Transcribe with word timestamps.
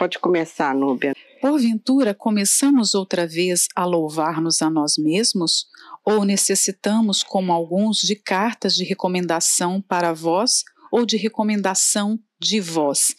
Pode 0.00 0.18
começar, 0.18 0.74
Núbia. 0.74 1.12
Porventura, 1.42 2.14
começamos 2.14 2.94
outra 2.94 3.26
vez 3.26 3.68
a 3.76 3.84
louvar-nos 3.84 4.62
a 4.62 4.70
nós 4.70 4.96
mesmos? 4.96 5.66
Ou 6.02 6.24
necessitamos, 6.24 7.22
como 7.22 7.52
alguns, 7.52 7.98
de 7.98 8.16
cartas 8.16 8.74
de 8.74 8.82
recomendação 8.82 9.78
para 9.78 10.14
vós 10.14 10.64
ou 10.90 11.04
de 11.04 11.18
recomendação 11.18 12.18
de 12.40 12.62
vós? 12.62 13.14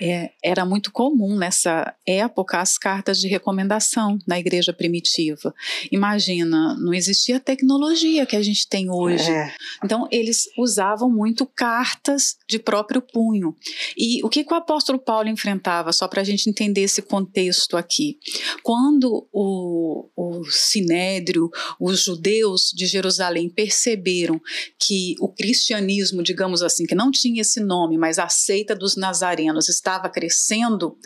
É, 0.00 0.30
era 0.42 0.64
muito 0.64 0.90
comum 0.90 1.36
nessa 1.36 1.94
época 2.06 2.58
as 2.58 2.76
cartas 2.76 3.18
de 3.20 3.28
recomendação 3.28 4.18
na 4.26 4.38
igreja 4.38 4.72
primitiva. 4.72 5.54
Imagina, 5.90 6.76
não 6.78 6.92
existia 6.92 7.36
a 7.36 7.40
tecnologia 7.40 8.26
que 8.26 8.36
a 8.36 8.42
gente 8.42 8.68
tem 8.68 8.90
hoje. 8.90 9.30
É. 9.30 9.54
Então, 9.84 10.08
eles 10.10 10.48
usavam 10.58 11.10
muito 11.10 11.46
cartas 11.46 12.36
de 12.48 12.58
próprio 12.58 13.00
punho. 13.00 13.54
E 13.96 14.24
o 14.24 14.28
que, 14.28 14.44
que 14.44 14.52
o 14.52 14.56
apóstolo 14.56 14.98
Paulo 14.98 15.28
enfrentava, 15.28 15.92
só 15.92 16.08
para 16.08 16.20
a 16.20 16.24
gente 16.24 16.48
entender 16.48 16.82
esse 16.82 17.02
contexto 17.02 17.76
aqui? 17.76 18.18
Quando 18.62 19.28
o, 19.32 20.08
o 20.16 20.44
sinédrio, 20.50 21.50
os 21.78 22.02
judeus 22.02 22.72
de 22.74 22.86
Jerusalém 22.86 23.48
perceberam 23.48 24.40
que 24.80 25.14
o 25.20 25.28
cristianismo, 25.28 26.22
digamos 26.22 26.62
assim, 26.62 26.86
que 26.86 26.94
não 26.94 27.10
tinha 27.10 27.42
esse 27.42 27.60
nome, 27.60 27.98
mas 27.98 28.18
a 28.18 28.28
seita 28.28 28.74
dos 28.74 28.96
nazarenos 28.96 29.68
estava 29.82 30.08
crescendo, 30.08 30.96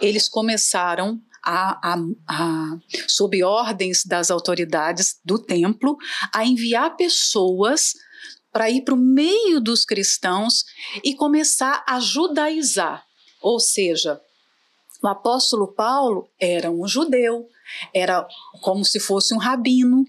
eles 0.00 0.28
começaram 0.28 1.18
a, 1.42 1.94
a, 1.94 1.98
a, 2.28 2.78
sob 3.08 3.42
ordens 3.42 4.04
das 4.04 4.30
autoridades 4.30 5.18
do 5.24 5.38
templo, 5.38 5.96
a 6.34 6.44
enviar 6.44 6.96
pessoas 6.96 7.94
para 8.52 8.70
ir 8.70 8.82
para 8.82 8.94
o 8.94 8.98
meio 8.98 9.58
dos 9.58 9.86
cristãos 9.86 10.64
e 11.02 11.14
começar 11.14 11.82
a 11.88 11.98
judaizar. 11.98 13.04
Ou 13.40 13.58
seja, 13.58 14.20
o 15.02 15.08
apóstolo 15.08 15.72
Paulo 15.72 16.28
era 16.38 16.70
um 16.70 16.86
judeu, 16.86 17.48
era 17.94 18.26
como 18.60 18.84
se 18.84 19.00
fosse 19.00 19.32
um 19.34 19.38
rabino. 19.38 20.04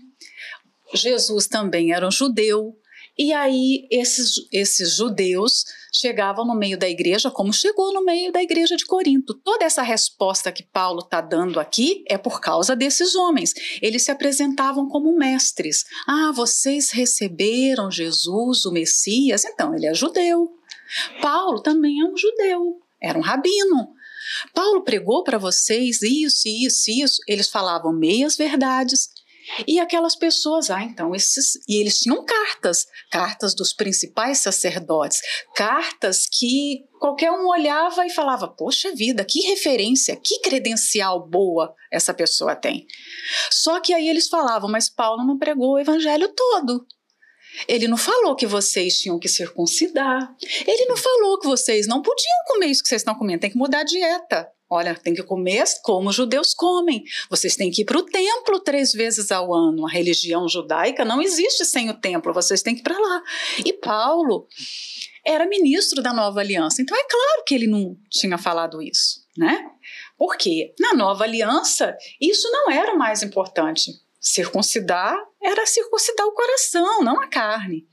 Jesus 0.93 1.47
também 1.47 1.93
era 1.93 2.05
um 2.05 2.11
judeu. 2.11 2.75
E 3.17 3.31
aí 3.31 3.87
esses, 3.89 4.47
esses 4.51 4.95
judeus 4.95 5.63
chegavam 5.91 6.45
no 6.45 6.55
meio 6.55 6.77
da 6.77 6.89
igreja, 6.89 7.29
como 7.29 7.51
chegou 7.51 7.93
no 7.93 8.03
meio 8.03 8.31
da 8.31 8.41
igreja 8.41 8.77
de 8.77 8.85
Corinto. 8.85 9.33
Toda 9.33 9.65
essa 9.65 9.81
resposta 9.81 10.51
que 10.51 10.63
Paulo 10.63 10.99
está 10.99 11.19
dando 11.19 11.59
aqui 11.59 12.03
é 12.07 12.17
por 12.17 12.39
causa 12.39 12.75
desses 12.75 13.13
homens. 13.15 13.53
Eles 13.81 14.03
se 14.03 14.11
apresentavam 14.11 14.87
como 14.87 15.15
mestres. 15.17 15.85
Ah, 16.07 16.31
vocês 16.33 16.91
receberam 16.91 17.91
Jesus, 17.91 18.65
o 18.65 18.71
Messias? 18.71 19.43
Então, 19.43 19.75
ele 19.75 19.87
é 19.87 19.93
judeu. 19.93 20.49
Paulo 21.21 21.61
também 21.61 21.99
é 21.99 22.05
um 22.05 22.17
judeu, 22.17 22.79
era 23.01 23.17
um 23.17 23.21
rabino. 23.21 23.93
Paulo 24.53 24.83
pregou 24.83 25.23
para 25.23 25.37
vocês 25.37 26.01
isso, 26.01 26.47
isso, 26.47 26.91
isso. 26.91 27.21
Eles 27.27 27.49
falavam 27.49 27.91
meias 27.91 28.35
verdades 28.35 29.09
e 29.67 29.79
aquelas 29.79 30.15
pessoas, 30.15 30.69
ah, 30.69 30.83
então 30.83 31.15
esses. 31.15 31.53
E 31.67 31.79
eles 31.79 31.99
tinham 31.99 32.23
cartas, 32.25 32.85
cartas 33.09 33.53
dos 33.53 33.73
principais 33.73 34.39
sacerdotes, 34.39 35.19
cartas 35.55 36.27
que 36.27 36.85
qualquer 36.99 37.31
um 37.31 37.47
olhava 37.47 38.05
e 38.05 38.09
falava: 38.09 38.47
Poxa 38.47 38.93
vida, 38.95 39.25
que 39.25 39.41
referência, 39.41 40.15
que 40.15 40.39
credencial 40.39 41.27
boa 41.27 41.73
essa 41.91 42.13
pessoa 42.13 42.55
tem. 42.55 42.85
Só 43.49 43.79
que 43.79 43.93
aí 43.93 44.09
eles 44.09 44.27
falavam: 44.27 44.69
Mas 44.69 44.89
Paulo 44.89 45.25
não 45.25 45.37
pregou 45.37 45.73
o 45.73 45.79
evangelho 45.79 46.29
todo. 46.29 46.85
Ele 47.67 47.87
não 47.87 47.97
falou 47.97 48.35
que 48.35 48.47
vocês 48.47 48.97
tinham 48.97 49.19
que 49.19 49.27
circuncidar. 49.27 50.33
Ele 50.65 50.85
não 50.85 50.95
falou 50.95 51.37
que 51.39 51.47
vocês 51.47 51.85
não 51.85 52.01
podiam 52.01 52.45
comer 52.47 52.67
isso 52.67 52.81
que 52.81 52.87
vocês 52.87 53.01
estão 53.01 53.15
comendo, 53.15 53.41
tem 53.41 53.51
que 53.51 53.57
mudar 53.57 53.79
a 53.79 53.83
dieta. 53.83 54.49
Olha, 54.73 54.95
tem 54.95 55.13
que 55.13 55.21
comer 55.21 55.65
como 55.83 56.07
os 56.07 56.15
judeus 56.15 56.53
comem. 56.53 57.03
Vocês 57.29 57.57
têm 57.57 57.69
que 57.69 57.81
ir 57.81 57.85
para 57.85 57.97
o 57.97 58.05
templo 58.05 58.57
três 58.61 58.93
vezes 58.93 59.29
ao 59.29 59.53
ano. 59.53 59.85
A 59.85 59.91
religião 59.91 60.47
judaica 60.47 61.03
não 61.03 61.21
existe 61.21 61.65
sem 61.65 61.89
o 61.89 61.93
templo, 61.93 62.33
vocês 62.33 62.61
têm 62.61 62.73
que 62.73 62.79
ir 62.79 62.83
para 62.83 62.97
lá. 62.97 63.21
E 63.65 63.73
Paulo 63.73 64.47
era 65.25 65.45
ministro 65.45 66.01
da 66.01 66.13
nova 66.13 66.39
aliança, 66.39 66.81
então 66.81 66.97
é 66.97 67.03
claro 67.03 67.43
que 67.45 67.53
ele 67.53 67.67
não 67.67 67.97
tinha 68.09 68.37
falado 68.37 68.81
isso, 68.81 69.27
né? 69.37 69.59
Porque 70.17 70.73
na 70.79 70.93
nova 70.93 71.25
aliança 71.25 71.93
isso 72.19 72.49
não 72.49 72.71
era 72.71 72.93
o 72.93 72.97
mais 72.97 73.21
importante. 73.21 73.91
Circuncidar 74.21 75.17
era 75.43 75.65
circuncidar 75.65 76.25
o 76.27 76.33
coração, 76.33 77.03
não 77.03 77.19
a 77.19 77.27
carne. 77.27 77.85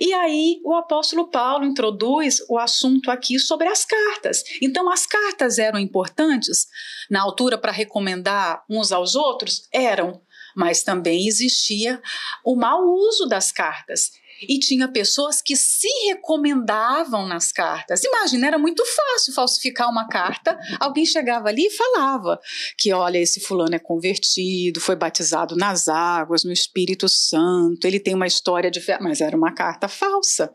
E 0.00 0.12
aí 0.12 0.60
o 0.64 0.74
apóstolo 0.74 1.28
Paulo 1.28 1.64
introduz 1.64 2.40
o 2.48 2.58
assunto 2.58 3.10
aqui 3.10 3.38
sobre 3.38 3.68
as 3.68 3.84
cartas. 3.84 4.42
Então, 4.60 4.90
as 4.90 5.06
cartas 5.06 5.58
eram 5.58 5.78
importantes 5.78 6.66
na 7.10 7.22
altura 7.22 7.56
para 7.56 7.72
recomendar 7.72 8.64
uns 8.68 8.92
aos 8.92 9.14
outros? 9.14 9.68
Eram, 9.72 10.20
mas 10.56 10.82
também 10.82 11.26
existia 11.26 12.02
o 12.44 12.56
mau 12.56 12.84
uso 12.84 13.26
das 13.26 13.52
cartas 13.52 14.12
e 14.48 14.58
tinha 14.58 14.88
pessoas 14.88 15.42
que 15.42 15.56
se 15.56 15.88
recomendavam 16.06 17.26
nas 17.26 17.52
cartas. 17.52 18.02
Imagina, 18.04 18.46
era 18.46 18.58
muito 18.58 18.84
fácil 18.84 19.32
falsificar 19.34 19.88
uma 19.90 20.08
carta. 20.08 20.58
Alguém 20.78 21.04
chegava 21.04 21.48
ali 21.48 21.66
e 21.66 21.70
falava 21.70 22.38
que, 22.76 22.92
olha, 22.92 23.18
esse 23.18 23.40
fulano 23.40 23.74
é 23.74 23.78
convertido, 23.78 24.80
foi 24.80 24.96
batizado 24.96 25.56
nas 25.56 25.88
águas, 25.88 26.44
no 26.44 26.52
Espírito 26.52 27.08
Santo, 27.08 27.86
ele 27.86 28.00
tem 28.00 28.14
uma 28.14 28.26
história 28.26 28.70
de 28.70 28.80
fé, 28.80 28.98
mas 29.00 29.20
era 29.20 29.36
uma 29.36 29.52
carta 29.52 29.88
falsa. 29.88 30.52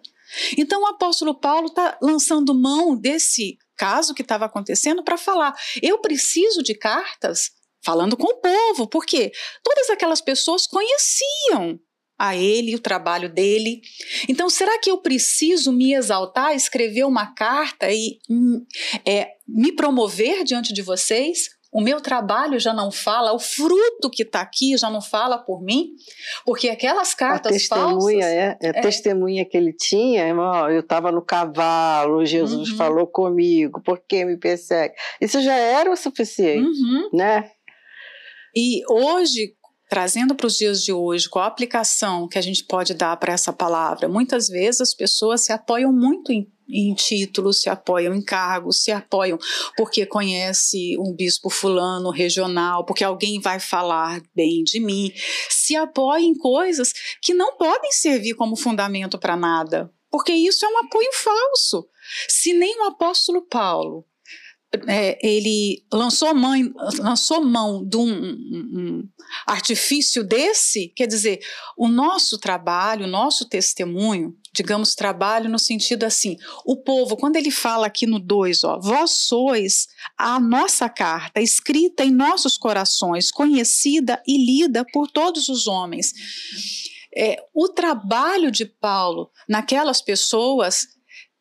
Então 0.58 0.82
o 0.82 0.88
apóstolo 0.88 1.40
Paulo 1.40 1.68
está 1.68 1.98
lançando 2.02 2.54
mão 2.54 2.96
desse 2.98 3.58
caso 3.78 4.14
que 4.14 4.22
estava 4.22 4.46
acontecendo 4.46 5.04
para 5.04 5.18
falar: 5.18 5.56
eu 5.82 6.00
preciso 6.00 6.64
de 6.64 6.74
cartas 6.74 7.52
falando 7.84 8.18
com 8.18 8.28
o 8.28 8.42
povo, 8.42 8.88
porque 8.88 9.32
todas 9.64 9.90
aquelas 9.92 10.20
pessoas 10.20 10.66
conheciam 10.66 11.80
a 12.18 12.36
ele, 12.36 12.76
o 12.76 12.80
trabalho 12.80 13.30
dele. 13.30 13.82
Então, 14.30 14.50
será 14.50 14.80
que 14.80 14.90
eu 14.90 14.98
preciso 14.98 15.72
me 15.72 15.94
exaltar, 15.94 16.56
escrever 16.56 17.06
uma 17.06 17.34
carta 17.34 17.92
e 17.92 18.20
hum, 18.30 18.66
é, 19.06 19.32
me 19.48 19.72
promover 19.72 20.44
diante 20.44 20.74
de 20.74 20.82
vocês? 20.82 21.56
O 21.76 21.82
meu 21.82 22.00
trabalho 22.00 22.58
já 22.58 22.74
não 22.74 22.90
fala, 22.90 23.34
o 23.34 23.40
fruto 23.40 24.10
que 24.10 24.24
está 24.24 24.40
aqui 24.40 24.78
já 24.78 24.90
não 24.90 25.02
fala 25.02 25.38
por 25.38 25.62
mim, 25.62 25.90
porque 26.46 26.70
aquelas 26.70 27.14
cartas 27.14 27.52
a 27.52 27.54
testemunha, 27.54 28.22
falsas. 28.22 28.22
É, 28.22 28.58
é, 28.62 28.70
a 28.70 28.82
testemunha 28.82 29.44
que 29.44 29.58
ele 29.58 29.74
tinha, 29.74 30.26
irmão, 30.26 30.70
eu 30.70 30.80
estava 30.80 31.12
no 31.12 31.22
cavalo, 31.22 32.26
Jesus 32.26 32.70
uhum. 32.70 32.78
falou 32.78 33.06
comigo, 33.06 33.82
por 33.82 34.00
que 34.00 34.24
me 34.24 34.38
persegue? 34.38 34.94
Isso 35.20 35.42
já 35.42 35.54
era 35.54 35.92
o 35.92 35.98
suficiente, 35.98 36.80
uhum. 36.80 37.10
né? 37.12 37.52
E 38.56 38.82
hoje, 38.90 39.54
trazendo 39.90 40.36
para 40.36 40.48
os 40.48 40.58
dias 40.58 40.84
de 40.84 40.92
hoje, 40.92 41.30
qual 41.30 41.46
a 41.46 41.48
aplicação 41.48 42.28
que 42.28 42.38
a 42.38 42.42
gente 42.42 42.64
pode 42.64 42.94
dar 42.94 43.18
para 43.18 43.34
essa 43.34 43.54
palavra? 43.54 44.08
Muitas 44.08 44.48
vezes 44.48 44.82
as 44.82 44.94
pessoas 44.94 45.42
se 45.42 45.52
apoiam 45.52 45.94
muito 45.94 46.32
em, 46.32 46.48
em 46.70 46.94
títulos, 46.94 47.62
se 47.62 47.70
apoiam 47.70 48.14
em 48.14 48.24
cargos, 48.24 48.84
se 48.84 48.92
apoiam 48.92 49.38
porque 49.78 50.06
conhece 50.06 50.98
um 51.00 51.14
bispo 51.14 51.50
fulano 51.50 52.10
regional, 52.10 52.86
porque 52.86 53.04
alguém 53.04 53.40
vai 53.40 53.60
falar 53.60 54.22
bem 54.36 54.64
de 54.64 54.80
mim, 54.80 55.12
se 55.50 55.76
apoiam 55.76 56.20
em 56.20 56.36
coisas 56.36 56.92
que 57.22 57.34
não 57.34 57.56
podem 57.58 57.92
servir 57.92 58.34
como 58.34 58.56
fundamento 58.56 59.20
para 59.20 59.38
nada, 59.38 59.92
porque 60.10 60.34
isso 60.34 60.66
é 60.66 60.70
um 60.70 60.80
apoio 60.80 61.10
falso. 61.14 61.88
Se 62.28 62.54
nem 62.54 62.80
o 62.82 62.86
apóstolo 62.86 63.42
Paulo 63.48 64.06
é, 64.88 65.18
ele 65.26 65.86
lançou 65.92 66.34
mão, 66.34 66.54
lançou 67.00 67.44
mão 67.44 67.88
de 67.88 67.98
um, 67.98 68.12
um, 68.12 69.10
artifício 69.48 70.24
desse, 70.24 70.90
quer 70.96 71.08
dizer, 71.08 71.40
o 71.78 71.88
nosso 71.88 72.38
trabalho, 72.38 73.06
o 73.06 73.10
nosso 73.10 73.48
testemunho, 73.48 74.36
digamos, 74.54 74.96
trabalho 74.96 75.50
no 75.50 75.60
sentido 75.60 76.04
assim, 76.04 76.38
o 76.66 76.78
povo, 76.78 77.18
quando 77.18 77.36
ele 77.36 77.52
fala 77.52 77.88
aqui 77.88 78.06
no 78.06 78.20
2, 78.20 78.64
ó, 78.64 78.80
vós 78.80 79.12
sois 79.12 79.88
a 80.18 80.40
nossa 80.40 80.90
carta, 80.90 81.42
escrita 81.42 82.04
em 82.04 82.12
nossos 82.12 82.58
corações, 82.58 83.32
conhecida 83.32 84.22
e 84.28 84.38
lida 84.38 84.86
por 84.92 85.10
todos 85.10 85.50
os 85.50 85.68
homens. 85.68 86.14
É, 87.18 87.38
o 87.54 87.70
trabalho 87.70 88.52
de 88.52 88.66
Paulo 88.66 89.32
naquelas 89.48 90.02
pessoas 90.02 90.88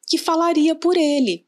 que 0.07 0.19
falaria 0.19 0.75
por 0.75 0.97
ele. 0.97 1.47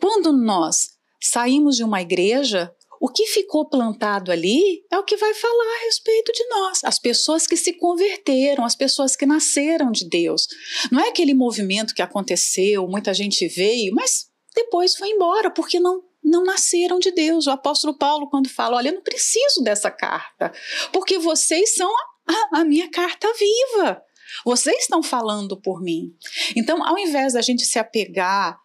Quando 0.00 0.32
nós 0.32 0.97
saímos 1.20 1.76
de 1.76 1.84
uma 1.84 2.00
igreja, 2.00 2.74
o 3.00 3.08
que 3.08 3.26
ficou 3.26 3.68
plantado 3.68 4.32
ali 4.32 4.82
é 4.90 4.98
o 4.98 5.04
que 5.04 5.16
vai 5.16 5.32
falar 5.34 5.76
a 5.76 5.84
respeito 5.84 6.32
de 6.32 6.44
nós. 6.48 6.80
As 6.84 6.98
pessoas 6.98 7.46
que 7.46 7.56
se 7.56 7.74
converteram, 7.74 8.64
as 8.64 8.74
pessoas 8.74 9.14
que 9.14 9.26
nasceram 9.26 9.92
de 9.92 10.08
Deus. 10.08 10.48
Não 10.90 11.00
é 11.00 11.08
aquele 11.08 11.34
movimento 11.34 11.94
que 11.94 12.02
aconteceu, 12.02 12.88
muita 12.88 13.14
gente 13.14 13.46
veio, 13.46 13.94
mas 13.94 14.26
depois 14.54 14.96
foi 14.96 15.10
embora, 15.10 15.50
porque 15.50 15.78
não 15.78 16.02
não 16.20 16.44
nasceram 16.44 16.98
de 16.98 17.10
Deus. 17.10 17.46
O 17.46 17.50
apóstolo 17.50 17.96
Paulo, 17.96 18.28
quando 18.28 18.50
fala, 18.50 18.76
olha, 18.76 18.88
eu 18.90 18.94
não 18.94 19.02
preciso 19.02 19.62
dessa 19.62 19.90
carta, 19.90 20.52
porque 20.92 21.18
vocês 21.18 21.74
são 21.74 21.90
a, 22.26 22.60
a 22.60 22.64
minha 22.64 22.90
carta 22.90 23.26
viva. 23.32 24.02
Vocês 24.44 24.82
estão 24.82 25.02
falando 25.02 25.60
por 25.60 25.82
mim. 25.82 26.12
Então, 26.56 26.84
ao 26.84 26.98
invés 26.98 27.32
da 27.32 27.42
gente 27.42 27.64
se 27.64 27.78
apegar 27.78 28.58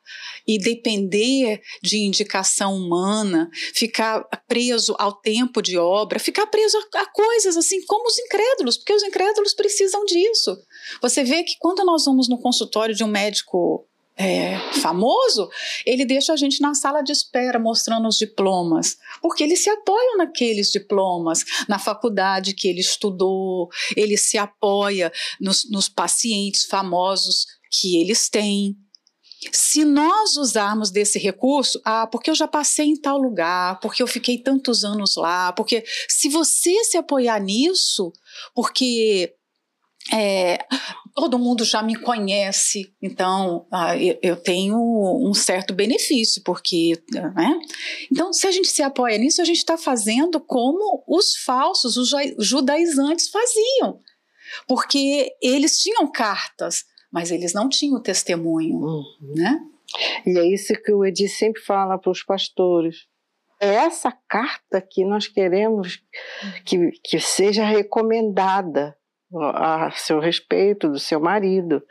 e 0.48 0.58
depender 0.58 1.62
de 1.82 2.00
indicação 2.00 2.76
humana, 2.76 3.50
ficar 3.74 4.24
preso 4.48 4.96
ao 5.00 5.14
tempo 5.14 5.62
de 5.62 5.78
obra, 5.78 6.20
ficar 6.20 6.48
preso 6.48 6.78
a, 6.96 7.06
coisas 7.06 7.58
assim 7.58 7.84
como 7.86 8.08
os 8.08 8.18
incrédulos, 8.20 8.78
porque 8.78 8.94
os 8.94 9.04
incrédulos 9.04 9.54
precisam 9.54 10.04
disso. 10.06 10.58
Você 11.02 11.24
vê 11.24 11.44
que 11.44 11.56
quando 11.60 11.84
nós 11.86 12.06
vamos 12.06 12.28
no 12.28 12.40
consultório 12.40 12.96
de 12.96 13.04
um 13.04 13.08
médico 13.08 13.88
é, 14.16 14.60
famoso, 14.74 15.50
ele 15.86 16.06
deixa 16.06 16.34
a 16.34 16.36
gente 16.36 16.62
na 16.62 16.76
sala 16.76 17.02
de 17.02 17.12
espera 17.12 17.60
mostrando 17.60 18.08
os 18.08 18.18
diplomas, 18.18 18.98
porque 19.22 19.44
eles 19.44 19.64
se 19.64 19.70
apoiam 19.70 20.18
naqueles 20.18 20.72
diplomas, 20.72 21.44
na 21.68 21.80
faculdade 21.80 22.54
que 22.54 22.68
ele 22.68 22.82
estudou, 22.82 23.70
ele 23.96 24.18
se 24.18 24.38
apoia 24.38 25.12
nos, 25.40 25.70
nos 25.70 25.90
pacientes 25.90 26.66
famosos 26.66 27.46
que 27.72 28.00
eles 28.00 28.30
têm. 28.30 28.78
Se 29.52 29.84
nós 29.84 30.38
usarmos 30.38 30.90
desse 30.90 31.20
recurso, 31.20 31.82
ah, 31.84 32.08
porque 32.08 32.30
eu 32.30 32.36
já 32.36 32.48
passei 32.48 32.86
em 32.86 32.96
tal 32.96 33.18
lugar, 33.18 33.80
porque 33.82 34.02
eu 34.02 34.08
fiquei 34.08 34.38
tantos 34.38 34.86
anos 34.86 35.16
lá, 35.18 35.52
porque 35.52 35.84
se 36.08 36.30
você 36.30 36.84
se 36.86 36.98
apoiar 36.98 37.42
nisso, 37.42 38.14
porque 38.56 39.36
é, 40.12 40.60
todo 41.16 41.40
mundo 41.40 41.64
já 41.64 41.82
me 41.82 41.96
conhece, 41.96 42.94
então 43.02 43.66
ah, 43.72 43.96
eu, 43.98 44.18
eu, 44.22 44.36
tenho 44.36 44.78
um 44.78 45.34
certo 45.34 45.74
benefício, 45.74 46.42
porque. 46.44 47.02
Né? 47.12 47.60
Então, 48.12 48.34
se 48.34 48.46
a 48.46 48.52
gente 48.52 48.68
se 48.68 48.82
apoia 48.82 49.18
nisso, 49.18 49.42
a 49.42 49.46
gente 49.46 49.58
está 49.58 49.78
fazendo 49.78 50.40
como 50.42 51.04
os 51.08 51.38
falsos, 51.38 51.96
os 51.96 52.12
judaizantes 52.40 53.30
faziam, 53.30 54.00
porque 54.68 55.34
eles 55.42 55.80
tinham 55.80 56.12
cartas, 56.12 56.84
mas 57.12 57.32
eles 57.32 57.54
não 57.54 57.70
tinham 57.70 58.02
testemunho. 58.02 58.76
Uhum. 58.76 59.04
Né? 59.36 59.60
E 60.26 60.38
é 60.38 60.54
isso 60.54 60.74
que 60.74 60.92
o 60.92 61.06
Edi 61.06 61.30
sempre 61.30 61.62
fala 61.62 61.98
para 61.98 62.12
os 62.12 62.24
pastores. 62.24 63.08
É 63.60 63.76
essa 63.76 64.12
carta 64.28 64.82
que 64.82 65.06
nós 65.06 65.28
queremos 65.28 66.02
que, 66.66 66.92
que 67.04 67.20
seja 67.20 67.64
recomendada 67.64 68.98
a 69.40 69.92
seu 69.92 70.20
respeito 70.20 70.90
do 70.90 71.00
seu 71.00 71.20
marido, 71.20 71.82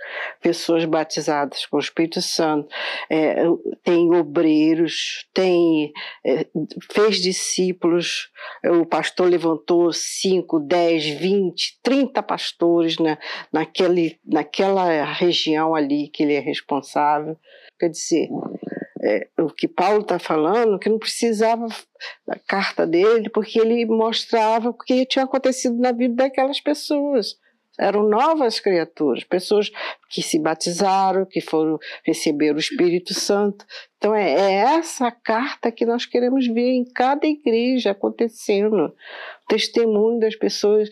pessoas 0.40 0.84
batizadas 0.84 1.66
com 1.66 1.76
o 1.76 1.80
Espírito 1.80 2.20
Santo, 2.22 2.68
é, 3.10 3.44
tem 3.82 4.14
obreiros, 4.14 5.26
tem 5.34 5.92
é, 6.24 6.46
fez 6.90 7.16
discípulos, 7.16 8.30
o 8.64 8.86
pastor 8.86 9.28
levantou 9.28 9.92
5, 9.92 10.60
10, 10.60 11.18
20, 11.18 11.80
30 11.82 12.22
pastores 12.22 12.98
na, 12.98 13.18
naquele, 13.52 14.18
naquela 14.24 15.04
região 15.04 15.74
ali 15.74 16.08
que 16.08 16.22
ele 16.22 16.34
é 16.34 16.40
responsável. 16.40 17.36
Quer 17.78 17.88
dizer, 17.88 18.28
é, 19.02 19.28
o 19.38 19.48
que 19.48 19.66
Paulo 19.66 20.02
está 20.02 20.18
falando, 20.18 20.78
que 20.78 20.88
não 20.88 20.98
precisava 20.98 21.66
da 22.26 22.38
carta 22.46 22.86
dele, 22.86 23.28
porque 23.28 23.58
ele 23.58 23.84
mostrava 23.84 24.68
o 24.68 24.74
que 24.74 25.04
tinha 25.04 25.24
acontecido 25.24 25.76
na 25.78 25.90
vida 25.90 26.14
daquelas 26.14 26.60
pessoas. 26.60 27.36
Eram 27.80 28.02
novas 28.08 28.60
criaturas, 28.60 29.24
pessoas 29.24 29.70
que 30.10 30.22
se 30.22 30.38
batizaram, 30.38 31.24
que 31.24 31.40
foram 31.40 31.78
receber 32.04 32.54
o 32.54 32.58
Espírito 32.58 33.14
Santo. 33.14 33.64
Então 33.96 34.14
é, 34.14 34.30
é 34.30 34.52
essa 34.76 35.10
carta 35.10 35.72
que 35.72 35.86
nós 35.86 36.04
queremos 36.04 36.46
ver 36.46 36.70
em 36.70 36.84
cada 36.84 37.26
igreja 37.26 37.92
acontecendo. 37.92 38.84
O 38.84 39.46
testemunho 39.48 40.20
das 40.20 40.36
pessoas, 40.36 40.90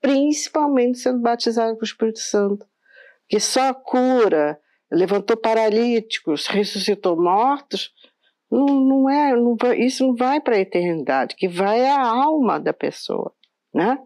principalmente 0.00 0.98
sendo 0.98 1.18
batizadas 1.18 1.74
com 1.74 1.82
o 1.82 1.84
Espírito 1.84 2.20
Santo. 2.20 2.64
Que 3.28 3.40
só 3.40 3.68
a 3.68 3.74
cura, 3.74 4.58
levantou 4.90 5.36
paralíticos, 5.36 6.46
ressuscitou 6.46 7.20
mortos, 7.20 7.90
não, 8.50 8.66
não 8.66 9.10
é, 9.10 9.32
não, 9.34 9.56
isso 9.76 10.06
não 10.06 10.16
vai 10.16 10.40
para 10.40 10.56
a 10.56 10.60
eternidade, 10.60 11.36
que 11.36 11.46
vai 11.46 11.84
a 11.86 12.00
alma 12.00 12.58
da 12.58 12.72
pessoa. 12.72 13.32
Né? 13.72 13.96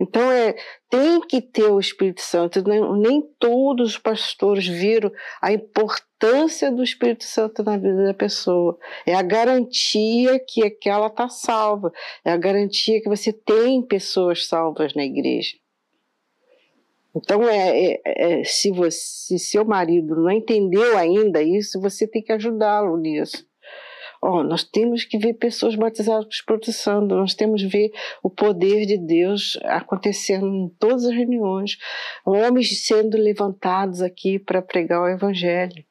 Então 0.00 0.32
é, 0.32 0.56
tem 0.90 1.20
que 1.20 1.40
ter 1.40 1.70
o 1.70 1.78
Espírito 1.78 2.20
Santo. 2.20 2.60
Nem, 2.68 2.98
nem 2.98 3.22
todos 3.38 3.90
os 3.90 3.98
pastores 3.98 4.66
viram 4.66 5.12
a 5.40 5.52
importância 5.52 6.70
do 6.72 6.82
Espírito 6.82 7.22
Santo 7.22 7.62
na 7.62 7.76
vida 7.76 8.06
da 8.06 8.14
pessoa. 8.14 8.76
É 9.06 9.14
a 9.14 9.22
garantia 9.22 10.40
que 10.40 10.64
aquela 10.64 11.06
está 11.06 11.28
salva. 11.28 11.92
É 12.24 12.32
a 12.32 12.36
garantia 12.36 13.00
que 13.00 13.08
você 13.08 13.32
tem 13.32 13.86
pessoas 13.86 14.48
salvas 14.48 14.94
na 14.94 15.04
igreja. 15.04 15.56
Então, 17.16 17.48
é, 17.48 17.92
é, 17.92 18.00
é, 18.04 18.44
se, 18.44 18.72
você, 18.72 18.98
se 18.98 19.38
seu 19.38 19.64
marido 19.64 20.16
não 20.16 20.30
entendeu 20.30 20.98
ainda 20.98 21.40
isso, 21.42 21.80
você 21.80 22.08
tem 22.08 22.22
que 22.22 22.32
ajudá-lo 22.32 22.96
nisso. 22.96 23.46
Oh, 24.20 24.42
nós 24.42 24.64
temos 24.64 25.04
que 25.04 25.18
ver 25.18 25.34
pessoas 25.34 25.76
batizadas 25.76 26.24
com 26.24 26.30
o 26.30 26.34
Espírito 26.34 26.72
Santo, 26.72 27.14
nós 27.14 27.34
temos 27.34 27.62
que 27.62 27.68
ver 27.68 27.92
o 28.22 28.30
poder 28.30 28.86
de 28.86 28.96
Deus 28.96 29.58
acontecendo 29.64 30.46
em 30.46 30.68
todas 30.78 31.04
as 31.04 31.14
reuniões, 31.14 31.76
homens 32.24 32.86
sendo 32.86 33.18
levantados 33.18 34.00
aqui 34.00 34.38
para 34.38 34.62
pregar 34.62 35.02
o 35.02 35.08
Evangelho. 35.08 35.84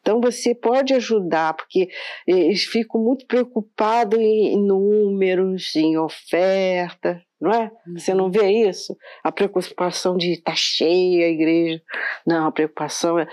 Então 0.00 0.18
você 0.18 0.54
pode 0.54 0.94
ajudar, 0.94 1.52
porque 1.52 1.90
eles 2.26 2.64
ficam 2.64 3.02
muito 3.02 3.26
preocupados 3.26 4.18
em 4.18 4.56
números, 4.56 5.76
em 5.76 5.98
oferta, 5.98 7.22
não 7.40 7.52
é? 7.52 7.70
Você 7.94 8.12
não 8.12 8.24
uhum. 8.24 8.30
vê 8.30 8.68
isso? 8.68 8.96
A 9.22 9.30
preocupação 9.30 10.16
de 10.16 10.32
estar 10.32 10.52
tá 10.52 10.56
cheia 10.56 11.26
a 11.26 11.30
igreja. 11.30 11.82
Não, 12.26 12.46
a 12.46 12.52
preocupação 12.52 13.18
é. 13.18 13.26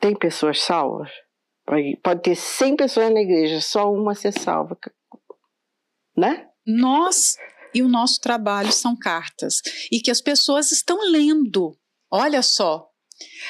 Tem 0.00 0.16
pessoas 0.16 0.60
salvas? 0.60 1.10
Pode 2.02 2.22
ter 2.22 2.34
100 2.34 2.76
pessoas 2.76 3.12
na 3.12 3.20
igreja, 3.20 3.60
só 3.60 3.92
uma 3.92 4.14
ser 4.14 4.32
salva. 4.32 4.78
Né? 6.16 6.48
Nós 6.66 7.36
e 7.74 7.82
o 7.82 7.88
nosso 7.88 8.20
trabalho 8.20 8.72
são 8.72 8.96
cartas. 8.96 9.60
E 9.92 10.00
que 10.00 10.10
as 10.10 10.22
pessoas 10.22 10.72
estão 10.72 10.98
lendo. 11.10 11.76
Olha 12.10 12.42
só, 12.42 12.88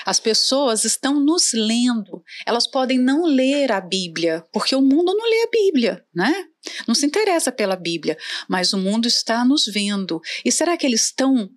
as 0.04 0.18
pessoas 0.18 0.84
estão 0.84 1.20
nos 1.20 1.52
lendo. 1.52 2.22
Elas 2.46 2.66
podem 2.66 2.98
não 2.98 3.24
ler 3.24 3.70
a 3.72 3.80
Bíblia, 3.80 4.44
porque 4.52 4.74
o 4.74 4.80
mundo 4.80 5.14
não 5.14 5.28
lê 5.28 5.42
a 5.42 5.50
Bíblia, 5.50 6.04
né? 6.14 6.44
Não 6.86 6.94
se 6.94 7.06
interessa 7.06 7.52
pela 7.52 7.76
Bíblia, 7.76 8.16
mas 8.48 8.72
o 8.72 8.78
mundo 8.78 9.06
está 9.06 9.44
nos 9.44 9.66
vendo. 9.66 10.20
E 10.44 10.52
será 10.52 10.76
que 10.76 10.86
eles 10.86 11.06
estão 11.06 11.48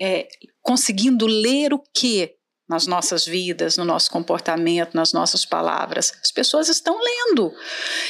é, 0.00 0.28
conseguindo 0.62 1.26
ler 1.26 1.72
o 1.72 1.82
quê? 1.94 2.36
nas 2.68 2.86
nossas 2.86 3.26
vidas, 3.26 3.76
no 3.76 3.84
nosso 3.84 4.08
comportamento, 4.12 4.94
nas 4.94 5.12
nossas 5.12 5.44
palavras. 5.44 6.12
As 6.22 6.30
pessoas 6.30 6.68
estão 6.68 6.96
lendo. 7.02 7.52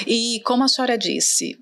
E 0.06 0.42
como 0.44 0.62
a 0.62 0.68
senhora 0.68 0.98
disse, 0.98 1.56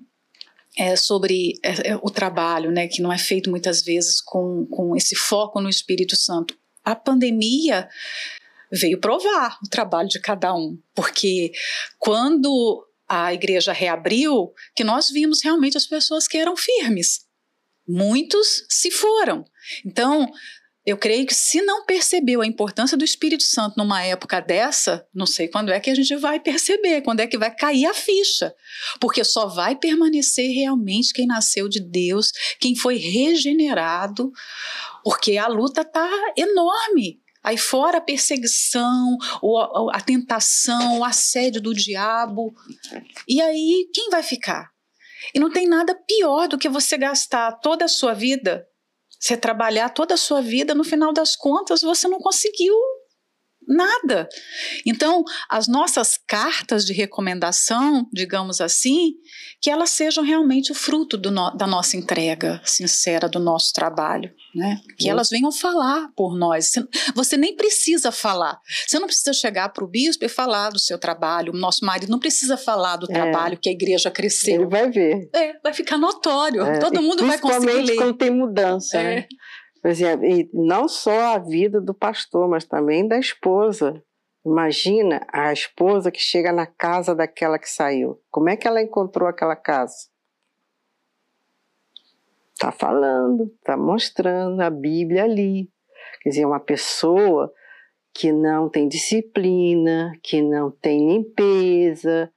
é 0.77 0.97
sobre 0.97 1.53
é, 1.63 1.91
é, 1.91 1.95
o 1.95 2.09
trabalho, 2.09 2.71
né, 2.71 2.89
que 2.89 3.01
não 3.01 3.11
é 3.11 3.17
feito 3.17 3.49
muitas 3.49 3.81
vezes 3.83 4.19
com, 4.19 4.67
com 4.69 4.97
esse 4.97 5.15
foco 5.15 5.61
no 5.61 5.69
Espírito 5.69 6.17
Santo. 6.17 6.53
A 6.83 6.95
pandemia 6.95 7.87
veio 8.71 8.99
provar 8.99 9.57
o 9.63 9.69
trabalho 9.69 10.07
de 10.07 10.19
cada 10.19 10.53
um, 10.55 10.77
porque 10.93 11.51
quando 11.97 12.85
a 13.07 13.33
igreja 13.33 13.73
reabriu, 13.73 14.53
que 14.75 14.83
nós 14.83 15.09
vimos 15.09 15.43
realmente 15.43 15.75
as 15.75 15.87
pessoas 15.87 16.27
que 16.27 16.37
eram 16.37 16.55
firmes. 16.55 17.21
Muitos 17.87 18.65
se 18.69 18.91
foram. 18.91 19.43
Então, 19.83 20.31
eu 20.89 20.97
creio 20.97 21.23
que 21.27 21.35
se 21.35 21.61
não 21.61 21.85
percebeu 21.85 22.41
a 22.41 22.47
importância 22.47 22.97
do 22.97 23.05
Espírito 23.05 23.43
Santo 23.43 23.75
numa 23.77 24.03
época 24.03 24.39
dessa, 24.39 25.07
não 25.13 25.27
sei 25.27 25.47
quando 25.47 25.71
é 25.71 25.79
que 25.79 25.91
a 25.91 25.93
gente 25.93 26.15
vai 26.15 26.39
perceber, 26.39 27.03
quando 27.03 27.19
é 27.19 27.27
que 27.27 27.37
vai 27.37 27.53
cair 27.53 27.85
a 27.85 27.93
ficha. 27.93 28.55
Porque 28.99 29.23
só 29.23 29.45
vai 29.45 29.75
permanecer 29.75 30.51
realmente 30.51 31.13
quem 31.13 31.27
nasceu 31.27 31.69
de 31.69 31.79
Deus, 31.79 32.31
quem 32.59 32.75
foi 32.75 32.97
regenerado, 32.97 34.31
porque 35.03 35.37
a 35.37 35.45
luta 35.45 35.81
está 35.81 36.09
enorme. 36.35 37.21
Aí 37.43 37.55
fora 37.55 37.99
a 37.99 38.01
perseguição, 38.01 39.15
a 39.93 40.01
tentação, 40.01 40.97
o 40.97 41.03
assédio 41.05 41.61
do 41.61 41.71
diabo. 41.71 42.51
E 43.27 43.39
aí, 43.39 43.87
quem 43.93 44.09
vai 44.09 44.23
ficar? 44.23 44.71
E 45.35 45.39
não 45.39 45.51
tem 45.51 45.67
nada 45.67 45.93
pior 45.93 46.47
do 46.47 46.57
que 46.57 46.67
você 46.67 46.97
gastar 46.97 47.51
toda 47.59 47.85
a 47.85 47.89
sua 47.89 48.15
vida 48.15 48.65
você 49.19 49.35
trabalhar 49.35 49.89
toda 49.89 50.13
a 50.13 50.17
sua 50.17 50.41
vida, 50.41 50.73
no 50.73 50.83
final 50.83 51.11
das 51.11 51.35
contas, 51.35 51.81
você 51.81 52.07
não 52.07 52.19
conseguiu 52.19 52.73
nada. 53.69 54.27
Então, 54.85 55.23
as 55.49 55.67
nossas 55.67 56.17
cartas 56.27 56.85
de 56.85 56.91
recomendação, 56.91 58.07
digamos 58.11 58.59
assim, 58.59 59.13
que 59.61 59.69
elas 59.69 59.91
sejam 59.91 60.23
realmente 60.23 60.71
o 60.71 60.75
fruto 60.75 61.17
no, 61.17 61.51
da 61.51 61.67
nossa 61.67 61.95
entrega 61.95 62.61
sincera 62.65 63.29
do 63.29 63.39
nosso 63.39 63.71
trabalho, 63.73 64.31
né? 64.55 64.81
Que 64.97 65.09
elas 65.09 65.29
venham 65.29 65.51
falar 65.51 66.09
por 66.15 66.35
nós. 66.35 66.71
Você, 66.71 66.87
você 67.13 67.37
nem 67.37 67.55
precisa 67.55 68.11
falar. 68.11 68.59
Você 68.87 68.97
não 68.97 69.07
precisa 69.07 69.33
chegar 69.33 69.69
para 69.69 69.83
o 69.83 69.87
bispo 69.87 70.25
e 70.25 70.29
falar 70.29 70.69
do 70.71 70.79
seu 70.79 70.97
trabalho. 70.97 71.53
O 71.53 71.57
nosso 71.57 71.85
marido 71.85 72.09
não 72.09 72.19
precisa 72.19 72.57
falar 72.57 72.95
do 72.95 73.07
é. 73.09 73.13
trabalho 73.13 73.59
que 73.61 73.69
a 73.69 73.71
igreja 73.71 74.09
cresceu. 74.09 74.55
Ele 74.61 74.65
vai 74.65 74.89
ver. 74.89 75.29
É, 75.35 75.59
vai 75.61 75.73
ficar 75.73 75.97
notório. 75.97 76.63
É. 76.63 76.79
Todo 76.79 77.01
mundo 77.01 77.25
vai 77.25 77.37
conseguir 77.37 77.81
ler. 77.81 77.95
quando 77.95 78.17
tem 78.17 78.31
mudança. 78.31 78.97
É. 78.97 79.03
Né? 79.03 79.27
Exemplo, 79.83 80.25
e 80.25 80.49
não 80.53 80.87
só 80.87 81.35
a 81.35 81.37
vida 81.37 81.79
do 81.79 81.93
pastor, 81.93 82.49
mas 82.49 82.65
também 82.65 83.07
da 83.07 83.17
esposa. 83.17 84.03
Imagina 84.45 85.25
a 85.31 85.53
esposa 85.53 86.11
que 86.11 86.19
chega 86.19 86.51
na 86.51 86.65
casa 86.65 87.15
daquela 87.15 87.59
que 87.59 87.69
saiu. 87.69 88.21
Como 88.29 88.49
é 88.49 88.57
que 88.57 88.67
ela 88.67 88.81
encontrou 88.81 89.27
aquela 89.27 89.55
casa? 89.55 90.09
Está 92.53 92.71
falando, 92.71 93.43
está 93.55 93.77
mostrando 93.77 94.59
a 94.61 94.69
Bíblia 94.69 95.23
ali. 95.23 95.69
Quer 96.21 96.29
dizer, 96.29 96.45
uma 96.45 96.59
pessoa 96.59 97.53
que 98.13 98.31
não 98.33 98.69
tem 98.69 98.87
disciplina, 98.87 100.11
que 100.21 100.41
não 100.41 100.69
tem 100.69 101.07
limpeza, 101.07 102.29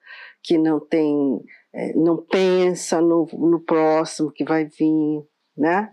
que 0.43 0.57
não 0.59 0.79
tem, 0.79 1.41
é, 1.73 1.93
não 1.95 2.17
pensa 2.17 3.01
no, 3.01 3.27
no 3.33 3.61
próximo 3.61 4.31
que 4.31 4.45
vai 4.45 4.65
vir, 4.65 5.27
né? 5.57 5.93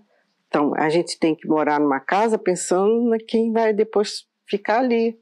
Então, 0.50 0.74
a 0.76 0.90
gente 0.90 1.18
tem 1.18 1.34
que 1.34 1.48
morar 1.48 1.80
numa 1.80 2.02
casa 2.02 2.38
pensando 2.38 3.16
em 3.16 3.26
quem 3.26 3.54
vai 3.54 3.72
depois 3.72 4.26
ficar 4.46 4.80
ali. 4.80 5.18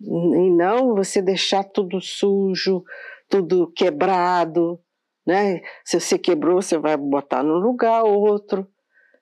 E 0.00 0.50
não 0.50 0.94
você 0.94 1.20
deixar 1.20 1.64
tudo 1.64 2.00
sujo, 2.00 2.82
tudo 3.28 3.70
quebrado, 3.72 4.80
né? 5.26 5.60
Se 5.84 6.00
você 6.00 6.18
quebrou, 6.18 6.62
você 6.62 6.78
vai 6.78 6.96
botar 6.96 7.42
num 7.42 7.58
lugar 7.58 8.04
outro. 8.04 8.66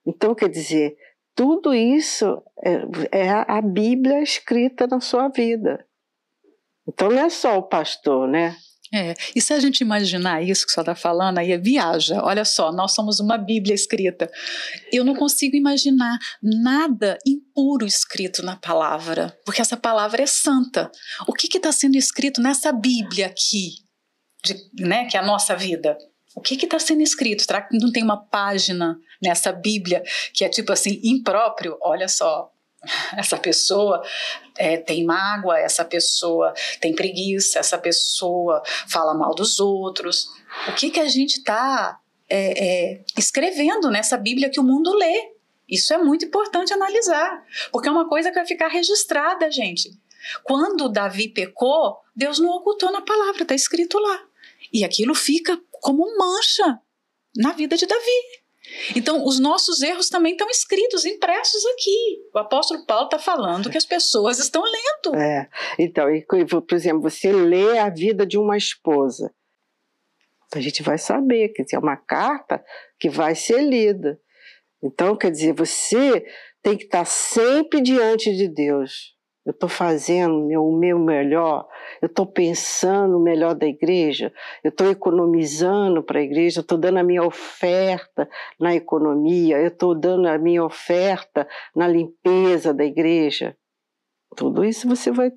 Então, 0.07 0.35
quer 0.35 0.49
dizer, 0.49 0.97
tudo 1.35 1.75
isso 1.75 2.43
é, 2.63 3.23
é 3.23 3.31
a 3.31 3.61
Bíblia 3.61 4.23
escrita 4.23 4.87
na 4.87 5.01
sua 5.01 5.29
vida. 5.29 5.85
Então 6.87 7.11
não 7.11 7.23
é 7.23 7.31
só 7.31 7.59
o 7.59 7.63
pastor, 7.63 8.29
né? 8.29 8.57
É, 8.95 9.15
e 9.35 9.41
se 9.41 9.55
a 9.55 9.59
gente 9.59 9.81
imaginar 9.81 10.43
isso 10.43 10.67
que 10.67 10.73
você 10.73 10.81
está 10.81 10.95
falando, 10.95 11.39
aí 11.39 11.51
é 11.51 11.57
viaja. 11.57 12.23
Olha 12.23 12.45
só, 12.45 12.71
nós 12.71 12.93
somos 12.95 13.21
uma 13.21 13.39
Bíblia 13.39 13.75
escrita. 13.75 14.31
Eu 14.93 15.03
não 15.03 15.15
consigo 15.15 15.57
imaginar 15.57 16.19
nada 16.43 17.17
impuro 17.27 17.87
escrito 17.87 18.43
na 18.43 18.55
palavra, 18.55 19.35
porque 19.47 19.63
essa 19.63 19.79
palavra 19.79 20.23
é 20.23 20.27
santa. 20.27 20.93
O 21.27 21.33
que 21.33 21.57
está 21.57 21.73
sendo 21.73 21.97
escrito 21.97 22.43
nessa 22.43 22.71
Bíblia 22.71 23.27
aqui, 23.27 23.77
de, 24.45 24.57
né, 24.79 25.07
que 25.07 25.17
é 25.17 25.21
a 25.21 25.25
nossa 25.25 25.57
vida? 25.57 25.97
O 26.35 26.41
que 26.43 26.55
está 26.55 26.79
sendo 26.79 27.03
escrito? 27.03 27.43
Será 27.43 27.63
que 27.63 27.79
não 27.79 27.91
tem 27.91 28.03
uma 28.03 28.17
página 28.17 28.99
nessa 29.23 29.53
Bíblia 29.53 30.03
que 30.35 30.45
é 30.45 30.49
tipo 30.51 30.71
assim, 30.71 31.01
impróprio? 31.03 31.79
Olha 31.81 32.09
só, 32.09 32.52
essa 33.17 33.37
pessoa 33.37 34.03
é, 34.57 34.77
tem 34.77 35.05
mágoa, 35.05 35.59
essa 35.59 35.85
pessoa 35.85 36.53
tem 36.81 36.95
preguiça, 36.95 37.59
essa 37.59 37.79
pessoa 37.79 38.63
fala 38.89 39.15
mal 39.15 39.35
dos 39.35 39.61
outros. 39.61 40.29
O 40.69 40.75
que, 40.75 40.91
que 40.91 41.01
a 41.01 41.09
gente 41.09 41.39
está 41.39 41.99
é, 42.29 42.93
é, 42.93 43.05
escrevendo 43.17 43.91
nessa 43.91 44.17
Bíblia 44.17 44.51
que 44.51 44.61
o 44.61 44.65
mundo 44.65 44.93
lê? 44.95 45.33
Isso 45.69 45.95
é 45.95 45.99
muito 45.99 46.25
importante 46.25 46.73
analisar, 46.73 47.43
porque 47.71 47.89
é 47.89 47.93
uma 47.93 48.09
coisa 48.09 48.29
que 48.29 48.35
vai 48.35 48.47
ficar 48.47 48.69
registrada, 48.69 49.51
gente. 49.51 49.91
Quando 50.45 50.89
Davi 50.89 51.29
pecou, 51.29 51.99
Deus 52.15 52.39
não 52.39 52.51
ocultou 52.51 52.93
na 52.93 53.01
palavra, 53.01 53.43
está 53.43 53.55
escrito 53.55 53.99
lá. 53.99 54.23
E 54.73 54.85
aquilo 54.85 55.15
fica 55.15 55.59
como 55.71 56.17
mancha 56.17 56.79
na 57.37 57.53
vida 57.53 57.77
de 57.77 57.87
Davi. 57.87 58.42
Então, 58.97 59.25
os 59.25 59.39
nossos 59.39 59.83
erros 59.83 60.09
também 60.09 60.33
estão 60.33 60.49
escritos, 60.49 61.05
impressos 61.05 61.65
aqui. 61.67 62.29
O 62.35 62.39
apóstolo 62.39 62.85
Paulo 62.87 63.07
está 63.07 63.19
falando 63.19 63.71
que 63.71 63.79
as 63.79 63.87
pessoas 63.87 64.39
estão 64.39 64.63
lendo. 64.63 65.17
É. 65.17 65.49
Então, 65.79 66.07
por 66.27 66.75
exemplo, 66.75 67.03
você 67.03 67.33
lê 67.33 67.79
a 67.79 67.89
vida 67.89 68.27
de 68.27 68.39
uma 68.39 68.57
esposa. 68.57 69.33
A 70.55 70.61
gente 70.61 70.83
vai 70.83 70.99
saber, 70.99 71.49
quer 71.51 71.63
dizer, 71.63 71.77
é 71.77 71.79
uma 71.79 71.97
carta 71.97 72.63
que 72.99 73.09
vai 73.09 73.35
ser 73.35 73.63
lida. 73.63 74.21
Então, 74.83 75.17
quer 75.17 75.31
dizer, 75.31 75.55
você 75.55 76.27
tem 76.63 76.77
que 76.77 76.85
estar 76.85 77.05
sempre 77.05 77.81
diante 77.81 78.35
de 78.37 78.49
Deus 78.49 79.17
eu 79.45 79.51
estou 79.51 79.69
fazendo 79.69 80.37
o 80.37 80.79
meu 80.79 80.99
melhor, 80.99 81.69
eu 82.01 82.07
estou 82.07 82.25
pensando 82.25 83.19
o 83.19 83.23
melhor 83.23 83.55
da 83.55 83.67
igreja, 83.67 84.33
eu 84.63 84.69
estou 84.69 84.89
economizando 84.89 86.03
para 86.03 86.21
a 86.21 86.23
igreja, 86.23 86.61
eu 86.61 86.63
estou 86.63 86.79
dando 86.79 86.99
a 86.99 87.03
minha 87.03 87.25
oferta 87.25 88.29
na 88.59 88.75
economia, 88.75 89.59
eu 89.59 89.69
estou 89.69 89.99
dando 89.99 90.29
a 90.29 90.39
minha 90.39 90.65
oferta 90.65 91.49
na 91.75 91.89
limpeza 91.89 92.73
da 92.73 92.85
igreja. 92.85 93.57
Tudo 94.37 94.65
isso 94.65 94.89
você 94.89 95.11
vai, 95.11 95.33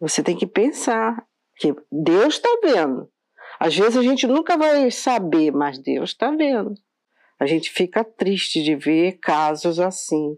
você 0.00 0.22
tem 0.22 0.36
que 0.36 0.46
pensar 0.46 1.22
que 1.56 1.74
Deus 1.92 2.34
está 2.34 2.48
vendo. 2.62 3.10
Às 3.60 3.76
vezes 3.76 3.96
a 3.96 4.02
gente 4.02 4.26
nunca 4.26 4.56
vai 4.56 4.90
saber, 4.90 5.52
mas 5.52 5.78
Deus 5.78 6.10
está 6.10 6.30
vendo. 6.30 6.74
A 7.38 7.46
gente 7.46 7.70
fica 7.70 8.02
triste 8.02 8.62
de 8.62 8.74
ver 8.74 9.18
casos 9.20 9.78
assim 9.78 10.36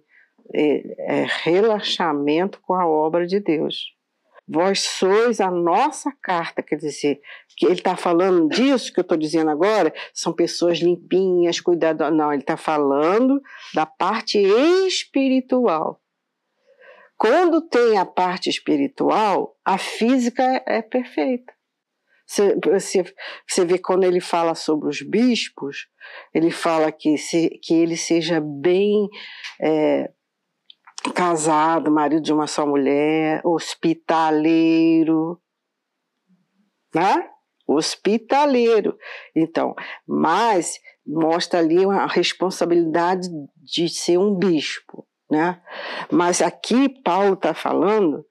é, 0.55 1.23
é 1.23 1.26
relaxamento 1.43 2.61
com 2.62 2.75
a 2.75 2.87
obra 2.87 3.26
de 3.26 3.41
Deus. 3.41 3.97
Vós 4.49 4.81
sois 4.81 5.41
a 5.41 5.50
nossa 5.50 6.12
carta, 6.23 6.62
quer 6.62 6.76
dizer, 6.76 7.21
que 7.57 7.67
ele 7.67 7.75
está 7.75 7.97
falando 7.97 8.49
disso 8.49 8.93
que 8.93 9.00
eu 9.00 9.03
estou 9.03 9.19
dizendo 9.19 9.50
agora, 9.50 9.93
são 10.15 10.33
pessoas 10.33 10.79
limpinhas, 10.79 11.61
cuidadosas. 11.61 12.17
Não, 12.17 12.33
ele 12.33 12.43
está 12.43 12.57
falando 12.57 13.43
da 13.75 13.85
parte 13.85 14.38
espiritual. 14.38 16.00
Quando 17.19 17.61
tem 17.61 17.99
a 17.99 18.05
parte 18.05 18.49
espiritual, 18.49 19.57
a 19.65 19.79
física 19.79 20.62
é 20.67 20.81
perfeita. 20.81 21.53
Você, 22.26 22.57
você, 22.62 23.15
você 23.49 23.65
vê 23.65 23.79
quando 23.79 24.05
ele 24.05 24.21
fala 24.21 24.55
sobre 24.55 24.88
os 24.88 25.00
bispos, 25.00 25.87
ele 26.35 26.50
fala 26.50 26.91
que, 26.91 27.17
se, 27.17 27.50
que 27.62 27.73
ele 27.73 27.97
seja 27.97 28.41
bem 28.41 29.09
é, 29.61 30.11
casado, 31.13 31.91
marido 31.91 32.23
de 32.23 32.33
uma 32.33 32.47
só 32.47 32.67
mulher, 32.67 33.41
hospitaleiro, 33.45 35.41
né? 36.95 37.29
Hospitaleiro. 37.67 38.97
Então, 39.35 39.75
mas 40.07 40.79
mostra 41.07 41.61
ali 41.61 41.85
a 41.85 42.07
responsabilidade 42.07 43.29
de 43.57 43.89
ser 43.89 44.19
um 44.19 44.35
bispo, 44.35 45.07
né? 45.31 45.61
Mas 46.11 46.41
aqui 46.41 46.89
Paulo 46.89 47.35
está 47.35 47.55
falando 47.55 48.25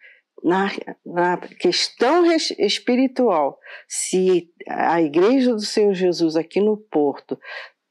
na, 0.44 0.72
na 1.06 1.38
questão 1.38 2.26
espiritual. 2.60 3.58
Se 3.88 4.50
a 4.68 5.02
igreja 5.02 5.54
do 5.54 5.62
Senhor 5.62 5.94
Jesus 5.94 6.36
aqui 6.36 6.60
no 6.60 6.78
Porto 6.78 7.40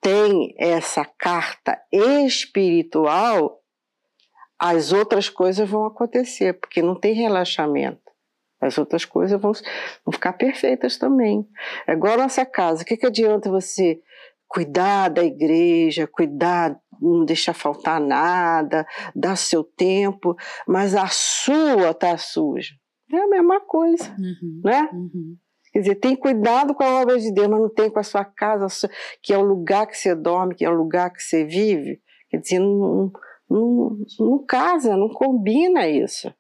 tem 0.01 0.55
essa 0.59 1.05
carta 1.05 1.81
espiritual, 1.91 3.64
as 4.67 4.95
outras 4.95 5.29
coisas 5.29 5.69
vão 5.69 5.85
acontecer, 5.85 6.55
porque 6.55 6.81
não 6.81 6.99
tem 6.99 7.13
relaxamento. 7.13 8.01
As 8.59 8.79
outras 8.79 9.05
coisas 9.05 9.39
vão, 9.39 9.53
vão 9.53 10.13
ficar 10.13 10.33
perfeitas 10.33 10.97
também. 10.97 11.47
É 11.87 11.93
igual 11.93 12.15
a 12.15 12.23
nossa 12.23 12.47
casa. 12.47 12.83
O 12.83 12.87
que, 12.87 12.97
que 12.97 13.05
adianta 13.05 13.51
você 13.51 14.01
cuidar 14.49 15.11
da 15.11 15.23
igreja, 15.23 16.07
cuidar, 16.07 16.81
não 16.99 17.27
deixar 17.27 17.53
faltar 17.53 18.01
nada, 18.01 18.87
dar 19.15 19.37
seu 19.37 19.63
tempo, 19.63 20.35
mas 20.67 20.95
a 20.95 21.09
sua 21.09 21.91
está 21.91 22.17
suja? 22.17 22.73
É 23.13 23.19
a 23.19 23.29
mesma 23.29 23.61
coisa, 23.61 24.17
uhum, 24.19 24.63
né? 24.65 24.89
Uhum. 24.95 25.37
Quer 25.75 25.81
dizer, 25.81 25.95
tem 25.97 26.17
cuidado 26.17 26.75
com 26.75 26.83
a 26.83 27.03
obra 27.03 27.19
de 27.19 27.31
Deus, 27.35 27.49
mas 27.49 27.61
não 27.61 27.69
tem 27.69 27.91
com 27.91 27.99
a 27.99 28.03
sua 28.03 28.25
casa, 28.25 28.89
que 29.23 29.35
é 29.35 29.37
o 29.37 29.43
lugar 29.43 29.87
que 29.87 29.97
você 29.99 30.15
dorme, 30.15 30.55
que 30.55 30.65
é 30.65 30.71
o 30.71 30.75
lugar 30.75 31.11
que 31.11 31.23
você 31.23 31.45
vive. 31.45 32.01
Quer 32.31 32.39
dizer, 32.39 32.61
não, 32.61 33.13
não, 34.19 34.45
casa, 34.47 34.97
não 34.97 35.09
combina 35.09 35.89
isso. 35.89 36.33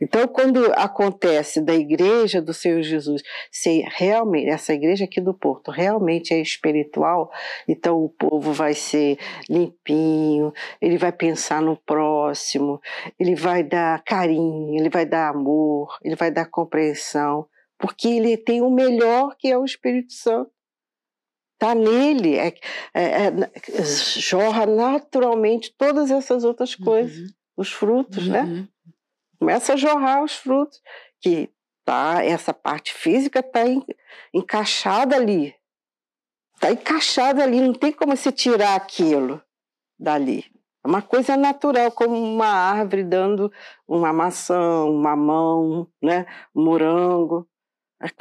Então, 0.00 0.28
quando 0.28 0.72
acontece 0.76 1.60
da 1.60 1.74
igreja 1.74 2.40
do 2.40 2.54
Senhor 2.54 2.80
Jesus 2.82 3.20
ser 3.50 3.84
realmente, 3.88 4.48
essa 4.48 4.72
igreja 4.72 5.04
aqui 5.04 5.20
do 5.20 5.34
Porto 5.34 5.72
realmente 5.72 6.32
é 6.32 6.40
espiritual, 6.40 7.32
então 7.66 8.04
o 8.04 8.08
povo 8.08 8.52
vai 8.52 8.74
ser 8.74 9.18
limpinho, 9.50 10.52
ele 10.80 10.96
vai 10.96 11.10
pensar 11.10 11.60
no 11.60 11.76
próximo, 11.76 12.80
ele 13.18 13.34
vai 13.34 13.64
dar 13.64 14.02
carinho, 14.04 14.78
ele 14.78 14.88
vai 14.88 15.04
dar 15.04 15.30
amor, 15.30 15.98
ele 16.04 16.14
vai 16.14 16.30
dar 16.30 16.46
compreensão, 16.46 17.46
porque 17.76 18.06
ele 18.08 18.36
tem 18.36 18.62
o 18.62 18.70
melhor 18.70 19.34
que 19.36 19.48
é 19.48 19.58
o 19.58 19.64
Espírito 19.64 20.12
Santo. 20.12 20.50
Está 21.58 21.74
nele, 21.74 22.36
é, 22.36 22.54
é, 22.94 23.26
é, 23.26 23.84
jorra 23.84 24.64
naturalmente 24.64 25.74
todas 25.76 26.08
essas 26.08 26.44
outras 26.44 26.76
coisas, 26.76 27.18
uhum. 27.18 27.34
os 27.56 27.72
frutos, 27.72 28.28
né? 28.28 28.42
uhum. 28.42 28.60
né? 28.60 28.68
Começa 29.40 29.72
a 29.72 29.76
jorrar 29.76 30.22
os 30.22 30.34
frutos, 30.34 30.80
que 31.20 31.50
tá, 31.84 32.24
essa 32.24 32.54
parte 32.54 32.94
física 32.94 33.40
está 33.40 33.62
encaixada 34.32 35.16
ali, 35.16 35.52
está 36.54 36.70
encaixada 36.70 37.42
ali, 37.42 37.60
não 37.60 37.72
tem 37.72 37.90
como 37.90 38.16
você 38.16 38.30
tirar 38.30 38.76
aquilo 38.76 39.42
dali. 39.98 40.44
É 40.84 40.88
uma 40.88 41.02
coisa 41.02 41.36
natural, 41.36 41.90
como 41.90 42.14
uma 42.14 42.46
árvore 42.46 43.02
dando 43.02 43.50
uma 43.86 44.12
maçã, 44.12 44.84
uma 44.84 45.16
mamão, 45.16 45.88
né? 46.00 46.24
um 46.54 46.64
morango. 46.64 47.48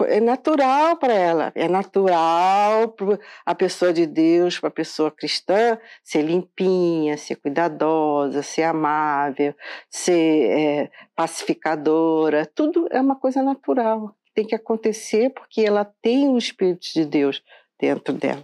É 0.08 0.20
natural 0.20 0.98
para 0.98 1.14
ela, 1.14 1.52
é 1.54 1.68
natural 1.68 2.90
para 2.90 3.20
a 3.46 3.54
pessoa 3.54 3.94
de 3.94 4.08
Deus, 4.08 4.60
para 4.60 4.70
a 4.70 4.72
pessoa 4.72 5.12
cristã, 5.12 5.78
ser 6.04 6.24
limpinha, 6.24 7.16
ser 7.16 7.36
cuidadosa, 7.36 8.42
ser 8.42 8.64
amável, 8.64 9.54
ser 9.88 10.50
é, 10.50 10.92
pacificadora. 11.16 12.44
Tudo 12.44 12.88
é 12.90 13.00
uma 13.00 13.16
coisa 13.16 13.44
natural, 13.44 14.16
tem 14.34 14.48
que 14.48 14.56
acontecer 14.56 15.30
porque 15.30 15.62
ela 15.62 15.86
tem 16.02 16.28
o 16.28 16.40
Espírito 16.40 16.92
de 16.92 17.06
Deus 17.06 17.44
dentro 17.80 18.16
dela. 18.16 18.44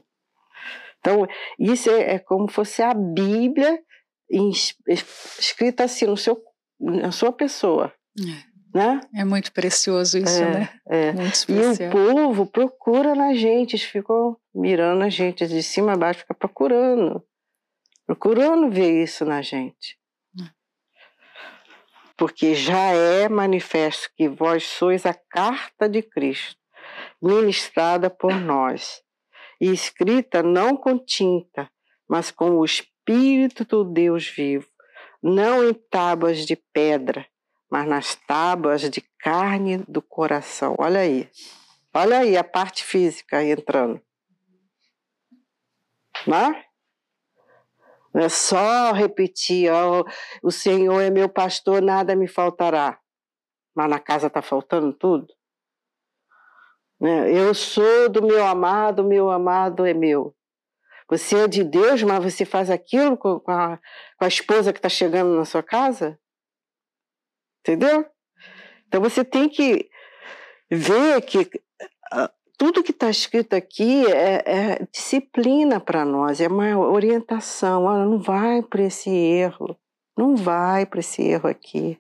Então, 1.00 1.28
isso 1.58 1.90
é, 1.90 2.14
é 2.14 2.20
como 2.20 2.48
fosse 2.48 2.84
a 2.84 2.94
Bíblia 2.94 3.82
escrita 4.88 5.84
assim 5.84 6.06
no 6.06 6.16
seu, 6.16 6.42
na 6.80 7.12
sua 7.12 7.32
pessoa. 7.32 7.92
É. 8.20 8.53
Né? 8.74 9.02
É 9.16 9.24
muito 9.24 9.52
precioso 9.52 10.18
isso, 10.18 10.42
é, 10.42 10.52
né? 10.52 10.70
É. 10.90 11.14
e 11.48 11.88
o 11.88 11.92
povo 11.92 12.48
procura 12.48 13.14
na 13.14 13.34
gente, 13.36 13.76
eles 13.76 13.86
ficam 13.86 14.36
mirando 14.54 15.04
a 15.04 15.10
gente 15.10 15.46
de 15.46 15.62
cima 15.62 15.94
a 15.94 15.96
baixo, 15.96 16.22
fica 16.22 16.34
procurando, 16.34 17.24
procurando 18.08 18.72
ver 18.72 19.04
isso 19.04 19.24
na 19.26 19.44
gente. 19.44 20.00
É. 20.42 20.50
Porque 22.18 22.56
já 22.56 22.94
é 22.94 23.30
manifesto 23.30 24.10
que 24.18 24.28
vós 24.28 24.64
sois 24.64 25.06
a 25.06 25.14
carta 25.14 25.88
de 25.88 26.02
Cristo, 26.02 26.58
ministrada 27.22 28.10
por 28.10 28.34
nós, 28.34 29.04
e 29.62 29.72
escrita 29.72 30.42
não 30.42 30.76
com 30.76 30.98
tinta, 30.98 31.70
mas 32.10 32.32
com 32.32 32.58
o 32.58 32.66
Espírito 32.66 33.64
do 33.66 33.84
Deus 33.84 34.28
vivo, 34.28 34.68
não 35.22 35.64
em 35.64 35.74
tábuas 35.74 36.44
de 36.46 36.56
pedra, 36.74 37.26
mas 37.74 37.88
nas 37.88 38.14
tábuas 38.14 38.88
de 38.88 39.02
carne 39.18 39.78
do 39.88 40.00
coração. 40.00 40.76
Olha 40.78 41.00
aí. 41.00 41.28
Olha 41.92 42.20
aí 42.20 42.38
a 42.38 42.44
parte 42.44 42.84
física 42.84 43.44
entrando. 43.44 44.00
Não 46.28 46.38
é? 46.38 46.66
Não 48.14 48.22
é 48.22 48.30
só 48.30 48.92
repetir, 48.92 49.72
oh, 49.74 50.06
o 50.44 50.52
Senhor 50.52 51.02
é 51.02 51.10
meu 51.10 51.28
pastor, 51.28 51.82
nada 51.82 52.16
me 52.16 52.28
faltará. 52.28 53.00
Mas 53.74 53.90
na 53.90 53.98
casa 53.98 54.28
está 54.28 54.44
faltando 54.44 54.94
tudo. 54.94 55.34
Né? 57.02 57.32
Eu 57.36 57.56
sou 57.56 58.08
do 58.08 58.22
meu 58.22 58.46
amado, 58.46 59.04
meu 59.04 59.32
amado 59.32 59.84
é 59.84 59.96
meu. 59.96 60.36
Você 61.10 61.38
é 61.38 61.48
de 61.48 61.64
Deus, 61.64 62.04
mas 62.04 62.24
você 62.24 62.46
faz 62.46 62.70
aquilo 62.70 63.18
com 63.18 63.42
a, 63.48 63.80
com 64.16 64.26
a 64.26 64.28
esposa 64.28 64.72
que 64.72 64.78
está 64.78 64.90
chegando 64.90 65.36
na 65.36 65.44
sua 65.44 65.64
casa? 65.64 66.20
Entendeu? 67.64 68.06
Então 68.86 69.00
você 69.00 69.24
tem 69.24 69.48
que 69.48 69.90
ver 70.70 71.22
que 71.22 71.50
ah, 72.12 72.30
tudo 72.58 72.84
que 72.84 72.92
está 72.92 73.10
escrito 73.10 73.54
aqui 73.56 74.06
é, 74.06 74.44
é 74.46 74.88
disciplina 74.92 75.80
para 75.80 76.04
nós, 76.04 76.42
é 76.42 76.48
uma 76.48 76.78
orientação. 76.78 77.86
Olha, 77.86 78.06
não 78.06 78.20
vai 78.20 78.62
para 78.62 78.84
esse 78.84 79.10
erro, 79.10 79.80
não 80.18 80.36
vai 80.36 80.86
para 80.86 81.00
esse 81.00 81.24
erro 81.24 81.48
aqui. 81.48 81.98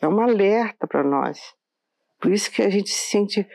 É 0.00 0.08
um 0.08 0.20
alerta 0.20 0.88
para 0.88 1.04
nós. 1.04 1.40
Por 2.20 2.32
isso 2.32 2.50
que 2.50 2.62
a 2.62 2.68
gente 2.68 2.90
se 2.90 3.10
sente 3.10 3.46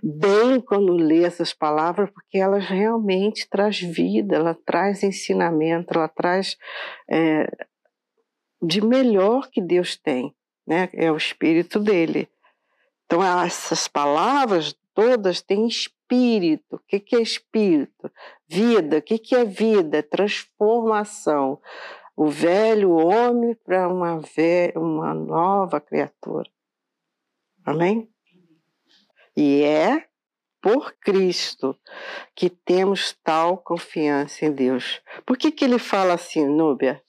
bem 0.00 0.60
quando 0.60 0.92
lê 0.92 1.24
essas 1.24 1.52
palavras, 1.52 2.10
porque 2.10 2.38
elas 2.38 2.64
realmente 2.66 3.48
traz 3.48 3.80
vida, 3.80 4.36
ela 4.36 4.56
traz 4.64 5.02
ensinamento, 5.02 5.94
ela 5.94 6.08
traz 6.08 6.56
é, 7.10 7.50
de 8.62 8.80
melhor 8.80 9.50
que 9.50 9.60
Deus 9.60 9.96
tem 9.96 10.32
né? 10.66 10.88
É 10.92 11.10
o 11.10 11.16
espírito 11.16 11.78
dele. 11.78 12.28
Então 13.06 13.22
essas 13.22 13.86
palavras 13.86 14.74
todas 14.94 15.42
têm 15.42 15.66
espírito. 15.66 16.76
O 16.76 16.78
que, 16.78 17.16
é 17.16 17.20
espírito? 17.20 18.10
Vida. 18.48 18.98
O 18.98 19.02
que, 19.02 19.34
é 19.34 19.44
vida? 19.44 20.02
Transformação. 20.02 21.60
O 22.16 22.28
velho 22.28 22.92
homem 22.92 23.54
para 23.64 23.88
uma, 23.88 24.20
uma 24.76 25.14
nova 25.14 25.80
criatura. 25.80 26.48
Amém? 27.64 28.08
E 29.36 29.62
é 29.62 30.06
por 30.64 30.94
Cristo 30.98 31.76
que 32.34 32.48
temos 32.48 33.14
tal 33.22 33.58
confiança 33.58 34.46
em 34.46 34.50
Deus. 34.50 34.98
Por 35.26 35.36
que, 35.36 35.50
que 35.50 35.62
ele 35.62 35.78
fala 35.78 36.14
assim, 36.14 36.46
Núbia? 36.46 37.02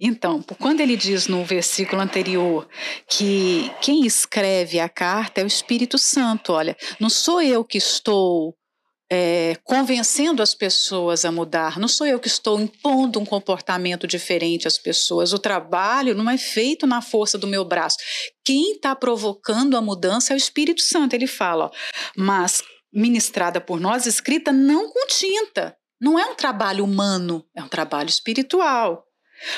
Então, 0.00 0.42
quando 0.58 0.80
ele 0.80 0.96
diz 0.96 1.28
no 1.28 1.44
versículo 1.44 2.00
anterior 2.00 2.66
que 3.06 3.70
quem 3.82 4.06
escreve 4.06 4.80
a 4.80 4.88
carta 4.88 5.42
é 5.42 5.44
o 5.44 5.46
Espírito 5.46 5.98
Santo, 5.98 6.54
olha, 6.54 6.74
não 6.98 7.10
sou 7.10 7.42
eu 7.42 7.62
que 7.62 7.76
estou 7.76 8.56
é, 9.10 9.58
convencendo 9.62 10.42
as 10.42 10.54
pessoas 10.54 11.26
a 11.26 11.30
mudar, 11.30 11.78
não 11.78 11.88
sou 11.88 12.06
eu 12.06 12.18
que 12.18 12.28
estou 12.28 12.58
impondo 12.58 13.20
um 13.20 13.26
comportamento 13.26 14.06
diferente 14.06 14.66
às 14.66 14.78
pessoas. 14.78 15.34
O 15.34 15.38
trabalho 15.38 16.14
não 16.14 16.30
é 16.30 16.38
feito 16.38 16.86
na 16.86 17.02
força 17.02 17.36
do 17.36 17.46
meu 17.46 17.62
braço. 17.62 17.98
Quem 18.42 18.72
está 18.72 18.96
provocando 18.96 19.76
a 19.76 19.82
mudança 19.82 20.32
é 20.32 20.34
o 20.34 20.38
Espírito 20.38 20.80
Santo. 20.80 21.12
Ele 21.12 21.26
fala, 21.26 21.66
ó, 21.66 21.70
mas 22.16 22.62
ministrada 22.92 23.60
por 23.60 23.80
nós, 23.80 24.06
escrita 24.06 24.52
não 24.52 24.90
com 24.90 25.06
tinta. 25.06 25.76
Não 26.00 26.18
é 26.18 26.26
um 26.26 26.34
trabalho 26.34 26.84
humano, 26.84 27.44
é 27.54 27.62
um 27.62 27.68
trabalho 27.68 28.08
espiritual 28.08 29.06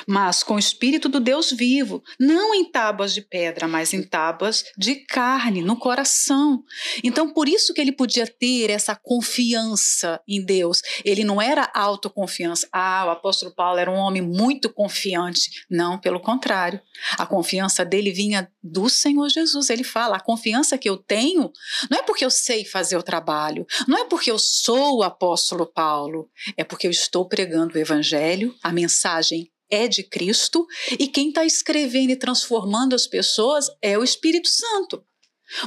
mas 0.07 0.43
com 0.43 0.55
o 0.55 0.59
espírito 0.59 1.09
do 1.09 1.21
Deus 1.21 1.51
vivo, 1.51 2.03
não 2.19 2.55
em 2.55 2.65
tábuas 2.65 3.15
de 3.15 3.23
pedra, 3.23 3.67
mas 3.67 3.93
em 3.93 4.03
tábuas 4.03 4.65
de 4.77 4.97
carne, 4.97 5.63
no 5.63 5.77
coração. 5.77 6.63
Então, 7.03 7.33
por 7.33 7.49
isso 7.49 7.73
que 7.75 7.81
ele 7.81 7.93
podia 7.93 8.27
ter 8.27 8.71
essa 8.71 8.95
confiança 8.95 10.21
em 10.27 10.45
Deus. 10.45 10.83
Ele 11.05 11.25
não 11.25 11.41
era 11.41 11.71
autoconfiança. 11.75 12.69
Ah, 12.73 13.05
o 13.07 13.11
apóstolo 13.11 13.55
Paulo 13.55 13.79
era 13.79 13.91
um 13.91 13.97
homem 13.97 14.23
muito 14.23 14.73
confiante. 14.73 15.65
Não, 15.71 15.99
pelo 15.99 16.21
contrário. 16.21 16.81
A 17.19 17.27
confiança 17.27 17.85
dele 17.85 18.11
vinha 18.13 18.51
do 18.63 18.89
Senhor 18.89 19.29
Jesus. 19.29 19.71
Ele 19.71 19.85
fala: 19.85 20.17
a 20.17 20.21
confiança 20.21 20.79
que 20.79 20.89
eu 20.89 20.97
tenho 20.97 21.51
não 21.91 21.99
é 21.99 22.03
porque 22.03 22.25
eu 22.25 22.31
sei 22.31 22.65
fazer 22.65 22.97
o 22.97 23.03
trabalho, 23.03 23.67
não 23.87 23.99
é 23.99 24.05
porque 24.05 24.31
eu 24.31 24.39
sou 24.39 24.99
o 24.99 25.03
apóstolo 25.03 25.67
Paulo, 25.67 26.29
é 26.57 26.65
porque 26.65 26.87
eu 26.87 26.91
estou 26.91 27.29
pregando 27.29 27.75
o 27.75 27.79
evangelho, 27.79 28.55
a 28.63 28.73
mensagem 28.73 29.51
é 29.71 29.89
de 29.89 30.03
Cristo 30.03 30.67
e 30.99 31.09
quem 31.09 31.29
está 31.29 31.45
escrevendo 31.45 32.11
e 32.11 32.17
transformando 32.17 32.95
as 32.95 33.07
pessoas 33.07 33.67
é 33.83 33.99
o 33.99 34.05
Espírito 34.05 34.49
Santo. 34.49 35.05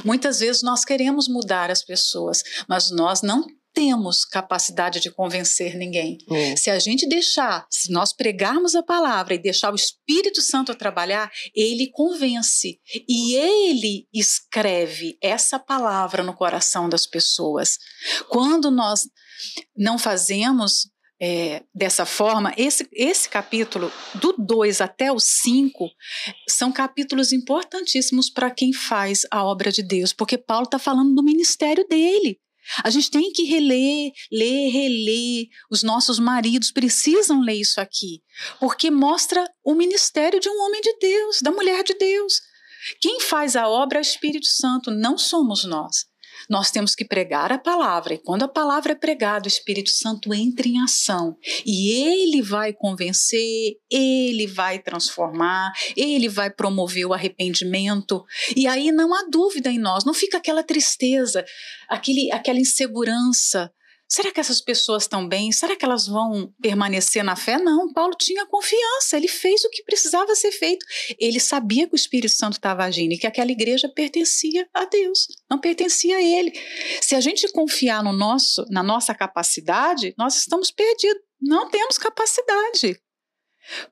Muitas 0.04 0.40
vezes 0.40 0.62
nós 0.62 0.84
queremos 0.84 1.28
mudar 1.28 1.70
as 1.70 1.84
pessoas, 1.84 2.42
mas 2.68 2.90
nós 2.90 3.22
não 3.22 3.46
temos 3.72 4.24
capacidade 4.24 4.98
de 4.98 5.08
convencer 5.08 5.76
ninguém. 5.76 6.18
É. 6.30 6.56
Se 6.56 6.68
a 6.68 6.80
gente 6.80 7.06
deixar, 7.06 7.64
se 7.70 7.92
nós 7.92 8.12
pregarmos 8.12 8.74
a 8.74 8.82
palavra 8.82 9.34
e 9.34 9.38
deixar 9.38 9.70
o 9.72 9.76
Espírito 9.76 10.42
Santo 10.42 10.74
trabalhar, 10.74 11.30
ele 11.54 11.88
convence 11.92 12.80
e 13.08 13.34
ele 13.34 14.08
escreve 14.12 15.16
essa 15.22 15.60
palavra 15.60 16.24
no 16.24 16.34
coração 16.34 16.88
das 16.88 17.06
pessoas. 17.06 17.78
Quando 18.28 18.68
nós 18.68 19.02
não 19.76 19.96
fazemos 19.96 20.88
é, 21.20 21.62
dessa 21.74 22.06
forma, 22.06 22.54
esse, 22.56 22.88
esse 22.92 23.28
capítulo, 23.28 23.92
do 24.14 24.34
2 24.38 24.80
até 24.80 25.10
o 25.10 25.18
5, 25.18 25.90
são 26.48 26.70
capítulos 26.70 27.32
importantíssimos 27.32 28.30
para 28.30 28.50
quem 28.50 28.72
faz 28.72 29.26
a 29.30 29.44
obra 29.44 29.72
de 29.72 29.82
Deus, 29.82 30.12
porque 30.12 30.38
Paulo 30.38 30.64
está 30.64 30.78
falando 30.78 31.14
do 31.14 31.22
ministério 31.22 31.86
dele. 31.88 32.38
A 32.84 32.90
gente 32.90 33.10
tem 33.10 33.32
que 33.32 33.44
reler, 33.44 34.12
ler, 34.30 34.70
reler. 34.70 35.46
Os 35.70 35.82
nossos 35.82 36.18
maridos 36.18 36.70
precisam 36.70 37.40
ler 37.40 37.60
isso 37.60 37.80
aqui, 37.80 38.22
porque 38.60 38.90
mostra 38.90 39.48
o 39.64 39.74
ministério 39.74 40.38
de 40.38 40.48
um 40.48 40.60
homem 40.62 40.80
de 40.80 40.94
Deus, 40.98 41.40
da 41.42 41.50
mulher 41.50 41.82
de 41.82 41.94
Deus. 41.94 42.40
Quem 43.00 43.20
faz 43.20 43.56
a 43.56 43.68
obra 43.68 43.98
é 43.98 44.00
o 44.00 44.02
Espírito 44.02 44.46
Santo, 44.46 44.90
não 44.90 45.16
somos 45.16 45.64
nós. 45.64 46.07
Nós 46.48 46.70
temos 46.70 46.94
que 46.94 47.04
pregar 47.04 47.52
a 47.52 47.58
palavra, 47.58 48.14
e 48.14 48.18
quando 48.18 48.44
a 48.44 48.48
palavra 48.48 48.92
é 48.92 48.94
pregada, 48.94 49.44
o 49.44 49.48
Espírito 49.48 49.90
Santo 49.90 50.32
entra 50.32 50.66
em 50.66 50.80
ação 50.80 51.36
e 51.64 51.90
ele 51.90 52.42
vai 52.42 52.72
convencer, 52.72 53.74
ele 53.90 54.46
vai 54.46 54.78
transformar, 54.78 55.72
ele 55.96 56.28
vai 56.28 56.50
promover 56.50 57.06
o 57.06 57.12
arrependimento. 57.12 58.24
E 58.56 58.66
aí 58.66 58.90
não 58.90 59.14
há 59.14 59.24
dúvida 59.30 59.70
em 59.70 59.78
nós, 59.78 60.04
não 60.04 60.14
fica 60.14 60.38
aquela 60.38 60.62
tristeza, 60.62 61.44
aquele, 61.88 62.32
aquela 62.32 62.58
insegurança. 62.58 63.70
Será 64.08 64.32
que 64.32 64.40
essas 64.40 64.60
pessoas 64.60 65.02
estão 65.02 65.28
bem? 65.28 65.52
Será 65.52 65.76
que 65.76 65.84
elas 65.84 66.06
vão 66.06 66.50
permanecer 66.62 67.22
na 67.22 67.36
fé? 67.36 67.58
Não, 67.58 67.92
Paulo 67.92 68.14
tinha 68.18 68.46
confiança, 68.46 69.16
ele 69.16 69.28
fez 69.28 69.62
o 69.64 69.70
que 69.70 69.82
precisava 69.82 70.34
ser 70.34 70.50
feito. 70.50 70.86
Ele 71.18 71.38
sabia 71.38 71.86
que 71.86 71.94
o 71.94 71.96
Espírito 71.96 72.32
Santo 72.32 72.54
estava 72.54 72.84
agindo 72.84 73.12
e 73.12 73.18
que 73.18 73.26
aquela 73.26 73.52
igreja 73.52 73.86
pertencia 73.86 74.66
a 74.72 74.86
Deus, 74.86 75.26
não 75.50 75.60
pertencia 75.60 76.16
a 76.16 76.22
ele. 76.22 76.52
Se 77.02 77.14
a 77.14 77.20
gente 77.20 77.46
confiar 77.52 78.02
no 78.02 78.12
nosso, 78.12 78.64
na 78.70 78.82
nossa 78.82 79.14
capacidade, 79.14 80.14
nós 80.16 80.36
estamos 80.36 80.70
perdidos, 80.70 81.22
não 81.38 81.68
temos 81.68 81.98
capacidade. 81.98 82.98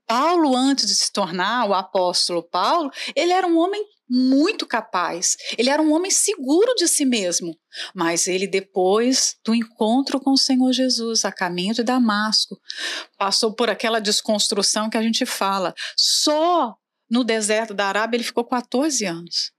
Paulo, 0.06 0.56
antes 0.56 0.86
de 0.86 0.94
se 0.94 1.12
tornar 1.12 1.68
o 1.68 1.74
apóstolo 1.74 2.42
Paulo, 2.42 2.90
ele 3.14 3.32
era 3.32 3.46
um 3.46 3.58
homem 3.58 3.84
muito 4.08 4.66
capaz. 4.66 5.36
Ele 5.58 5.70
era 5.70 5.82
um 5.82 5.92
homem 5.92 6.10
seguro 6.10 6.74
de 6.74 6.86
si 6.88 7.04
mesmo. 7.04 7.56
Mas 7.94 8.26
ele, 8.26 8.46
depois 8.46 9.36
do 9.44 9.54
encontro 9.54 10.20
com 10.20 10.32
o 10.32 10.38
Senhor 10.38 10.72
Jesus, 10.72 11.24
a 11.24 11.32
caminho 11.32 11.74
de 11.74 11.82
Damasco, 11.82 12.58
passou 13.18 13.52
por 13.54 13.68
aquela 13.68 14.00
desconstrução 14.00 14.88
que 14.88 14.96
a 14.96 15.02
gente 15.02 15.26
fala. 15.26 15.74
Só 15.96 16.76
no 17.10 17.24
deserto 17.24 17.74
da 17.74 17.86
Arábia 17.86 18.16
ele 18.16 18.24
ficou 18.24 18.44
14 18.44 19.04
anos. 19.04 19.52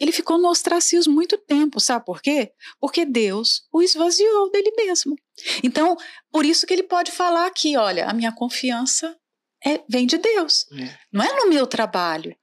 Ele 0.00 0.10
ficou 0.10 0.38
no 0.38 0.48
ostracismo 0.48 1.14
muito 1.14 1.38
tempo, 1.38 1.78
sabe 1.78 2.04
por 2.04 2.20
quê? 2.20 2.52
Porque 2.80 3.04
Deus 3.04 3.62
o 3.72 3.80
esvaziou 3.80 4.50
dele 4.50 4.72
mesmo. 4.76 5.16
Então, 5.62 5.96
por 6.32 6.44
isso 6.44 6.66
que 6.66 6.72
ele 6.72 6.82
pode 6.82 7.12
falar 7.12 7.46
aqui, 7.46 7.76
olha, 7.76 8.06
a 8.06 8.12
minha 8.12 8.32
confiança 8.32 9.16
é, 9.64 9.80
vem 9.88 10.04
de 10.06 10.18
Deus. 10.18 10.66
É. 10.72 10.98
Não 11.12 11.24
é 11.24 11.36
no 11.36 11.48
meu 11.48 11.66
trabalho, 11.66 12.36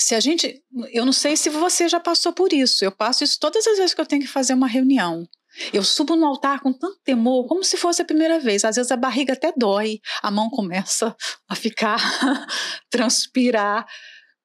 se 0.00 0.14
a 0.14 0.20
gente, 0.20 0.62
eu 0.92 1.04
não 1.04 1.12
sei 1.12 1.36
se 1.36 1.50
você 1.50 1.88
já 1.88 1.98
passou 1.98 2.32
por 2.32 2.52
isso. 2.52 2.84
Eu 2.84 2.92
passo 2.92 3.24
isso 3.24 3.38
todas 3.40 3.66
as 3.66 3.78
vezes 3.78 3.94
que 3.94 4.00
eu 4.00 4.06
tenho 4.06 4.22
que 4.22 4.28
fazer 4.28 4.54
uma 4.54 4.68
reunião. 4.68 5.28
Eu 5.72 5.82
subo 5.82 6.14
no 6.14 6.26
altar 6.26 6.60
com 6.60 6.72
tanto 6.72 7.00
temor, 7.02 7.46
como 7.46 7.64
se 7.64 7.76
fosse 7.76 8.00
a 8.00 8.04
primeira 8.04 8.38
vez. 8.38 8.64
Às 8.64 8.76
vezes 8.76 8.92
a 8.92 8.96
barriga 8.96 9.32
até 9.32 9.52
dói, 9.56 10.00
a 10.22 10.30
mão 10.30 10.48
começa 10.48 11.16
a 11.48 11.54
ficar 11.56 11.98
transpirar, 12.88 13.86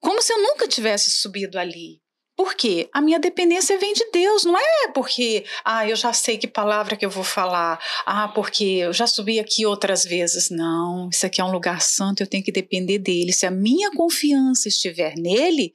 como 0.00 0.20
se 0.20 0.32
eu 0.32 0.42
nunca 0.42 0.66
tivesse 0.66 1.10
subido 1.10 1.58
ali. 1.58 2.03
Por 2.36 2.54
quê? 2.54 2.88
A 2.92 3.00
minha 3.00 3.20
dependência 3.20 3.78
vem 3.78 3.92
de 3.92 4.10
Deus, 4.12 4.44
não 4.44 4.58
é 4.58 4.88
porque, 4.92 5.44
ah, 5.64 5.88
eu 5.88 5.94
já 5.94 6.12
sei 6.12 6.36
que 6.36 6.48
palavra 6.48 6.96
que 6.96 7.06
eu 7.06 7.10
vou 7.10 7.22
falar, 7.22 7.80
ah, 8.04 8.26
porque 8.28 8.64
eu 8.64 8.92
já 8.92 9.06
subi 9.06 9.38
aqui 9.38 9.64
outras 9.64 10.04
vezes. 10.04 10.50
Não, 10.50 11.08
isso 11.08 11.24
aqui 11.24 11.40
é 11.40 11.44
um 11.44 11.52
lugar 11.52 11.80
santo, 11.80 12.22
eu 12.22 12.26
tenho 12.26 12.42
que 12.42 12.50
depender 12.50 12.98
dele. 12.98 13.32
Se 13.32 13.46
a 13.46 13.52
minha 13.52 13.90
confiança 13.92 14.68
estiver 14.68 15.14
nele, 15.16 15.72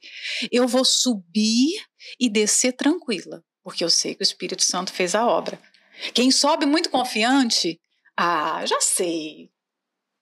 eu 0.52 0.68
vou 0.68 0.84
subir 0.84 1.82
e 2.18 2.28
descer 2.28 2.72
tranquila, 2.72 3.42
porque 3.62 3.82
eu 3.82 3.90
sei 3.90 4.14
que 4.14 4.22
o 4.22 4.24
Espírito 4.24 4.62
Santo 4.62 4.92
fez 4.92 5.14
a 5.14 5.26
obra. 5.26 5.58
Quem 6.12 6.30
sobe 6.30 6.66
muito 6.66 6.90
confiante, 6.90 7.80
ah, 8.16 8.64
já 8.66 8.80
sei. 8.82 9.50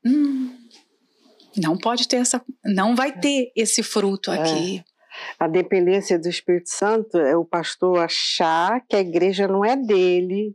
Hum, 0.06 0.56
não 1.56 1.76
pode 1.76 2.06
ter 2.06 2.18
essa, 2.18 2.40
não 2.64 2.94
vai 2.94 3.18
ter 3.18 3.50
esse 3.56 3.82
fruto 3.82 4.30
é. 4.30 4.84
A 5.38 5.46
dependência 5.46 6.18
do 6.18 6.28
Espírito 6.28 6.70
Santo 6.70 7.18
é 7.18 7.36
o 7.36 7.44
pastor 7.44 8.00
achar 8.00 8.80
que 8.88 8.96
a 8.96 9.00
igreja 9.00 9.46
não 9.48 9.64
é 9.64 9.76
dele, 9.76 10.54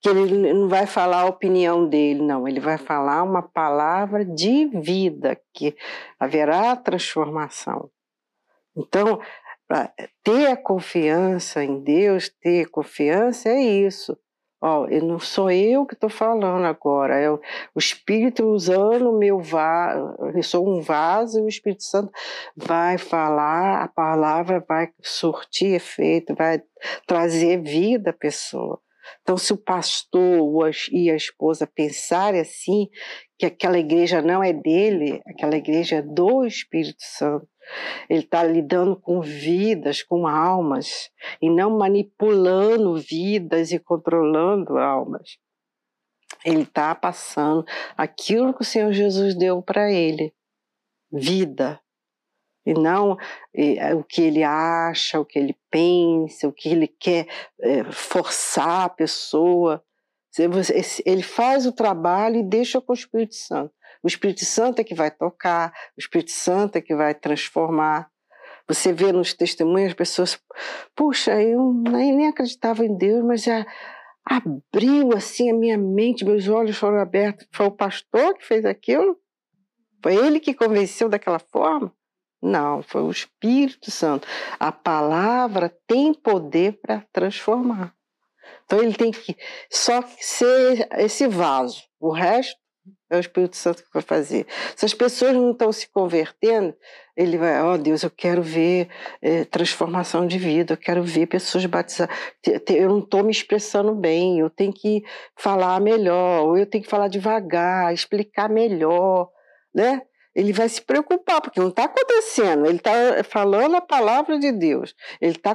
que 0.00 0.08
ele 0.08 0.52
não 0.52 0.68
vai 0.68 0.86
falar 0.86 1.20
a 1.20 1.26
opinião 1.26 1.88
dele, 1.88 2.22
não, 2.22 2.48
ele 2.48 2.58
vai 2.58 2.76
falar 2.76 3.22
uma 3.22 3.42
palavra 3.42 4.24
de 4.24 4.66
vida, 4.66 5.40
que 5.54 5.76
haverá 6.18 6.74
transformação. 6.74 7.88
Então, 8.76 9.20
ter 10.24 10.46
a 10.48 10.56
confiança 10.56 11.62
em 11.62 11.80
Deus, 11.80 12.28
ter 12.28 12.66
confiança 12.66 13.48
é 13.48 13.60
isso. 13.62 14.18
Ó, 14.64 14.86
eu 14.86 15.02
não 15.02 15.18
sou 15.18 15.50
eu 15.50 15.84
que 15.84 15.94
estou 15.94 16.08
falando 16.08 16.64
agora, 16.64 17.18
é 17.18 17.28
o, 17.28 17.40
o 17.74 17.78
Espírito 17.80 18.44
usando 18.44 19.10
o 19.10 19.18
meu 19.18 19.40
vaso, 19.40 20.14
eu 20.32 20.42
sou 20.44 20.68
um 20.68 20.80
vaso 20.80 21.40
e 21.40 21.42
o 21.42 21.48
Espírito 21.48 21.82
Santo 21.82 22.12
vai 22.56 22.96
falar, 22.96 23.82
a 23.82 23.88
palavra 23.88 24.64
vai 24.68 24.88
surtir 25.02 25.74
efeito, 25.74 26.32
vai 26.36 26.62
trazer 27.08 27.60
vida 27.60 28.10
à 28.10 28.12
pessoa. 28.12 28.80
Então, 29.22 29.36
se 29.36 29.52
o 29.52 29.56
pastor 29.56 30.70
e 30.92 31.10
a 31.10 31.16
esposa 31.16 31.66
pensarem 31.66 32.40
assim, 32.40 32.88
que 33.36 33.46
aquela 33.46 33.78
igreja 33.78 34.22
não 34.22 34.44
é 34.44 34.52
dele, 34.52 35.20
aquela 35.26 35.56
igreja 35.56 35.96
é 35.96 36.02
do 36.02 36.46
Espírito 36.46 37.00
Santo, 37.00 37.48
ele 38.08 38.20
está 38.20 38.42
lidando 38.42 38.96
com 38.96 39.20
vidas, 39.20 40.02
com 40.02 40.26
almas, 40.26 41.10
e 41.40 41.48
não 41.50 41.78
manipulando 41.78 42.96
vidas 42.96 43.72
e 43.72 43.78
controlando 43.78 44.78
almas. 44.78 45.38
Ele 46.44 46.62
está 46.62 46.94
passando 46.94 47.64
aquilo 47.96 48.54
que 48.54 48.62
o 48.62 48.64
Senhor 48.64 48.92
Jesus 48.92 49.34
deu 49.36 49.62
para 49.62 49.90
ele: 49.92 50.34
vida. 51.10 51.80
E 52.64 52.74
não 52.74 53.16
é, 53.54 53.92
o 53.92 54.04
que 54.04 54.22
ele 54.22 54.44
acha, 54.44 55.18
o 55.18 55.24
que 55.24 55.36
ele 55.36 55.56
pensa, 55.68 56.46
o 56.46 56.52
que 56.52 56.68
ele 56.68 56.86
quer 56.86 57.26
é, 57.60 57.84
forçar 57.90 58.84
a 58.84 58.88
pessoa. 58.88 59.84
Ele 61.04 61.22
faz 61.22 61.66
o 61.66 61.72
trabalho 61.72 62.36
e 62.36 62.42
deixa 62.42 62.80
com 62.80 62.92
o 62.92 62.96
Espírito 62.96 63.34
Santo. 63.34 63.72
O 64.02 64.08
Espírito 64.08 64.44
Santo 64.44 64.80
é 64.80 64.84
que 64.84 64.94
vai 64.94 65.10
tocar, 65.10 65.72
o 65.96 66.00
Espírito 66.00 66.32
Santo 66.32 66.76
é 66.76 66.80
que 66.80 66.94
vai 66.94 67.14
transformar. 67.14 68.10
Você 68.66 68.92
vê 68.92 69.12
nos 69.12 69.34
testemunhos 69.34 69.90
as 69.90 69.94
pessoas, 69.94 70.40
puxa, 70.94 71.40
eu 71.40 71.72
nem, 71.72 72.28
acreditava 72.28 72.84
em 72.84 72.96
Deus, 72.96 73.24
mas 73.24 73.42
já 73.42 73.66
abriu 74.24 75.12
assim 75.16 75.50
a 75.50 75.54
minha 75.54 75.76
mente, 75.76 76.24
meus 76.24 76.48
olhos 76.48 76.76
foram 76.76 76.98
abertos. 76.98 77.46
Foi 77.52 77.66
o 77.66 77.72
pastor 77.72 78.34
que 78.34 78.46
fez 78.46 78.64
aquilo? 78.64 79.18
Foi 80.02 80.14
ele 80.14 80.40
que 80.40 80.54
convenceu 80.54 81.08
daquela 81.08 81.38
forma? 81.38 81.92
Não, 82.40 82.82
foi 82.82 83.02
o 83.02 83.10
Espírito 83.10 83.90
Santo. 83.90 84.26
A 84.58 84.72
palavra 84.72 85.72
tem 85.86 86.12
poder 86.12 86.80
para 86.80 87.06
transformar. 87.12 87.94
Então 88.64 88.82
ele 88.82 88.94
tem 88.94 89.10
que 89.10 89.36
só 89.70 90.02
ser 90.18 90.88
esse 90.98 91.26
vaso. 91.26 91.82
O 92.00 92.10
resto 92.10 92.56
é 93.10 93.16
o 93.16 93.20
Espírito 93.20 93.56
Santo 93.56 93.82
que 93.82 93.92
vai 93.92 94.02
fazer. 94.02 94.46
Se 94.74 94.86
as 94.86 94.94
pessoas 94.94 95.34
não 95.34 95.52
estão 95.52 95.70
se 95.70 95.88
convertendo, 95.88 96.74
ele 97.16 97.36
vai, 97.36 97.60
ó 97.62 97.74
oh, 97.74 97.78
Deus, 97.78 98.02
eu 98.02 98.10
quero 98.10 98.42
ver 98.42 98.88
é, 99.20 99.44
transformação 99.44 100.26
de 100.26 100.38
vida, 100.38 100.72
eu 100.72 100.78
quero 100.78 101.02
ver 101.02 101.26
pessoas 101.26 101.66
batizadas. 101.66 102.16
Eu 102.70 102.88
não 102.88 103.00
estou 103.00 103.22
me 103.22 103.30
expressando 103.30 103.94
bem, 103.94 104.38
eu 104.38 104.48
tenho 104.48 104.72
que 104.72 105.04
falar 105.36 105.78
melhor, 105.80 106.46
ou 106.46 106.56
eu 106.56 106.66
tenho 106.66 106.82
que 106.82 106.90
falar 106.90 107.08
devagar, 107.08 107.92
explicar 107.92 108.48
melhor, 108.48 109.28
né? 109.74 110.02
Ele 110.34 110.52
vai 110.52 110.68
se 110.68 110.80
preocupar, 110.80 111.42
porque 111.42 111.60
não 111.60 111.68
está 111.68 111.84
acontecendo. 111.84 112.64
Ele 112.64 112.78
está 112.78 112.90
falando 113.22 113.76
a 113.76 113.82
palavra 113.82 114.38
de 114.38 114.50
Deus. 114.50 114.94
Ele 115.20 115.36
está 115.36 115.54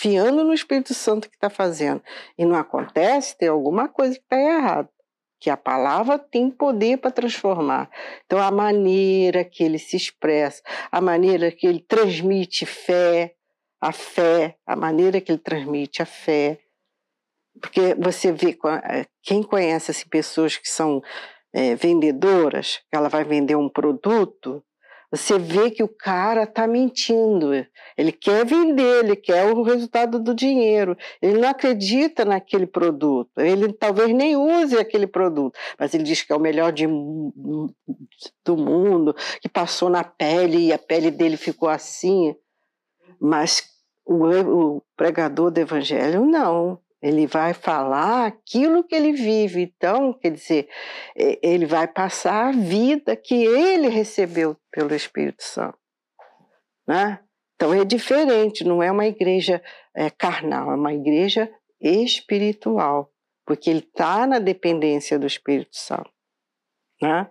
confiando 0.00 0.42
no 0.44 0.54
Espírito 0.54 0.94
Santo 0.94 1.28
que 1.28 1.36
está 1.36 1.50
fazendo. 1.50 2.02
E 2.38 2.44
não 2.44 2.56
acontece, 2.56 3.36
tem 3.36 3.48
alguma 3.48 3.86
coisa 3.86 4.14
que 4.14 4.22
está 4.22 4.38
errada 4.38 4.88
que 5.42 5.48
a 5.48 5.56
palavra 5.56 6.18
tem 6.18 6.50
poder 6.50 6.98
para 6.98 7.10
transformar. 7.10 7.90
Então, 8.26 8.38
a 8.38 8.50
maneira 8.50 9.42
que 9.42 9.64
ele 9.64 9.78
se 9.78 9.96
expressa, 9.96 10.62
a 10.92 11.00
maneira 11.00 11.50
que 11.50 11.66
ele 11.66 11.80
transmite 11.80 12.66
fé, 12.66 13.34
a 13.80 13.90
fé, 13.90 14.58
a 14.66 14.76
maneira 14.76 15.18
que 15.18 15.32
ele 15.32 15.38
transmite 15.38 16.02
a 16.02 16.04
fé. 16.04 16.60
Porque 17.58 17.94
você 17.94 18.30
vê, 18.30 18.50
eh, 18.84 19.06
quem 19.22 19.42
conhece 19.42 19.90
assim, 19.90 20.06
pessoas 20.10 20.58
que 20.58 20.68
são 20.68 21.02
é, 21.54 21.74
vendedoras, 21.74 22.82
ela 22.92 23.08
vai 23.08 23.24
vender 23.24 23.56
um 23.56 23.70
produto, 23.70 24.62
você 25.10 25.38
vê 25.38 25.70
que 25.70 25.82
o 25.82 25.88
cara 25.88 26.44
está 26.44 26.66
mentindo. 26.66 27.50
Ele 27.96 28.12
quer 28.12 28.46
vender, 28.46 29.04
ele 29.04 29.16
quer 29.16 29.44
o 29.46 29.62
resultado 29.62 30.20
do 30.20 30.34
dinheiro. 30.34 30.96
Ele 31.20 31.38
não 31.38 31.48
acredita 31.48 32.24
naquele 32.24 32.66
produto. 32.66 33.30
Ele 33.36 33.72
talvez 33.72 34.14
nem 34.14 34.36
use 34.36 34.78
aquele 34.78 35.08
produto, 35.08 35.58
mas 35.78 35.92
ele 35.94 36.04
diz 36.04 36.22
que 36.22 36.32
é 36.32 36.36
o 36.36 36.40
melhor 36.40 36.72
de, 36.72 36.86
do 36.86 38.56
mundo, 38.56 39.14
que 39.40 39.48
passou 39.48 39.90
na 39.90 40.04
pele 40.04 40.66
e 40.66 40.72
a 40.72 40.78
pele 40.78 41.10
dele 41.10 41.36
ficou 41.36 41.68
assim. 41.68 42.36
Mas 43.20 43.64
o, 44.06 44.76
o 44.76 44.82
pregador 44.96 45.50
do 45.50 45.58
evangelho 45.58 46.24
não. 46.24 46.78
Ele 47.02 47.26
vai 47.26 47.54
falar 47.54 48.26
aquilo 48.26 48.84
que 48.84 48.94
ele 48.94 49.12
vive. 49.12 49.62
Então, 49.62 50.12
quer 50.12 50.30
dizer, 50.30 50.68
ele 51.16 51.64
vai 51.64 51.88
passar 51.88 52.48
a 52.48 52.52
vida 52.52 53.16
que 53.16 53.34
ele 53.34 53.88
recebeu 53.88 54.56
pelo 54.70 54.94
Espírito 54.94 55.42
Santo. 55.42 55.78
Né? 56.86 57.18
Então, 57.54 57.72
é 57.72 57.84
diferente, 57.84 58.64
não 58.64 58.82
é 58.82 58.90
uma 58.90 59.06
igreja 59.06 59.62
é, 59.94 60.10
carnal, 60.10 60.72
é 60.72 60.74
uma 60.74 60.92
igreja 60.94 61.50
espiritual, 61.80 63.12
porque 63.46 63.70
ele 63.70 63.80
está 63.80 64.26
na 64.26 64.38
dependência 64.38 65.18
do 65.18 65.26
Espírito 65.26 65.76
Santo. 65.76 66.10
Né? 67.00 67.28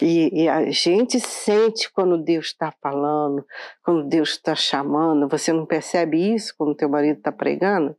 E, 0.00 0.42
e, 0.42 0.48
a 0.48 0.70
gente 0.70 1.20
sente 1.20 1.90
quando 1.92 2.22
Deus 2.22 2.46
está 2.46 2.72
falando, 2.82 3.46
quando 3.84 4.08
Deus 4.08 4.30
está 4.30 4.54
chamando. 4.54 5.28
Você 5.28 5.52
não 5.52 5.64
percebe 5.64 6.34
isso 6.34 6.54
quando 6.58 6.74
teu 6.74 6.88
marido 6.88 7.18
está 7.18 7.30
pregando? 7.30 7.96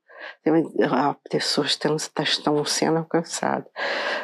Ah, 0.91 1.15
pessoas 1.29 1.71
estão, 1.71 1.95
estão 1.95 2.65
sendo 2.65 2.97
alcançadas, 2.97 3.69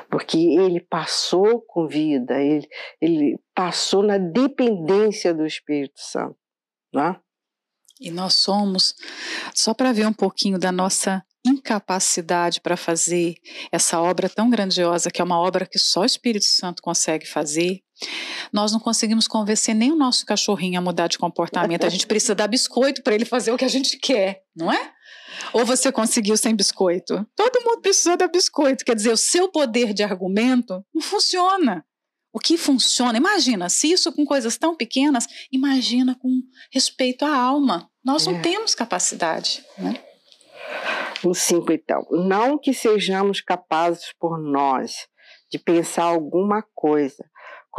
porque 0.09 0.37
ele 0.37 0.79
passou 0.79 1.61
com 1.61 1.87
vida, 1.87 2.39
ele, 2.41 2.67
ele 3.01 3.39
passou 3.55 4.03
na 4.03 4.17
dependência 4.17 5.33
do 5.33 5.45
Espírito 5.45 5.99
Santo. 5.99 6.37
Né? 6.93 7.15
E 7.99 8.11
nós 8.11 8.35
somos, 8.35 8.95
só 9.53 9.73
para 9.73 9.91
ver 9.91 10.07
um 10.07 10.13
pouquinho 10.13 10.57
da 10.57 10.71
nossa 10.71 11.23
incapacidade 11.45 12.61
para 12.61 12.77
fazer 12.77 13.35
essa 13.71 13.99
obra 14.01 14.29
tão 14.29 14.49
grandiosa, 14.49 15.11
que 15.11 15.21
é 15.21 15.25
uma 15.25 15.39
obra 15.39 15.65
que 15.65 15.79
só 15.79 16.01
o 16.01 16.05
Espírito 16.05 16.45
Santo 16.45 16.81
consegue 16.81 17.25
fazer, 17.25 17.81
nós 18.51 18.71
não 18.71 18.79
conseguimos 18.79 19.27
convencer 19.27 19.75
nem 19.75 19.91
o 19.91 19.95
nosso 19.95 20.25
cachorrinho 20.25 20.79
a 20.79 20.81
mudar 20.81 21.07
de 21.07 21.17
comportamento. 21.17 21.85
A 21.85 21.89
gente 21.89 22.07
precisa 22.07 22.35
dar 22.35 22.47
biscoito 22.47 23.03
para 23.03 23.15
ele 23.15 23.25
fazer 23.25 23.51
o 23.51 23.57
que 23.57 23.65
a 23.65 23.69
gente 23.69 23.97
quer, 23.97 24.43
não 24.55 24.71
é? 24.71 24.91
Ou 25.53 25.65
você 25.65 25.91
conseguiu 25.91 26.35
sem 26.37 26.55
biscoito? 26.55 27.25
Todo 27.35 27.63
mundo 27.63 27.81
precisa 27.81 28.17
dar 28.17 28.27
biscoito. 28.27 28.83
Quer 28.83 28.95
dizer, 28.95 29.11
o 29.11 29.17
seu 29.17 29.49
poder 29.49 29.93
de 29.93 30.03
argumento 30.03 30.83
não 30.93 31.01
funciona. 31.01 31.85
O 32.31 32.39
que 32.39 32.57
funciona, 32.57 33.17
imagina, 33.17 33.69
se 33.69 33.91
isso 33.91 34.11
com 34.13 34.23
coisas 34.23 34.57
tão 34.57 34.75
pequenas, 34.75 35.25
imagina 35.51 36.15
com 36.15 36.29
respeito 36.71 37.25
à 37.25 37.35
alma. 37.35 37.89
Nós 38.03 38.27
não 38.27 38.35
é. 38.35 38.41
temos 38.41 38.75
capacidade. 38.75 39.65
Né? 39.77 39.99
O 41.23 41.33
5, 41.33 41.71
então. 41.73 42.05
Não 42.11 42.57
que 42.57 42.73
sejamos 42.73 43.41
capazes 43.41 44.13
por 44.19 44.37
nós 44.39 45.07
de 45.51 45.57
pensar 45.57 46.03
alguma 46.03 46.63
coisa, 46.75 47.25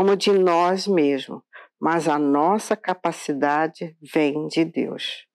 como 0.01 0.17
de 0.17 0.33
nós 0.33 0.87
mesmos, 0.87 1.43
mas 1.79 2.09
a 2.09 2.19
nossa 2.19 2.75
capacidade 2.75 3.95
vem 4.01 4.47
de 4.47 4.65
Deus. 4.65 5.27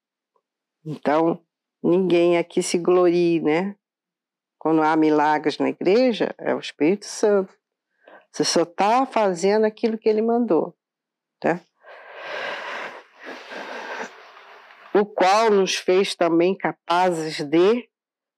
Então, 0.83 1.39
ninguém 1.83 2.39
aqui 2.39 2.63
se 2.63 2.79
glorie, 2.79 3.39
né? 3.39 3.75
Quando 4.57 4.81
há 4.81 4.95
milagres 4.95 5.59
na 5.59 5.69
igreja, 5.69 6.33
é 6.39 6.55
o 6.55 6.59
Espírito 6.59 7.05
Santo. 7.05 7.53
Você 8.31 8.43
só 8.43 8.63
está 8.63 9.05
fazendo 9.05 9.65
aquilo 9.65 9.99
que 9.99 10.09
ele 10.09 10.23
mandou, 10.23 10.75
tá? 11.39 11.61
O 14.95 15.05
qual 15.05 15.51
nos 15.51 15.75
fez 15.75 16.15
também 16.15 16.57
capazes 16.57 17.39
de 17.39 17.87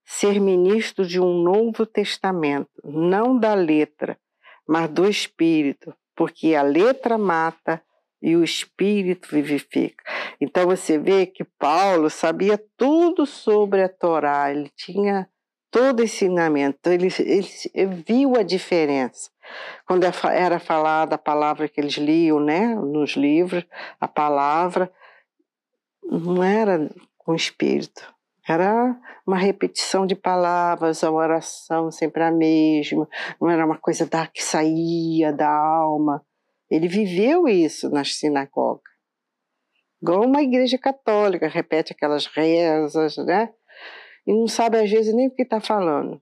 ser 0.03 0.41
ministros 0.41 1.07
de 1.07 1.21
um 1.21 1.41
novo 1.41 1.85
testamento, 1.85 2.81
não 2.83 3.39
da 3.39 3.53
letra, 3.53 4.19
mas 4.67 4.89
do 4.89 5.07
Espírito, 5.07 5.95
porque 6.17 6.55
a 6.55 6.63
letra 6.63 7.15
mata 7.15 7.81
e 8.19 8.35
o 8.35 8.43
Espírito 8.43 9.29
vivifica. 9.29 10.03
Então 10.41 10.65
você 10.65 10.97
vê 10.97 11.27
que 11.27 11.43
Paulo 11.43 12.09
sabia 12.09 12.61
tudo 12.75 13.27
sobre 13.27 13.83
a 13.83 13.87
Torá, 13.87 14.51
ele 14.51 14.69
tinha 14.75 15.29
todo 15.69 16.03
ensinamento, 16.03 16.89
ele, 16.89 17.07
ele, 17.19 17.47
ele 17.73 18.03
viu 18.07 18.35
a 18.35 18.41
diferença. 18.41 19.29
Quando 19.85 20.05
é 20.05 20.11
era 20.31 20.59
falada 20.59 21.15
a 21.15 21.19
palavra 21.19 21.69
que 21.69 21.79
eles 21.79 21.93
liam, 21.93 22.39
né, 22.39 22.73
nos 22.73 23.11
livros, 23.11 23.63
a 23.99 24.07
palavra 24.07 24.91
não 26.03 26.43
era 26.43 26.89
com 27.17 27.35
espírito, 27.35 28.11
era 28.47 28.95
uma 29.25 29.37
repetição 29.37 30.05
de 30.05 30.15
palavras, 30.15 31.03
a 31.03 31.11
oração 31.11 31.91
sempre 31.91 32.23
a 32.23 32.31
mesma, 32.31 33.07
não 33.39 33.49
era 33.49 33.65
uma 33.65 33.77
coisa 33.77 34.05
da, 34.05 34.25
que 34.27 34.43
saía 34.43 35.33
da 35.33 35.49
alma. 35.49 36.25
Ele 36.69 36.87
viveu 36.87 37.47
isso 37.47 37.89
nas 37.89 38.15
sinagogas. 38.15 38.83
Igual 40.01 40.25
uma 40.25 40.41
igreja 40.41 40.77
católica, 40.77 41.47
repete 41.47 41.93
aquelas 41.93 42.25
rezas, 42.27 43.17
né? 43.17 43.49
E 44.25 44.33
não 44.33 44.47
sabe 44.47 44.77
às 44.77 44.89
vezes 44.89 45.13
nem 45.13 45.27
o 45.27 45.31
que 45.33 45.43
está 45.43 45.59
falando. 45.59 46.21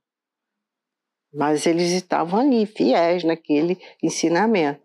Mas 1.35 1.67
eles 1.67 1.91
estavam 1.91 2.39
ali, 2.39 2.65
fiéis 2.65 3.25
naquele 3.25 3.77
ensinamento. 4.01 4.79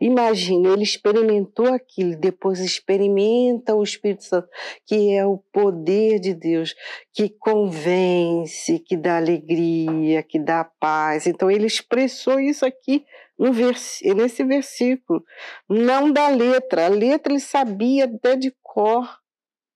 Imagina, 0.00 0.68
ele 0.68 0.84
experimentou 0.84 1.66
aquilo, 1.74 2.16
depois 2.16 2.60
experimenta 2.60 3.74
o 3.74 3.82
Espírito 3.82 4.22
Santo, 4.22 4.48
que 4.86 5.12
é 5.12 5.26
o 5.26 5.38
poder 5.52 6.20
de 6.20 6.32
Deus, 6.32 6.76
que 7.12 7.28
convence, 7.28 8.78
que 8.78 8.96
dá 8.96 9.16
alegria, 9.16 10.22
que 10.22 10.38
dá 10.38 10.64
paz. 10.78 11.26
Então 11.26 11.50
ele 11.50 11.66
expressou 11.66 12.38
isso 12.38 12.64
aqui 12.64 13.04
no 13.36 13.52
vers 13.52 13.98
nesse 14.14 14.44
versículo. 14.44 15.24
Não 15.68 16.12
da 16.12 16.28
letra, 16.28 16.86
a 16.86 16.88
letra 16.88 17.32
ele 17.32 17.40
sabia 17.40 18.04
até 18.04 18.36
de 18.36 18.54
cor, 18.62 19.18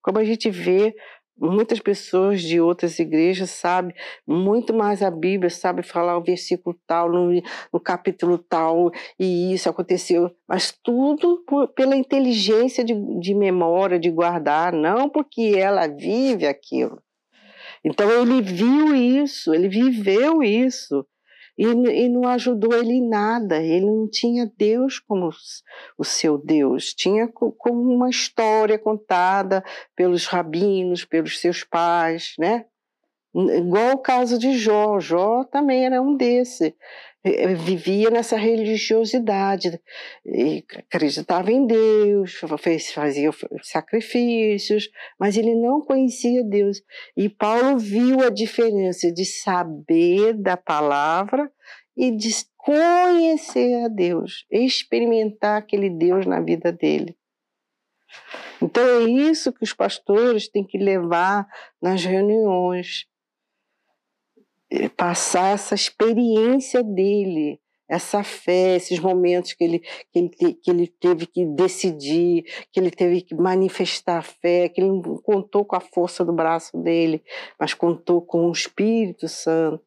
como 0.00 0.18
a 0.18 0.24
gente 0.24 0.48
vê 0.48 0.94
Muitas 1.40 1.80
pessoas 1.80 2.42
de 2.42 2.60
outras 2.60 2.98
igrejas 2.98 3.48
sabem 3.48 3.94
muito 4.26 4.74
mais 4.74 5.02
a 5.02 5.10
Bíblia, 5.10 5.48
sabe 5.48 5.82
falar 5.82 6.18
o 6.18 6.22
versículo 6.22 6.78
tal, 6.86 7.10
no, 7.10 7.42
no 7.72 7.80
capítulo 7.80 8.36
tal, 8.36 8.90
e 9.18 9.54
isso 9.54 9.68
aconteceu, 9.70 10.30
mas 10.46 10.76
tudo 10.82 11.42
por, 11.46 11.68
pela 11.68 11.96
inteligência 11.96 12.84
de, 12.84 12.94
de 13.18 13.34
memória, 13.34 13.98
de 13.98 14.10
guardar, 14.10 14.72
não 14.72 15.08
porque 15.08 15.54
ela 15.56 15.86
vive 15.86 16.46
aquilo. 16.46 17.02
Então 17.82 18.10
ele 18.10 18.42
viu 18.42 18.94
isso, 18.94 19.54
ele 19.54 19.68
viveu 19.68 20.42
isso 20.42 21.06
e, 21.60 21.64
e 22.04 22.08
não 22.08 22.26
ajudou 22.26 22.72
ele 22.74 22.94
em 22.94 23.06
nada. 23.06 23.62
Ele 23.62 23.84
não 23.84 24.08
tinha 24.08 24.50
Deus 24.56 24.98
como 24.98 25.28
o 25.98 26.04
seu 26.04 26.38
Deus, 26.38 26.94
tinha 26.94 27.28
como 27.28 27.82
uma 27.82 28.08
história 28.08 28.78
contada 28.78 29.62
pelos 29.94 30.24
rabinos, 30.24 31.04
pelos 31.04 31.38
seus 31.38 31.62
pais, 31.62 32.34
né? 32.38 32.64
Igual 33.34 33.92
o 33.92 33.98
caso 33.98 34.38
de 34.38 34.52
Jó. 34.58 34.98
Jó 34.98 35.44
também 35.44 35.86
era 35.86 36.02
um 36.02 36.16
desse. 36.16 36.74
Eh, 37.22 37.54
vivia 37.54 38.08
nessa 38.08 38.36
religiosidade, 38.36 39.78
acreditava 40.88 41.52
em 41.52 41.66
Deus, 41.66 42.40
fazia 42.94 43.30
sacrifícios, 43.62 44.88
mas 45.18 45.36
ele 45.36 45.54
não 45.54 45.82
conhecia 45.82 46.42
Deus. 46.42 46.82
E 47.14 47.28
Paulo 47.28 47.78
viu 47.78 48.20
a 48.20 48.30
diferença 48.30 49.12
de 49.12 49.26
saber 49.26 50.32
da 50.32 50.56
palavra 50.56 51.50
e 51.94 52.10
de 52.10 52.30
conhecer 52.56 53.84
a 53.84 53.88
Deus, 53.88 54.46
experimentar 54.50 55.58
aquele 55.58 55.90
Deus 55.90 56.24
na 56.24 56.40
vida 56.40 56.72
dele. 56.72 57.14
Então 58.62 58.82
é 58.82 59.02
isso 59.02 59.52
que 59.52 59.62
os 59.62 59.74
pastores 59.74 60.48
têm 60.48 60.66
que 60.66 60.78
levar 60.78 61.46
nas 61.80 62.02
reuniões 62.04 63.06
passar 64.96 65.54
essa 65.54 65.74
experiência 65.74 66.82
dele, 66.82 67.60
essa 67.88 68.22
fé, 68.22 68.76
esses 68.76 69.00
momentos 69.00 69.52
que 69.52 69.64
ele, 69.64 69.80
que 70.12 70.18
ele, 70.18 70.28
que 70.54 70.70
ele 70.70 70.86
teve 70.86 71.26
que 71.26 71.44
decidir, 71.44 72.44
que 72.72 72.78
ele 72.78 72.90
teve 72.90 73.20
que 73.20 73.34
manifestar 73.34 74.18
a 74.18 74.22
fé, 74.22 74.68
que 74.68 74.80
ele 74.80 74.90
não 74.90 75.02
contou 75.18 75.64
com 75.64 75.74
a 75.74 75.80
força 75.80 76.24
do 76.24 76.32
braço 76.32 76.78
dele, 76.78 77.22
mas 77.58 77.74
contou 77.74 78.22
com 78.22 78.46
o 78.46 78.52
Espírito 78.52 79.28
Santo. 79.28 79.82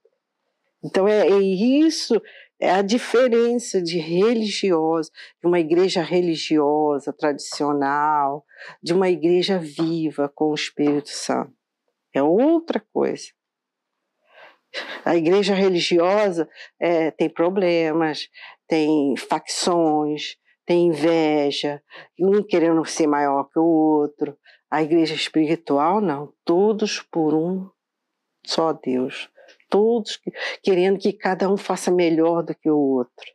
Então 0.84 1.08
é, 1.08 1.30
é 1.30 1.40
isso, 1.40 2.22
é 2.60 2.72
a 2.72 2.82
diferença 2.82 3.82
de 3.82 3.98
religiosa, 4.00 5.10
de 5.42 5.48
uma 5.48 5.62
igreja 5.62 6.02
religiosa, 6.02 7.14
tradicional, 7.14 8.46
de 8.82 8.94
uma 8.94 9.10
igreja 9.10 9.58
viva 9.58 10.30
com 10.36 10.50
o 10.50 10.56
Espírito 10.56 11.10
Santo. 11.10 11.54
É 12.14 12.22
outra 12.22 12.86
coisa. 12.92 13.28
A 15.06 15.16
igreja 15.16 15.54
religiosa 15.54 16.50
é, 16.80 17.12
tem 17.12 17.30
problemas, 17.30 18.30
tem 18.68 19.16
facções, 19.18 20.36
tem 20.66 20.88
inveja, 20.88 21.82
um 22.20 22.42
querendo 22.44 22.84
ser 22.86 23.08
maior 23.08 23.46
que 23.46 23.60
o 23.60 23.64
outro. 23.64 24.38
A 24.72 24.82
igreja 24.82 25.14
espiritual, 25.14 26.02
não, 26.02 26.34
todos 26.44 27.02
por 27.02 27.34
um 27.34 27.70
só 28.46 28.74
Deus. 28.74 29.30
Todos 29.70 30.20
querendo 30.62 31.00
que 31.00 31.14
cada 31.14 31.50
um 31.50 31.58
faça 31.58 31.92
melhor 31.92 32.44
do 32.44 32.56
que 32.56 32.70
o 32.70 32.78
outro 32.78 33.34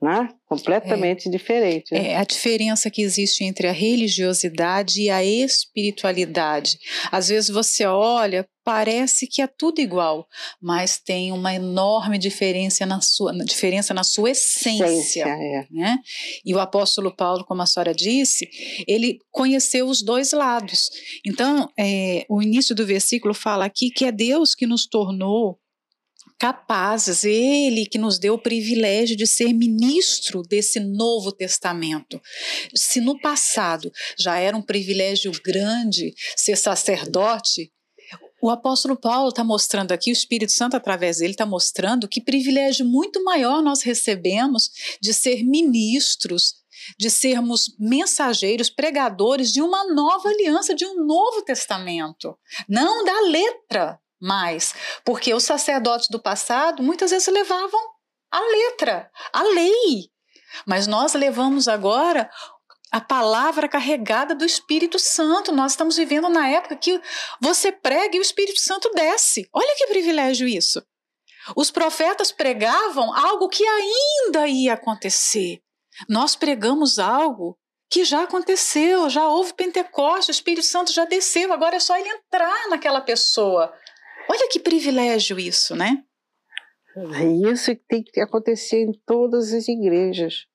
né? 0.00 0.28
completamente 0.46 1.28
é, 1.28 1.30
diferente. 1.30 1.92
Né? 1.92 2.12
É 2.12 2.16
a 2.16 2.24
diferença 2.24 2.90
que 2.90 3.02
existe 3.02 3.44
entre 3.44 3.66
a 3.66 3.72
religiosidade 3.72 5.02
e 5.02 5.10
a 5.10 5.22
espiritualidade. 5.22 6.78
Às 7.12 7.28
vezes 7.28 7.50
você 7.50 7.84
olha, 7.84 8.48
parece 8.64 9.26
que 9.26 9.42
é 9.42 9.46
tudo 9.46 9.80
igual, 9.80 10.26
mas 10.60 10.98
tem 10.98 11.32
uma 11.32 11.54
enorme 11.54 12.16
diferença 12.16 12.86
na 12.86 13.00
sua, 13.00 13.32
diferença 13.44 13.92
na 13.92 14.04
sua 14.04 14.30
essência. 14.30 14.84
essência 14.84 15.24
é. 15.24 15.66
né? 15.70 15.98
E 16.44 16.54
o 16.54 16.60
apóstolo 16.60 17.14
Paulo, 17.14 17.44
como 17.44 17.62
a 17.62 17.66
senhora 17.66 17.94
disse, 17.94 18.48
ele 18.86 19.18
conheceu 19.30 19.86
os 19.88 20.00
dois 20.00 20.32
lados. 20.32 20.88
Então, 21.26 21.68
é, 21.78 22.24
o 22.28 22.40
início 22.40 22.74
do 22.74 22.86
versículo 22.86 23.34
fala 23.34 23.64
aqui 23.64 23.90
que 23.90 24.04
é 24.04 24.12
Deus 24.12 24.54
que 24.54 24.66
nos 24.66 24.86
tornou 24.86 25.58
capazes, 26.38 27.24
ele 27.24 27.84
que 27.84 27.98
nos 27.98 28.18
deu 28.18 28.34
o 28.34 28.38
privilégio 28.38 29.16
de 29.16 29.26
ser 29.26 29.52
ministro 29.52 30.42
desse 30.42 30.78
Novo 30.78 31.32
Testamento. 31.32 32.20
Se 32.74 33.00
no 33.00 33.20
passado 33.20 33.90
já 34.16 34.38
era 34.38 34.56
um 34.56 34.62
privilégio 34.62 35.32
grande 35.44 36.14
ser 36.36 36.56
sacerdote, 36.56 37.72
o 38.40 38.50
apóstolo 38.50 38.96
Paulo 38.96 39.30
está 39.30 39.42
mostrando 39.42 39.90
aqui, 39.90 40.10
o 40.10 40.12
Espírito 40.12 40.52
Santo, 40.52 40.76
através 40.76 41.18
dele, 41.18 41.32
está 41.32 41.44
mostrando 41.44 42.06
que 42.06 42.20
privilégio 42.20 42.86
muito 42.86 43.22
maior 43.24 43.60
nós 43.60 43.82
recebemos 43.82 44.70
de 45.02 45.12
ser 45.12 45.42
ministros, 45.42 46.54
de 46.96 47.10
sermos 47.10 47.74
mensageiros, 47.80 48.70
pregadores 48.70 49.52
de 49.52 49.60
uma 49.60 49.92
nova 49.92 50.28
aliança, 50.28 50.72
de 50.72 50.86
um 50.86 51.04
novo 51.04 51.42
testamento. 51.42 52.38
Não 52.68 53.04
da 53.04 53.20
letra, 53.22 54.00
mais, 54.20 54.74
porque 55.04 55.32
os 55.32 55.44
sacerdotes 55.44 56.08
do 56.08 56.20
passado 56.20 56.82
muitas 56.82 57.10
vezes 57.10 57.28
levavam 57.28 57.80
a 58.30 58.40
letra, 58.40 59.10
a 59.32 59.42
lei. 59.42 60.10
Mas 60.66 60.86
nós 60.86 61.14
levamos 61.14 61.68
agora 61.68 62.30
a 62.90 63.00
palavra 63.00 63.68
carregada 63.68 64.34
do 64.34 64.44
Espírito 64.44 64.98
Santo. 64.98 65.52
Nós 65.52 65.72
estamos 65.72 65.96
vivendo 65.96 66.28
na 66.28 66.48
época 66.48 66.76
que 66.76 67.00
você 67.40 67.70
prega 67.70 68.16
e 68.16 68.18
o 68.18 68.22
Espírito 68.22 68.60
Santo 68.60 68.90
desce. 68.94 69.48
Olha 69.52 69.74
que 69.76 69.86
privilégio 69.88 70.48
isso. 70.48 70.82
Os 71.56 71.70
profetas 71.70 72.32
pregavam 72.32 73.12
algo 73.14 73.48
que 73.48 73.64
ainda 73.64 74.46
ia 74.46 74.74
acontecer. 74.74 75.60
Nós 76.08 76.36
pregamos 76.36 76.98
algo 76.98 77.58
que 77.90 78.04
já 78.04 78.24
aconteceu, 78.24 79.08
já 79.08 79.26
houve 79.26 79.54
Pentecoste, 79.54 80.30
o 80.30 80.32
Espírito 80.32 80.66
Santo 80.66 80.92
já 80.92 81.06
desceu, 81.06 81.52
agora 81.52 81.76
é 81.76 81.80
só 81.80 81.96
ele 81.96 82.08
entrar 82.08 82.68
naquela 82.68 83.00
pessoa. 83.00 83.72
Olha 84.30 84.48
que 84.50 84.60
privilégio 84.60 85.38
isso, 85.38 85.74
né? 85.74 86.04
É 86.96 87.50
isso 87.50 87.74
que 87.74 87.82
tem 87.88 88.02
que 88.02 88.20
acontecer 88.20 88.82
em 88.82 88.92
todas 89.06 89.52
as 89.52 89.68
igrejas. 89.68 90.46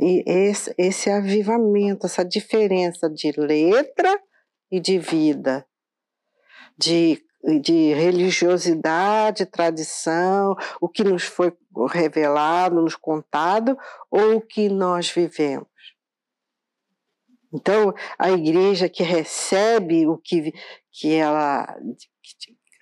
E 0.00 0.22
esse, 0.26 0.74
esse 0.78 1.10
avivamento, 1.10 2.06
essa 2.06 2.24
diferença 2.24 3.10
de 3.10 3.32
letra 3.32 4.20
e 4.70 4.80
de 4.80 4.98
vida, 4.98 5.66
de, 6.78 7.22
de 7.60 7.92
religiosidade, 7.92 9.46
tradição, 9.46 10.56
o 10.80 10.88
que 10.88 11.04
nos 11.04 11.24
foi 11.24 11.52
revelado, 11.90 12.80
nos 12.80 12.96
contado, 12.96 13.76
ou 14.10 14.36
o 14.36 14.40
que 14.40 14.68
nós 14.68 15.10
vivemos. 15.10 15.68
Então, 17.52 17.92
a 18.18 18.30
igreja 18.30 18.88
que 18.88 19.02
recebe 19.02 20.06
o 20.06 20.16
que, 20.16 20.52
que 20.90 21.12
ela 21.12 21.76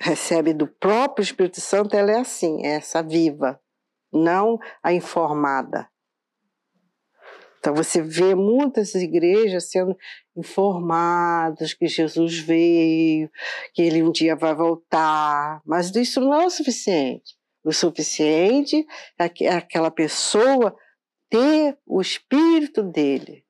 recebe 0.01 0.55
do 0.55 0.67
próprio 0.67 1.23
Espírito 1.23 1.61
Santo, 1.61 1.95
ela 1.95 2.11
é 2.11 2.21
assim, 2.21 2.65
é 2.65 2.77
essa 2.77 3.03
viva, 3.03 3.61
não 4.11 4.59
a 4.83 4.93
informada. 4.93 5.89
Então 7.59 7.75
você 7.75 8.01
vê 8.01 8.35
muitas 8.35 8.95
igrejas 8.95 9.71
sendo 9.71 9.95
informadas 10.35 11.75
que 11.75 11.87
Jesus 11.87 12.39
veio, 12.39 13.31
que 13.75 13.83
ele 13.83 14.03
um 14.03 14.11
dia 14.11 14.35
vai 14.35 14.55
voltar, 14.55 15.61
mas 15.67 15.95
isso 15.95 16.21
não 16.21 16.33
é 16.33 16.47
o 16.47 16.51
suficiente. 16.51 17.37
O 17.63 17.71
suficiente 17.71 18.87
é, 19.19 19.31
é 19.45 19.55
aquela 19.55 19.91
pessoa 19.91 20.75
ter 21.29 21.79
o 21.87 22.01
Espírito 22.01 22.83
dele, 22.83 23.45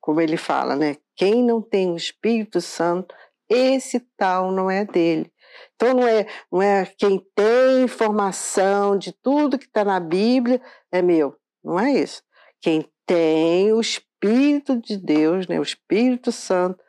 como 0.00 0.20
ele 0.20 0.36
fala, 0.36 0.76
né? 0.76 0.96
Quem 1.16 1.42
não 1.42 1.60
tem 1.60 1.90
o 1.90 1.96
Espírito 1.96 2.60
Santo, 2.60 3.12
esse 3.48 3.98
tal 4.16 4.52
não 4.52 4.70
é 4.70 4.84
dele. 4.84 5.32
Então 5.74 5.94
não 5.94 6.06
é, 6.06 6.26
não 6.50 6.62
é 6.62 6.86
quem 6.86 7.24
tem 7.34 7.82
informação 7.82 8.98
de 8.98 9.12
tudo 9.12 9.58
que 9.58 9.66
está 9.66 9.84
na 9.84 10.00
Bíblia 10.00 10.60
é 10.90 11.00
meu. 11.02 11.36
Não 11.62 11.78
é 11.78 11.92
isso. 11.92 12.22
Quem 12.60 12.90
tem 13.06 13.72
o 13.72 13.80
Espírito 13.80 14.76
de 14.76 14.96
Deus, 14.96 15.46
né, 15.46 15.58
o 15.58 15.62
Espírito 15.62 16.32
Santo, 16.32 16.82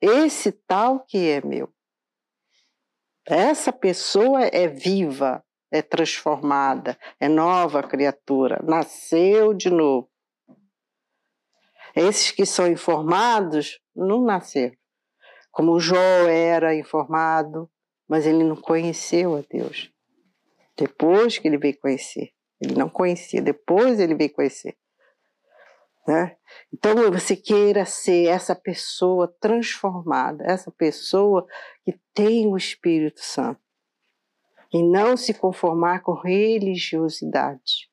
esse 0.00 0.52
tal 0.52 1.00
que 1.00 1.28
é 1.28 1.44
meu. 1.44 1.72
Essa 3.26 3.72
pessoa 3.72 4.44
é 4.44 4.66
viva, 4.66 5.44
é 5.70 5.82
transformada, 5.82 6.98
é 7.20 7.28
nova 7.28 7.82
criatura, 7.82 8.58
nasceu 8.64 9.52
de 9.52 9.68
novo. 9.68 10.08
Esses 11.94 12.30
que 12.30 12.46
são 12.46 12.66
informados 12.66 13.80
não 13.94 14.22
nasceram. 14.24 14.76
Como 15.50 15.80
Jó 15.80 15.96
era 16.28 16.74
informado, 16.74 17.68
mas 18.08 18.26
ele 18.26 18.42
não 18.42 18.56
conheceu 18.56 19.36
a 19.36 19.42
Deus. 19.48 19.92
Depois 20.76 21.38
que 21.38 21.46
ele 21.48 21.58
veio 21.58 21.78
conhecer. 21.78 22.30
Ele 22.60 22.74
não 22.74 22.88
conhecia, 22.88 23.40
depois 23.40 24.00
ele 24.00 24.14
veio 24.14 24.32
conhecer. 24.32 24.76
Né? 26.06 26.36
Então 26.72 26.94
você 27.12 27.36
queira 27.36 27.84
ser 27.84 28.28
essa 28.28 28.56
pessoa 28.56 29.28
transformada, 29.40 30.44
essa 30.44 30.70
pessoa 30.70 31.46
que 31.84 31.98
tem 32.14 32.46
o 32.46 32.56
Espírito 32.56 33.20
Santo. 33.20 33.60
E 34.72 34.82
não 34.82 35.16
se 35.16 35.32
conformar 35.34 36.00
com 36.00 36.12
religiosidade, 36.12 37.90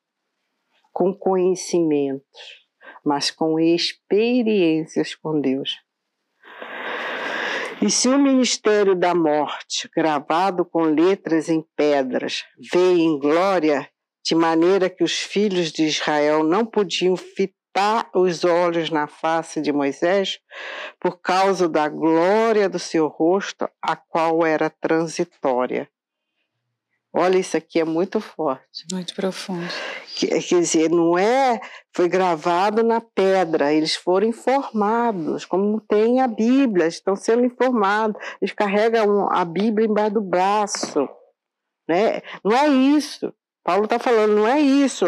com 0.92 1.14
conhecimentos 1.14 2.66
mas 3.06 3.30
com 3.30 3.60
experiências 3.60 5.14
com 5.14 5.40
Deus. 5.40 5.80
E 7.80 7.90
se 7.90 8.08
o 8.08 8.18
ministério 8.18 8.94
da 8.94 9.14
morte, 9.14 9.88
gravado 9.94 10.64
com 10.64 10.82
letras 10.82 11.48
em 11.48 11.64
pedras, 11.76 12.44
veio 12.72 12.98
em 12.98 13.18
glória, 13.18 13.88
de 14.24 14.34
maneira 14.34 14.88
que 14.88 15.04
os 15.04 15.18
filhos 15.18 15.70
de 15.70 15.84
Israel 15.84 16.42
não 16.42 16.64
podiam 16.64 17.16
fitar 17.16 18.10
os 18.14 18.44
olhos 18.44 18.88
na 18.88 19.06
face 19.06 19.60
de 19.60 19.72
Moisés, 19.72 20.40
por 20.98 21.20
causa 21.20 21.68
da 21.68 21.86
glória 21.88 22.68
do 22.68 22.78
seu 22.78 23.08
rosto, 23.08 23.68
a 23.82 23.94
qual 23.94 24.44
era 24.44 24.70
transitória. 24.70 25.88
Olha, 27.12 27.38
isso 27.38 27.56
aqui 27.56 27.78
é 27.78 27.84
muito 27.84 28.20
forte. 28.20 28.86
Muito 28.90 29.14
profundo. 29.14 29.70
Quer 30.16 30.38
dizer, 30.38 30.88
não 30.90 31.18
é. 31.18 31.60
Foi 31.92 32.08
gravado 32.08 32.82
na 32.82 33.02
pedra, 33.02 33.72
eles 33.72 33.94
foram 33.94 34.26
informados, 34.26 35.44
como 35.44 35.78
tem 35.78 36.22
a 36.22 36.26
Bíblia, 36.26 36.86
estão 36.86 37.14
sendo 37.14 37.44
informados, 37.44 38.20
eles 38.40 38.54
carregam 38.54 39.30
a 39.30 39.44
Bíblia 39.44 39.86
embaixo 39.86 40.14
do 40.14 40.22
braço. 40.22 41.06
Né? 41.86 42.22
Não 42.42 42.56
é 42.56 42.66
isso. 42.66 43.32
Paulo 43.62 43.84
está 43.84 43.98
falando, 43.98 44.36
não 44.36 44.48
é 44.48 44.58
isso. 44.58 45.04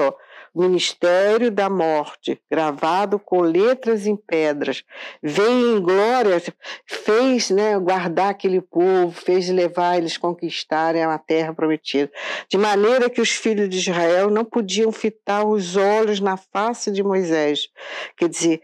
Ministério 0.58 1.52
da 1.52 1.70
morte, 1.70 2.42
gravado 2.50 3.16
com 3.16 3.40
letras 3.40 4.06
em 4.06 4.16
pedras, 4.16 4.82
veio 5.22 5.76
em 5.76 5.80
glória, 5.80 6.42
fez 6.84 7.48
né, 7.50 7.78
guardar 7.78 8.30
aquele 8.30 8.60
povo, 8.60 9.12
fez 9.12 9.48
levar 9.48 9.98
eles 9.98 10.16
conquistarem 10.16 11.04
a 11.04 11.16
terra 11.16 11.54
prometida, 11.54 12.10
de 12.50 12.58
maneira 12.58 13.08
que 13.08 13.20
os 13.20 13.30
filhos 13.30 13.68
de 13.68 13.78
Israel 13.78 14.30
não 14.30 14.44
podiam 14.44 14.90
fitar 14.90 15.44
os 15.44 15.76
olhos 15.76 16.18
na 16.18 16.36
face 16.36 16.90
de 16.90 17.04
Moisés. 17.04 17.68
Quer 18.16 18.28
dizer, 18.28 18.60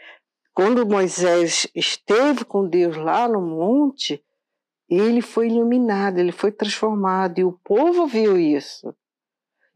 quando 0.53 0.85
Moisés 0.85 1.69
esteve 1.75 2.45
com 2.45 2.67
Deus 2.67 2.97
lá 2.97 3.29
no 3.29 3.41
monte, 3.41 4.21
ele 4.89 5.21
foi 5.21 5.47
iluminado, 5.47 6.19
ele 6.19 6.33
foi 6.33 6.51
transformado, 6.51 7.39
e 7.39 7.45
o 7.45 7.53
povo 7.65 8.07
viu 8.07 8.37
isso. 8.37 8.93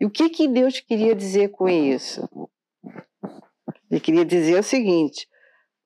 E 0.01 0.07
o 0.07 0.11
que, 0.11 0.29
que 0.29 0.47
Deus 0.47 0.81
queria 0.81 1.15
dizer 1.15 1.49
com 1.51 1.69
isso? 1.69 2.29
Ele 3.91 4.01
queria 4.01 4.25
dizer 4.25 4.61
o 4.61 4.63
seguinte: 4.63 5.29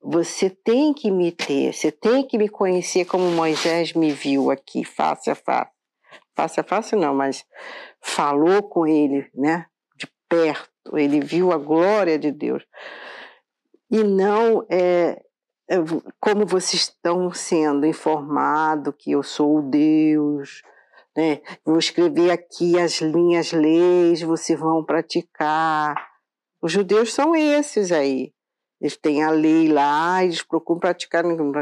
você 0.01 0.51
tem 0.51 0.93
que 0.93 1.11
me 1.11 1.31
ter, 1.31 1.73
você 1.73 1.91
tem 1.91 2.27
que 2.27 2.37
me 2.37 2.49
conhecer 2.49 3.05
como 3.05 3.31
Moisés 3.31 3.93
me 3.93 4.11
viu 4.13 4.51
aqui, 4.51 4.85
face 4.85 5.31
a 5.31 5.35
face. 5.35 5.71
Face 6.35 6.61
a 6.61 6.65
face 6.65 6.97
não, 6.97 7.15
mas 7.15 7.45
falou 8.01 8.63
com 8.63 8.87
ele, 8.87 9.31
né? 9.35 9.67
De 9.97 10.09
perto, 10.29 10.97
ele 10.97 11.21
viu 11.21 11.53
a 11.53 11.59
glória 11.59 12.19
de 12.19 12.33
Deus. 12.33 12.65
E 13.91 14.03
não 14.03 14.67
é, 14.71 15.23
é 15.69 15.77
como 16.19 16.47
vocês 16.47 16.83
estão 16.85 17.33
sendo 17.33 17.87
informados 17.87 18.95
que 18.99 19.13
eu 19.13 19.23
sou 19.23 19.59
o 19.59 19.63
Deus, 19.63 20.63
né? 21.17 21.41
Vou 21.65 21.79
escrever 21.79 22.31
aqui 22.31 22.79
as 22.79 23.01
linhas 23.01 23.53
leis, 23.53 24.23
vocês 24.23 24.59
vão 24.59 24.85
praticar. 24.85 25.95
Os 26.61 26.73
judeus 26.73 27.13
são 27.13 27.35
esses 27.35 27.93
aí. 27.93 28.33
Eles 28.81 28.97
têm 28.97 29.23
a 29.23 29.31
lei 29.31 29.69
lá, 29.69 30.25
eles 30.25 30.43
procuram 30.43 30.81
praticar, 30.81 31.23
não, 31.23 31.53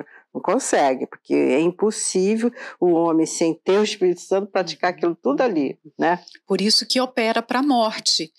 consegue, 0.41 1.07
porque 1.07 1.35
é 1.35 1.61
impossível 1.61 2.51
o 2.81 2.93
homem, 2.93 3.27
sem 3.27 3.53
ter 3.53 3.79
o 3.79 3.85
Espírito 3.85 4.23
Santo, 4.23 4.51
praticar 4.51 4.91
aquilo 4.91 5.15
tudo 5.15 5.43
ali, 5.43 5.79
né? 5.99 6.19
Por 6.47 6.63
isso 6.63 6.87
que 6.87 6.99
opera 6.99 7.43
para 7.43 7.59
a 7.59 7.63
morte. 7.63 8.33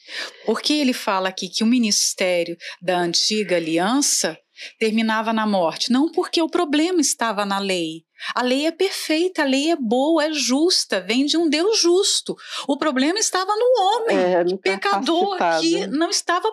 Porque 0.47 0.74
ele 0.74 0.93
fala 0.93 1.30
aqui 1.30 1.47
que 1.47 1.63
o 1.63 1.67
ministério 1.67 2.58
da 2.82 2.97
antiga 2.97 3.56
aliança 3.58 4.36
terminava 4.80 5.32
na 5.32 5.45
morte. 5.45 5.91
Não 5.91 6.12
porque 6.12 6.41
o 6.41 6.50
problema 6.50 7.02
estava 7.02 7.45
na 7.45 7.60
lei. 7.60 8.04
A 8.36 8.41
lei 8.41 8.65
é 8.65 8.71
perfeita, 8.71 9.41
a 9.41 9.45
lei 9.45 9.71
é 9.71 9.75
boa, 9.75 10.25
é 10.25 10.31
justa, 10.31 11.01
vem 11.01 11.25
de 11.25 11.38
um 11.38 11.49
Deus 11.49 11.79
justo. 11.79 12.36
O 12.67 12.77
problema 12.77 13.19
estava 13.19 13.53
no 13.55 13.84
homem, 13.84 14.17
é, 14.17 14.57
pecador, 14.57 15.37
que 15.60 15.87
não 15.87 16.10
estava 16.10 16.48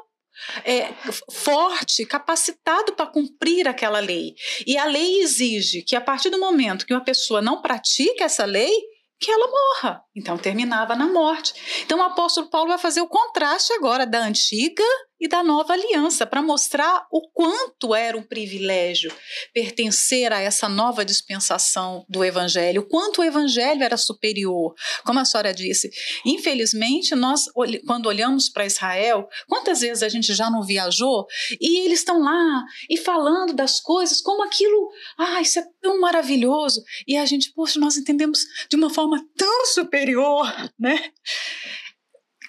é, 0.64 0.92
forte, 1.30 2.06
capacitado 2.06 2.92
para 2.92 3.06
cumprir 3.06 3.66
aquela 3.68 4.00
lei. 4.00 4.34
E 4.66 4.76
a 4.76 4.84
lei 4.84 5.20
exige 5.20 5.82
que, 5.82 5.96
a 5.96 6.00
partir 6.00 6.30
do 6.30 6.38
momento 6.38 6.86
que 6.86 6.94
uma 6.94 7.04
pessoa 7.04 7.42
não 7.42 7.60
pratica 7.60 8.24
essa 8.24 8.44
lei, 8.44 8.72
que 9.20 9.30
ela 9.30 9.48
morra. 9.48 10.00
Então 10.14 10.38
terminava 10.38 10.94
na 10.94 11.06
morte. 11.06 11.52
Então 11.84 11.98
o 11.98 12.02
apóstolo 12.02 12.48
Paulo 12.48 12.68
vai 12.68 12.78
fazer 12.78 13.00
o 13.00 13.08
contraste 13.08 13.72
agora 13.72 14.06
da 14.06 14.20
antiga 14.20 14.84
e 15.20 15.28
da 15.28 15.42
nova 15.42 15.72
aliança, 15.72 16.26
para 16.26 16.42
mostrar 16.42 17.06
o 17.10 17.28
quanto 17.30 17.94
era 17.94 18.16
um 18.16 18.22
privilégio 18.22 19.12
pertencer 19.52 20.32
a 20.32 20.40
essa 20.40 20.68
nova 20.68 21.04
dispensação 21.04 22.04
do 22.08 22.24
Evangelho, 22.24 22.82
o 22.82 22.88
quanto 22.88 23.20
o 23.20 23.24
Evangelho 23.24 23.82
era 23.82 23.96
superior. 23.96 24.74
Como 25.04 25.18
a 25.18 25.24
senhora 25.24 25.52
disse, 25.52 25.90
infelizmente, 26.24 27.14
nós, 27.14 27.46
quando 27.86 28.06
olhamos 28.06 28.48
para 28.48 28.66
Israel, 28.66 29.28
quantas 29.48 29.80
vezes 29.80 30.02
a 30.02 30.08
gente 30.08 30.32
já 30.34 30.50
não 30.50 30.62
viajou 30.62 31.26
e 31.60 31.84
eles 31.84 32.00
estão 32.00 32.20
lá 32.20 32.64
e 32.88 32.96
falando 32.96 33.52
das 33.52 33.80
coisas, 33.80 34.20
como 34.20 34.44
aquilo, 34.44 34.90
ah, 35.18 35.40
isso 35.40 35.58
é 35.58 35.66
tão 35.80 36.00
maravilhoso, 36.00 36.82
e 37.06 37.16
a 37.16 37.24
gente, 37.24 37.52
poxa, 37.52 37.78
nós 37.80 37.96
entendemos 37.96 38.40
de 38.68 38.76
uma 38.76 38.90
forma 38.90 39.24
tão 39.36 39.66
superior, 39.66 40.46
né? 40.78 41.12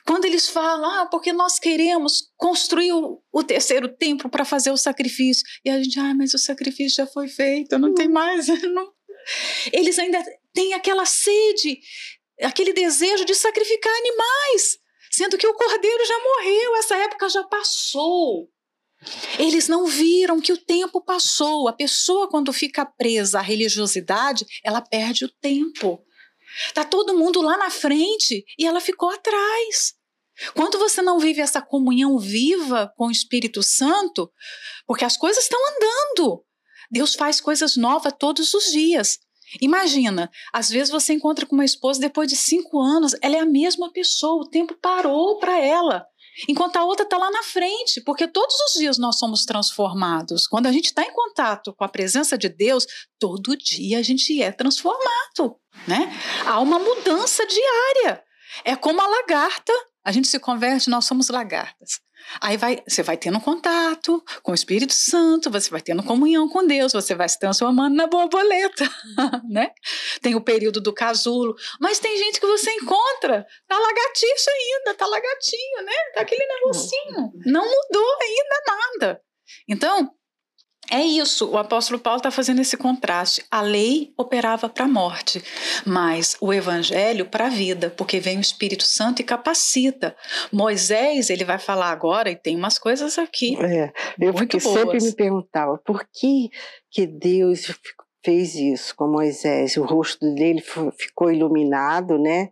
Quando 0.10 0.26
eles 0.26 0.50
falam, 0.50 0.90
ah, 0.90 1.06
porque 1.06 1.32
nós 1.32 1.60
queremos 1.60 2.32
construir 2.36 2.92
o, 2.94 3.22
o 3.32 3.44
terceiro 3.44 3.88
templo 3.88 4.28
para 4.28 4.44
fazer 4.44 4.72
o 4.72 4.78
sacrifício. 4.78 5.44
E 5.64 5.70
a 5.70 5.78
gente, 5.78 6.00
ah, 6.00 6.16
mas 6.16 6.34
o 6.34 6.40
sacrifício 6.40 6.96
já 6.96 7.06
foi 7.06 7.28
feito, 7.28 7.78
não 7.78 7.94
tem 7.94 8.08
mais. 8.10 8.48
Não. 8.74 8.92
Eles 9.72 10.00
ainda 10.00 10.20
têm 10.52 10.74
aquela 10.74 11.06
sede, 11.06 11.80
aquele 12.42 12.74
desejo 12.74 13.24
de 13.24 13.36
sacrificar 13.36 13.94
animais, 13.98 14.80
sendo 15.12 15.38
que 15.38 15.46
o 15.46 15.54
cordeiro 15.54 16.04
já 16.04 16.18
morreu, 16.18 16.76
essa 16.78 16.98
época 16.98 17.30
já 17.30 17.44
passou. 17.44 18.50
Eles 19.38 19.68
não 19.68 19.86
viram 19.86 20.42
que 20.42 20.52
o 20.52 20.58
tempo 20.58 21.02
passou. 21.02 21.68
A 21.68 21.74
pessoa, 21.74 22.28
quando 22.28 22.52
fica 22.52 22.84
presa 22.84 23.38
à 23.38 23.44
religiosidade, 23.44 24.44
ela 24.64 24.82
perde 24.82 25.26
o 25.26 25.32
tempo. 25.40 26.04
Tá 26.74 26.84
todo 26.84 27.16
mundo 27.16 27.42
lá 27.42 27.60
na 27.60 27.70
frente 27.70 28.44
e 28.58 28.66
ela 28.66 28.82
ficou 28.82 29.12
atrás. 29.12 29.99
Quando 30.56 30.78
você 30.80 31.02
não 31.02 31.20
vive 31.20 31.42
essa 31.42 31.62
comunhão 31.62 32.18
viva 32.18 32.94
com 32.96 33.08
o 33.08 33.12
Espírito 33.12 33.62
Santo, 33.62 34.32
porque 34.86 35.06
as 35.06 35.18
coisas 35.18 35.44
estão 35.44 35.60
andando. 35.68 36.44
Deus 36.92 37.14
faz 37.16 37.40
coisas 37.40 37.76
novas 37.76 38.14
todos 38.18 38.54
os 38.54 38.72
dias. 38.72 39.20
Imagina, 39.62 40.30
às 40.54 40.70
vezes 40.70 40.92
você 40.92 41.14
encontra 41.14 41.46
com 41.46 41.56
uma 41.56 41.66
esposa 41.66 42.00
depois 42.00 42.28
de 42.28 42.36
cinco 42.36 42.80
anos, 42.80 43.16
ela 43.22 43.36
é 43.36 43.40
a 43.40 43.46
mesma 43.46 43.92
pessoa, 43.92 44.44
o 44.44 44.50
tempo 44.50 44.76
parou 44.80 45.40
para 45.40 45.60
ela. 45.60 46.06
Enquanto 46.48 46.78
a 46.78 46.84
outra 46.84 47.04
está 47.04 47.18
lá 47.18 47.30
na 47.32 47.44
frente, 47.44 48.02
porque 48.02 48.28
todos 48.28 48.56
os 48.68 48.80
dias 48.80 48.98
nós 48.98 49.18
somos 49.18 49.46
transformados. 49.46 50.48
Quando 50.48 50.68
a 50.68 50.72
gente 50.72 50.86
está 50.86 51.04
em 51.04 51.12
contato 51.12 51.74
com 51.74 51.84
a 51.84 51.90
presença 51.90 52.38
de 52.38 52.48
Deus, 52.48 52.86
todo 53.18 53.58
dia 53.58 54.00
a 54.00 54.04
gente 54.04 54.42
é 54.42 54.52
transformado, 54.52 55.58
né? 55.88 56.14
Há 56.46 56.60
uma 56.60 56.80
mudança 56.80 57.46
diária. 57.46 58.24
É 58.64 58.76
como 58.76 59.02
a 59.02 59.08
lagarta 59.08 59.74
a 60.10 60.12
gente 60.12 60.28
se 60.28 60.40
converte, 60.40 60.90
nós 60.90 61.06
somos 61.06 61.30
lagartas. 61.30 62.02
Aí 62.42 62.58
vai, 62.58 62.82
você 62.88 63.04
vai 63.04 63.16
tendo 63.16 63.40
contato 63.40 64.24
com 64.42 64.52
o 64.52 64.56
Espírito 64.56 64.92
Santo, 64.92 65.52
você 65.52 65.70
vai 65.70 65.82
tendo 65.82 66.02
comunhão 66.02 66.50
com 66.50 66.66
Deus, 66.66 66.94
você 66.94 67.14
vai 67.14 67.30
se 67.30 67.38
transformando 67.38 67.96
na 67.96 68.08
borboleta, 68.08 68.90
né? 69.48 69.70
Tem 70.20 70.34
o 70.34 70.42
período 70.42 70.82
do 70.82 70.92
casulo, 70.92 71.56
mas 71.80 72.00
tem 72.00 72.18
gente 72.18 72.40
que 72.40 72.48
você 72.48 72.72
encontra, 72.72 73.46
tá 73.68 73.78
lagartixa 73.78 74.50
ainda, 74.50 74.96
tá 74.96 75.06
lagartinho, 75.06 75.86
né? 75.86 75.94
Tá 76.16 76.22
aquele 76.22 76.46
negocinho, 76.48 77.32
não 77.46 77.64
mudou 77.64 78.18
ainda 78.20 78.64
nada. 78.68 79.22
Então, 79.68 80.12
é 80.92 81.02
isso, 81.02 81.50
o 81.50 81.58
apóstolo 81.58 82.00
Paulo 82.00 82.18
está 82.18 82.32
fazendo 82.32 82.62
esse 82.62 82.76
contraste. 82.76 83.44
A 83.52 83.62
lei 83.62 84.12
operava 84.18 84.68
para 84.68 84.86
a 84.86 84.88
morte, 84.88 85.42
mas 85.86 86.36
o 86.42 86.52
evangelho 86.52 87.26
para 87.26 87.46
a 87.46 87.50
vida, 87.50 87.90
porque 87.96 88.20
vem 88.20 88.38
o 88.38 88.42
Espírito 88.42 88.84
Santo 88.84 89.22
e 89.22 89.26
capacita. 89.26 90.16
Moisés, 90.52 91.30
ele 91.30 91.46
vai 91.46 91.60
falar 91.60 91.92
agora, 91.92 92.32
e 92.32 92.36
tem 92.36 92.56
umas 92.56 92.80
coisas 92.80 93.18
aqui. 93.20 93.56
É, 93.64 93.92
eu 94.20 94.34
muito 94.34 94.60
sempre 94.60 95.02
me 95.02 95.14
perguntava 95.14 95.78
por 95.78 96.08
que, 96.12 96.50
que 96.90 97.06
Deus 97.06 97.68
fez 98.24 98.56
isso 98.56 98.96
com 98.96 99.08
Moisés. 99.08 99.78
O 99.78 99.84
rosto 99.84 100.34
dele 100.34 100.64
ficou 100.98 101.32
iluminado, 101.32 102.18
né? 102.18 102.50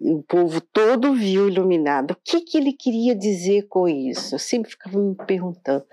E 0.00 0.12
o 0.12 0.22
povo 0.22 0.60
todo 0.60 1.14
viu 1.14 1.48
iluminado. 1.48 2.12
O 2.12 2.16
que, 2.22 2.40
que 2.40 2.58
ele 2.58 2.72
queria 2.72 3.14
dizer 3.14 3.66
com 3.68 3.88
isso? 3.88 4.34
Eu 4.34 4.38
sempre 4.38 4.70
ficava 4.70 4.98
me 4.98 5.14
perguntando. 5.26 5.84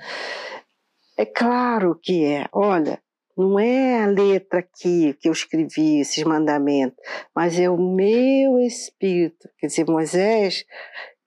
É 1.18 1.26
claro 1.26 2.00
que 2.02 2.24
é. 2.26 2.48
Olha, 2.52 3.02
não 3.38 3.60
é 3.60 4.04
a 4.04 4.08
letra 4.08 4.60
aqui 4.60 5.14
que 5.20 5.28
eu 5.28 5.32
escrevi, 5.32 6.00
esses 6.00 6.24
mandamentos, 6.24 6.98
mas 7.36 7.60
é 7.60 7.70
o 7.70 7.78
meu 7.78 8.60
espírito. 8.60 9.50
Quer 9.58 9.68
dizer, 9.68 9.86
Moisés 9.86 10.66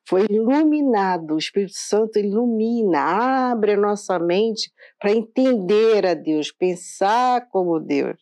foi 0.06 0.26
iluminado, 0.28 1.34
o 1.34 1.38
Espírito 1.38 1.76
Santo 1.76 2.18
ilumina, 2.18 3.52
abre 3.52 3.72
a 3.72 3.76
nossa 3.76 4.18
mente 4.18 4.70
para 5.00 5.12
entender 5.12 6.06
a 6.06 6.14
Deus, 6.14 6.52
pensar 6.52 7.48
como 7.48 7.80
Deus. 7.80 8.20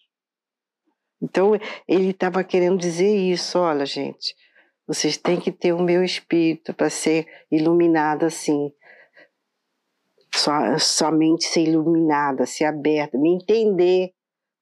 Então, 1.20 1.52
ele 1.88 2.10
estava 2.10 2.42
querendo 2.44 2.78
dizer 2.78 3.14
isso: 3.14 3.58
olha, 3.58 3.84
gente, 3.84 4.34
vocês 4.86 5.16
têm 5.16 5.40
que 5.40 5.50
ter 5.50 5.72
o 5.72 5.82
meu 5.82 6.04
espírito 6.04 6.72
para 6.72 6.90
ser 6.90 7.26
iluminado 7.50 8.24
assim 8.24 8.72
sua, 10.38 10.78
sua 10.78 11.10
mente 11.10 11.44
ser 11.44 11.62
iluminada, 11.62 12.46
ser 12.46 12.64
aberta, 12.64 13.18
me 13.18 13.34
entender. 13.34 14.12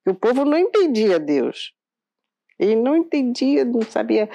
O 0.07 0.15
povo 0.15 0.45
não 0.45 0.59
entendia 0.59 1.19
Deus. 1.19 1.75
Ele 2.59 2.77
não 2.77 2.97
entendia, 2.97 3.65
não 3.65 3.81
sabia, 3.83 4.29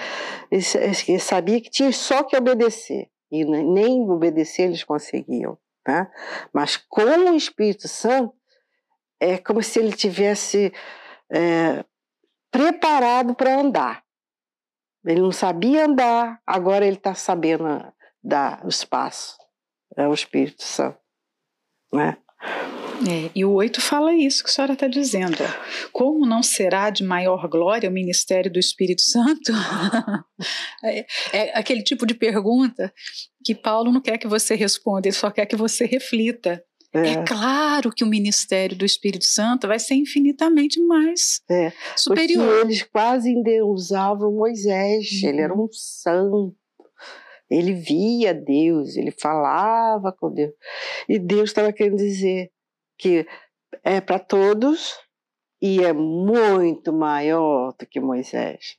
ele 0.49 1.19
sabia 1.19 1.61
que 1.61 1.69
tinha 1.69 1.91
só 1.91 2.23
que 2.23 2.35
obedecer. 2.35 3.07
E 3.31 3.45
nem 3.45 4.09
obedecer 4.09 4.63
eles 4.63 4.83
conseguiam. 4.83 5.57
Tá? 5.83 6.11
Mas 6.51 6.75
com 6.75 7.03
o 7.03 7.35
Espírito 7.35 7.87
Santo, 7.87 8.33
é 9.19 9.37
como 9.37 9.61
se 9.61 9.79
ele 9.79 9.93
tivesse 9.93 10.73
é, 11.31 11.85
preparado 12.49 13.35
para 13.35 13.59
andar. 13.59 14.03
Ele 15.05 15.21
não 15.21 15.31
sabia 15.31 15.85
andar, 15.85 16.41
agora 16.47 16.85
ele 16.85 16.97
está 16.97 17.13
sabendo 17.13 17.65
dar 18.23 18.65
os 18.65 18.83
passos. 18.83 19.37
É 19.95 20.07
o 20.07 20.13
Espírito 20.13 20.63
Santo. 20.63 21.04
Né? 21.93 22.17
É, 23.07 23.29
e 23.35 23.43
o 23.43 23.51
8 23.53 23.81
fala 23.81 24.13
isso 24.13 24.43
que 24.43 24.49
a 24.49 24.53
senhora 24.53 24.73
está 24.73 24.87
dizendo. 24.87 25.37
Como 25.91 26.25
não 26.25 26.41
será 26.41 26.89
de 26.89 27.03
maior 27.03 27.47
glória 27.47 27.89
o 27.89 27.93
ministério 27.93 28.51
do 28.51 28.59
Espírito 28.59 29.01
Santo? 29.01 29.51
é, 30.83 31.05
é, 31.33 31.57
aquele 31.57 31.83
tipo 31.83 32.05
de 32.05 32.13
pergunta 32.13 32.93
que 33.43 33.53
Paulo 33.53 33.91
não 33.91 34.01
quer 34.01 34.17
que 34.17 34.27
você 34.27 34.55
responda, 34.55 35.07
ele 35.07 35.15
só 35.15 35.29
quer 35.29 35.45
que 35.45 35.55
você 35.55 35.85
reflita. 35.85 36.63
É. 36.93 37.09
é 37.09 37.23
claro 37.25 37.91
que 37.91 38.05
o 38.05 38.07
ministério 38.07 38.77
do 38.77 38.85
Espírito 38.85 39.25
Santo 39.25 39.67
vai 39.67 39.77
ser 39.77 39.95
infinitamente 39.95 40.79
mais 40.79 41.41
é, 41.51 41.73
superior. 41.97 42.47
Porque 42.47 42.65
eles 42.65 42.83
quase 42.83 43.29
endeusavam 43.29 44.31
Moisés, 44.31 45.09
uhum. 45.21 45.29
ele 45.29 45.41
era 45.41 45.53
um 45.53 45.67
santo 45.69 46.55
ele 47.49 47.73
via 47.73 48.33
Deus, 48.33 48.95
ele 48.95 49.11
falava 49.11 50.11
com 50.11 50.31
Deus. 50.31 50.53
E 51.07 51.19
Deus 51.19 51.49
estava 51.49 51.71
querendo 51.71 51.97
dizer 51.97 52.51
que 52.97 53.25
é 53.83 54.01
para 54.01 54.19
todos 54.19 54.95
e 55.61 55.83
é 55.83 55.93
muito 55.93 56.91
maior 56.91 57.73
do 57.77 57.85
que 57.85 57.99
Moisés. 57.99 58.77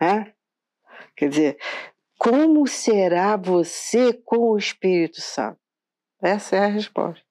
Né? 0.00 0.32
Quer 1.16 1.28
dizer, 1.28 1.58
como 2.18 2.66
será 2.66 3.36
você 3.36 4.12
com 4.12 4.50
o 4.50 4.56
Espírito 4.56 5.20
Santo? 5.20 5.58
Essa 6.22 6.56
é 6.56 6.58
a 6.60 6.68
resposta. 6.68 7.24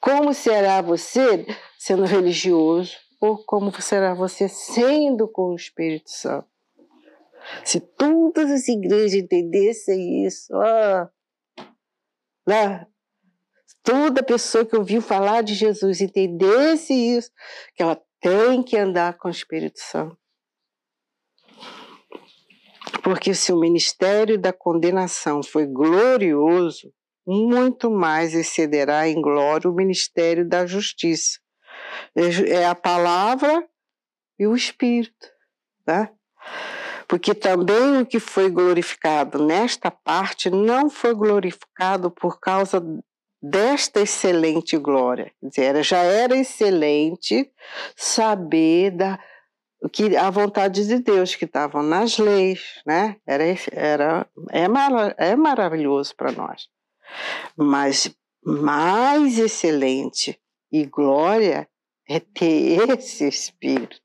Como 0.00 0.32
será 0.32 0.80
você 0.80 1.46
sendo 1.78 2.04
religioso 2.04 2.96
ou 3.20 3.44
como 3.44 3.72
será 3.80 4.14
você 4.14 4.48
sendo 4.48 5.28
com 5.28 5.50
o 5.50 5.56
Espírito 5.56 6.10
Santo? 6.10 6.48
Se 7.64 7.80
todas 7.80 8.50
as 8.50 8.68
igrejas 8.68 9.14
entendessem 9.14 10.24
isso, 10.26 10.52
né? 12.46 12.86
toda 13.86 14.20
pessoa 14.20 14.66
que 14.66 14.76
ouviu 14.76 15.00
falar 15.00 15.42
de 15.42 15.54
Jesus 15.54 16.00
entendesse 16.00 16.92
isso, 16.92 17.30
que 17.74 17.82
ela 17.82 18.00
tem 18.20 18.60
que 18.62 18.76
andar 18.76 19.16
com 19.16 19.28
o 19.28 19.30
Espírito 19.30 19.78
Santo. 19.78 20.18
Porque 23.02 23.32
se 23.32 23.52
o 23.52 23.60
ministério 23.60 24.36
da 24.36 24.52
condenação 24.52 25.40
foi 25.40 25.66
glorioso, 25.66 26.92
muito 27.24 27.88
mais 27.88 28.34
excederá 28.34 29.08
em 29.08 29.20
glória 29.22 29.70
o 29.70 29.74
ministério 29.74 30.46
da 30.48 30.66
justiça. 30.66 31.38
É 32.48 32.66
a 32.66 32.74
palavra 32.74 33.68
e 34.36 34.46
o 34.46 34.56
Espírito. 34.56 35.28
Tá? 35.84 36.12
Porque 37.08 37.34
também 37.34 38.00
o 38.00 38.06
que 38.06 38.18
foi 38.18 38.50
glorificado 38.50 39.44
nesta 39.44 39.90
parte 39.90 40.50
não 40.50 40.90
foi 40.90 41.14
glorificado 41.14 42.10
por 42.10 42.40
causa 42.40 42.82
desta 43.40 44.00
excelente 44.00 44.76
glória. 44.76 45.32
Quer 45.40 45.72
dizer, 45.72 45.84
já 45.84 46.02
era 46.02 46.36
excelente 46.36 47.50
saber 47.94 48.90
da 48.90 49.18
que 49.92 50.16
a 50.16 50.30
vontade 50.30 50.86
de 50.86 50.98
Deus 50.98 51.34
que 51.34 51.44
estavam 51.44 51.82
nas 51.82 52.18
leis, 52.18 52.80
né? 52.86 53.16
Era, 53.26 53.44
era 53.70 54.26
é, 54.50 54.66
mar, 54.66 55.14
é 55.18 55.36
maravilhoso 55.36 56.14
para 56.16 56.32
nós. 56.32 56.68
Mas 57.56 58.10
mais 58.44 59.38
excelente 59.38 60.40
e 60.72 60.86
glória 60.86 61.68
é 62.08 62.20
ter 62.20 62.90
esse 62.90 63.28
Espírito. 63.28 64.00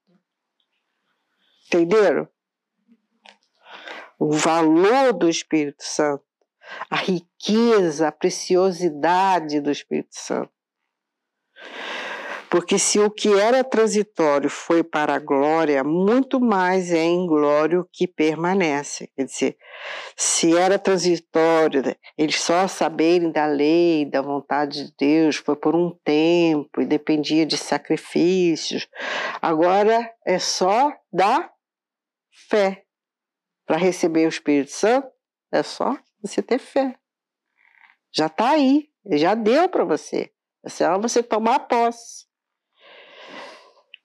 Entenderam? 1.67 2.27
O 4.23 4.29
valor 4.33 5.13
do 5.13 5.27
Espírito 5.27 5.83
Santo, 5.83 6.23
a 6.91 6.95
riqueza, 6.95 8.07
a 8.07 8.11
preciosidade 8.11 9.59
do 9.59 9.71
Espírito 9.71 10.11
Santo. 10.11 10.51
Porque 12.47 12.77
se 12.77 12.99
o 12.99 13.09
que 13.09 13.33
era 13.33 13.63
transitório 13.63 14.47
foi 14.47 14.83
para 14.83 15.15
a 15.15 15.19
glória, 15.19 15.83
muito 15.83 16.39
mais 16.39 16.91
é 16.91 17.01
em 17.01 17.25
glória 17.25 17.79
o 17.79 17.87
que 17.91 18.05
permanece. 18.05 19.09
Quer 19.15 19.25
dizer, 19.25 19.57
se 20.15 20.55
era 20.55 20.77
transitório, 20.77 21.81
eles 22.15 22.39
só 22.39 22.67
saberem 22.67 23.31
da 23.31 23.47
lei, 23.47 24.05
da 24.05 24.21
vontade 24.21 24.85
de 24.85 24.93
Deus, 24.99 25.37
foi 25.37 25.55
por 25.55 25.75
um 25.75 25.97
tempo 26.03 26.79
e 26.79 26.85
dependia 26.85 27.43
de 27.43 27.57
sacrifícios. 27.57 28.87
Agora 29.41 30.13
é 30.23 30.37
só 30.37 30.93
da 31.11 31.49
fé. 32.49 32.85
Para 33.65 33.77
receber 33.77 34.25
o 34.25 34.29
Espírito 34.29 34.71
Santo, 34.71 35.09
é 35.51 35.63
só 35.63 35.97
você 36.21 36.41
ter 36.41 36.59
fé. 36.59 36.97
Já 38.13 38.27
está 38.27 38.51
aí, 38.51 38.89
já 39.11 39.35
deu 39.35 39.69
para 39.69 39.83
você. 39.83 40.31
É 40.63 40.69
só 40.69 40.99
você 40.99 41.23
tomar 41.23 41.59
posse. 41.61 42.25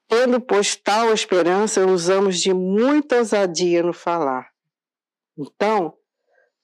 Tendo, 0.09 0.41
pois, 0.41 0.77
tal 0.77 1.13
esperança, 1.13 1.85
usamos 1.85 2.41
de 2.41 2.55
muita 2.55 3.17
ousadia 3.17 3.83
no 3.83 3.93
falar. 3.93 4.53
Então, 5.37 5.99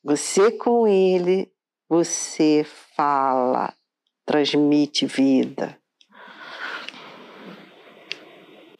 você 0.02 0.52
com 0.52 0.86
ele, 0.86 1.52
você 1.88 2.64
fala, 2.96 3.74
transmite 4.24 5.06
vida. 5.06 5.78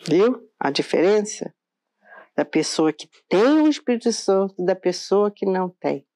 Viu 0.08 0.48
a 0.58 0.70
diferença? 0.70 1.54
Da 2.36 2.44
pessoa 2.44 2.92
que 2.92 3.08
tem 3.28 3.62
o 3.62 3.68
Espírito 3.68 4.12
Santo 4.12 4.54
da 4.64 4.74
pessoa 4.74 5.30
que 5.30 5.44
não 5.44 5.68
tem. 5.68 6.06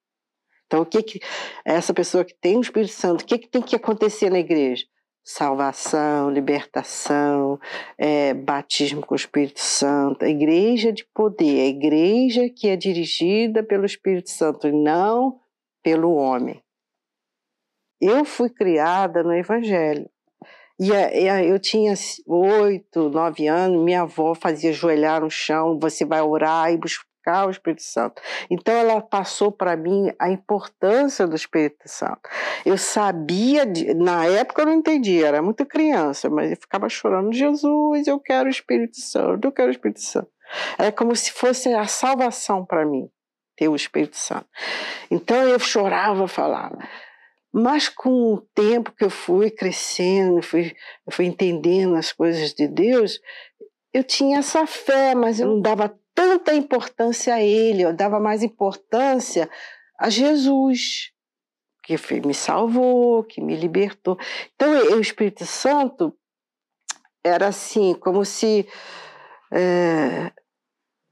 Então, 0.66 0.80
o 0.80 0.86
que, 0.86 1.02
que 1.02 1.20
essa 1.64 1.94
pessoa 1.94 2.24
que 2.24 2.34
tem 2.34 2.56
o 2.56 2.60
Espírito 2.60 2.92
Santo, 2.92 3.22
o 3.22 3.24
que, 3.24 3.38
que 3.38 3.48
tem 3.48 3.62
que 3.62 3.76
acontecer 3.76 4.30
na 4.30 4.38
igreja? 4.38 4.84
salvação, 5.28 6.30
libertação, 6.30 7.58
é, 7.98 8.32
batismo 8.32 9.04
com 9.04 9.12
o 9.12 9.16
Espírito 9.16 9.58
Santo, 9.58 10.24
a 10.24 10.28
igreja 10.28 10.92
de 10.92 11.04
poder, 11.04 11.62
a 11.62 11.66
igreja 11.66 12.48
que 12.48 12.68
é 12.68 12.76
dirigida 12.76 13.60
pelo 13.60 13.84
Espírito 13.84 14.30
Santo 14.30 14.68
e 14.68 14.72
não 14.72 15.40
pelo 15.82 16.14
homem. 16.14 16.62
Eu 18.00 18.24
fui 18.24 18.48
criada 18.48 19.24
no 19.24 19.32
Evangelho. 19.32 20.08
E 20.78 20.90
eu 21.48 21.58
tinha 21.58 21.94
oito, 22.26 23.08
nove 23.08 23.46
anos, 23.46 23.82
minha 23.82 24.02
avó 24.02 24.34
fazia 24.34 24.72
joelhar 24.72 25.22
no 25.22 25.30
chão, 25.30 25.78
você 25.80 26.04
vai 26.04 26.20
orar 26.20 26.70
e 26.70 26.76
buscar 26.76 27.46
o 27.46 27.50
Espírito 27.50 27.82
Santo. 27.82 28.20
Então 28.50 28.74
ela 28.74 29.00
passou 29.00 29.50
para 29.50 29.74
mim 29.74 30.12
a 30.18 30.30
importância 30.30 31.26
do 31.26 31.34
Espírito 31.34 31.82
Santo. 31.86 32.20
Eu 32.64 32.76
sabia, 32.76 33.64
de, 33.64 33.94
na 33.94 34.26
época 34.26 34.62
eu 34.62 34.66
não 34.66 34.74
entendia, 34.74 35.26
era 35.26 35.42
muito 35.42 35.64
criança, 35.64 36.28
mas 36.28 36.50
eu 36.50 36.56
ficava 36.56 36.88
chorando, 36.90 37.32
Jesus, 37.32 38.06
eu 38.06 38.20
quero 38.20 38.46
o 38.46 38.50
Espírito 38.50 39.00
Santo, 39.00 39.46
eu 39.46 39.52
quero 39.52 39.68
o 39.68 39.72
Espírito 39.72 40.00
Santo. 40.00 40.28
Era 40.78 40.92
como 40.92 41.16
se 41.16 41.32
fosse 41.32 41.72
a 41.72 41.86
salvação 41.86 42.64
para 42.64 42.84
mim, 42.84 43.08
ter 43.56 43.68
o 43.68 43.74
Espírito 43.74 44.16
Santo. 44.16 44.46
Então 45.10 45.42
eu 45.42 45.58
chorava, 45.58 46.28
falava. 46.28 46.78
Mas 47.58 47.88
com 47.88 48.34
o 48.34 48.40
tempo 48.54 48.92
que 48.92 49.02
eu 49.02 49.08
fui 49.08 49.50
crescendo, 49.50 50.42
fui, 50.42 50.76
fui 51.10 51.24
entendendo 51.24 51.96
as 51.96 52.12
coisas 52.12 52.52
de 52.52 52.68
Deus, 52.68 53.18
eu 53.94 54.04
tinha 54.04 54.40
essa 54.40 54.66
fé, 54.66 55.14
mas 55.14 55.40
eu 55.40 55.46
não 55.46 55.62
dava 55.62 55.98
tanta 56.14 56.54
importância 56.54 57.34
a 57.34 57.42
ele, 57.42 57.80
eu 57.80 57.94
dava 57.94 58.20
mais 58.20 58.42
importância 58.42 59.48
a 59.98 60.10
Jesus, 60.10 61.12
que 61.82 61.96
me 62.26 62.34
salvou, 62.34 63.24
que 63.24 63.40
me 63.40 63.56
libertou. 63.56 64.18
Então, 64.54 64.70
o 64.94 65.00
Espírito 65.00 65.46
Santo 65.46 66.14
era 67.24 67.48
assim, 67.48 67.94
como 67.94 68.22
se. 68.22 68.68
É, 69.50 70.30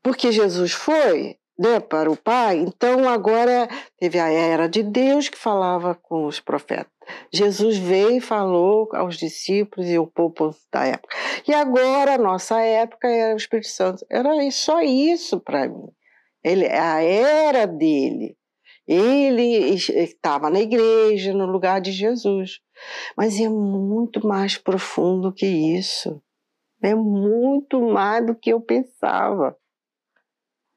porque 0.03 0.31
Jesus 0.31 0.73
foi, 0.73 1.39
né, 1.59 1.81
para 1.81 2.11
o 2.11 2.17
Pai, 2.17 2.59
então 2.59 3.09
agora 3.09 3.69
teve 3.99 4.19
a 4.19 4.29
era 4.29 4.69
de 4.69 4.83
Deus 4.83 5.29
que 5.29 5.39
falava 5.39 5.95
com 5.95 6.27
os 6.27 6.41
profetas. 6.41 6.93
Jesus 7.33 7.77
veio 7.77 8.17
e 8.17 8.21
falou 8.21 8.89
aos 8.93 9.17
discípulos 9.17 9.89
e 9.89 9.99
o 9.99 10.07
povo 10.07 10.55
da 10.73 10.87
época. 10.87 11.15
E 11.47 11.53
agora, 11.53 12.15
a 12.15 12.19
nossa 12.19 12.61
época 12.61 13.09
era 13.09 13.35
o 13.35 13.37
Espírito 13.37 13.69
Santo. 13.69 14.05
Era 14.11 14.31
só 14.51 14.81
isso 14.81 15.41
para 15.41 15.69
mim. 15.69 15.89
Ele, 16.43 16.67
a 16.67 17.03
era 17.03 17.67
dele. 17.67 18.37
Ele 18.87 19.75
estava 19.75 20.51
na 20.51 20.61
igreja, 20.61 21.33
no 21.33 21.47
lugar 21.47 21.81
de 21.81 21.91
Jesus. 21.91 22.61
Mas 23.17 23.41
é 23.41 23.49
muito 23.49 24.27
mais 24.27 24.59
profundo 24.59 25.33
que 25.33 25.47
isso. 25.47 26.23
É 26.83 26.95
muito 26.95 27.81
mais 27.81 28.27
do 28.27 28.35
que 28.35 28.51
eu 28.51 28.61
pensava. 28.61 29.57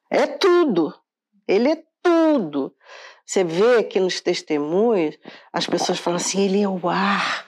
É 0.10 0.26
tudo. 0.28 0.94
Ele 1.48 1.72
é 1.72 1.84
tudo. 2.02 2.74
Você 3.26 3.44
vê 3.44 3.84
que 3.84 4.00
nos 4.00 4.22
testemunhos 4.22 5.18
as 5.52 5.68
pessoas 5.68 6.00
falam 6.00 6.18
assim: 6.18 6.46
ele 6.46 6.62
é 6.62 6.70
o 6.70 6.88
ar. 6.88 7.48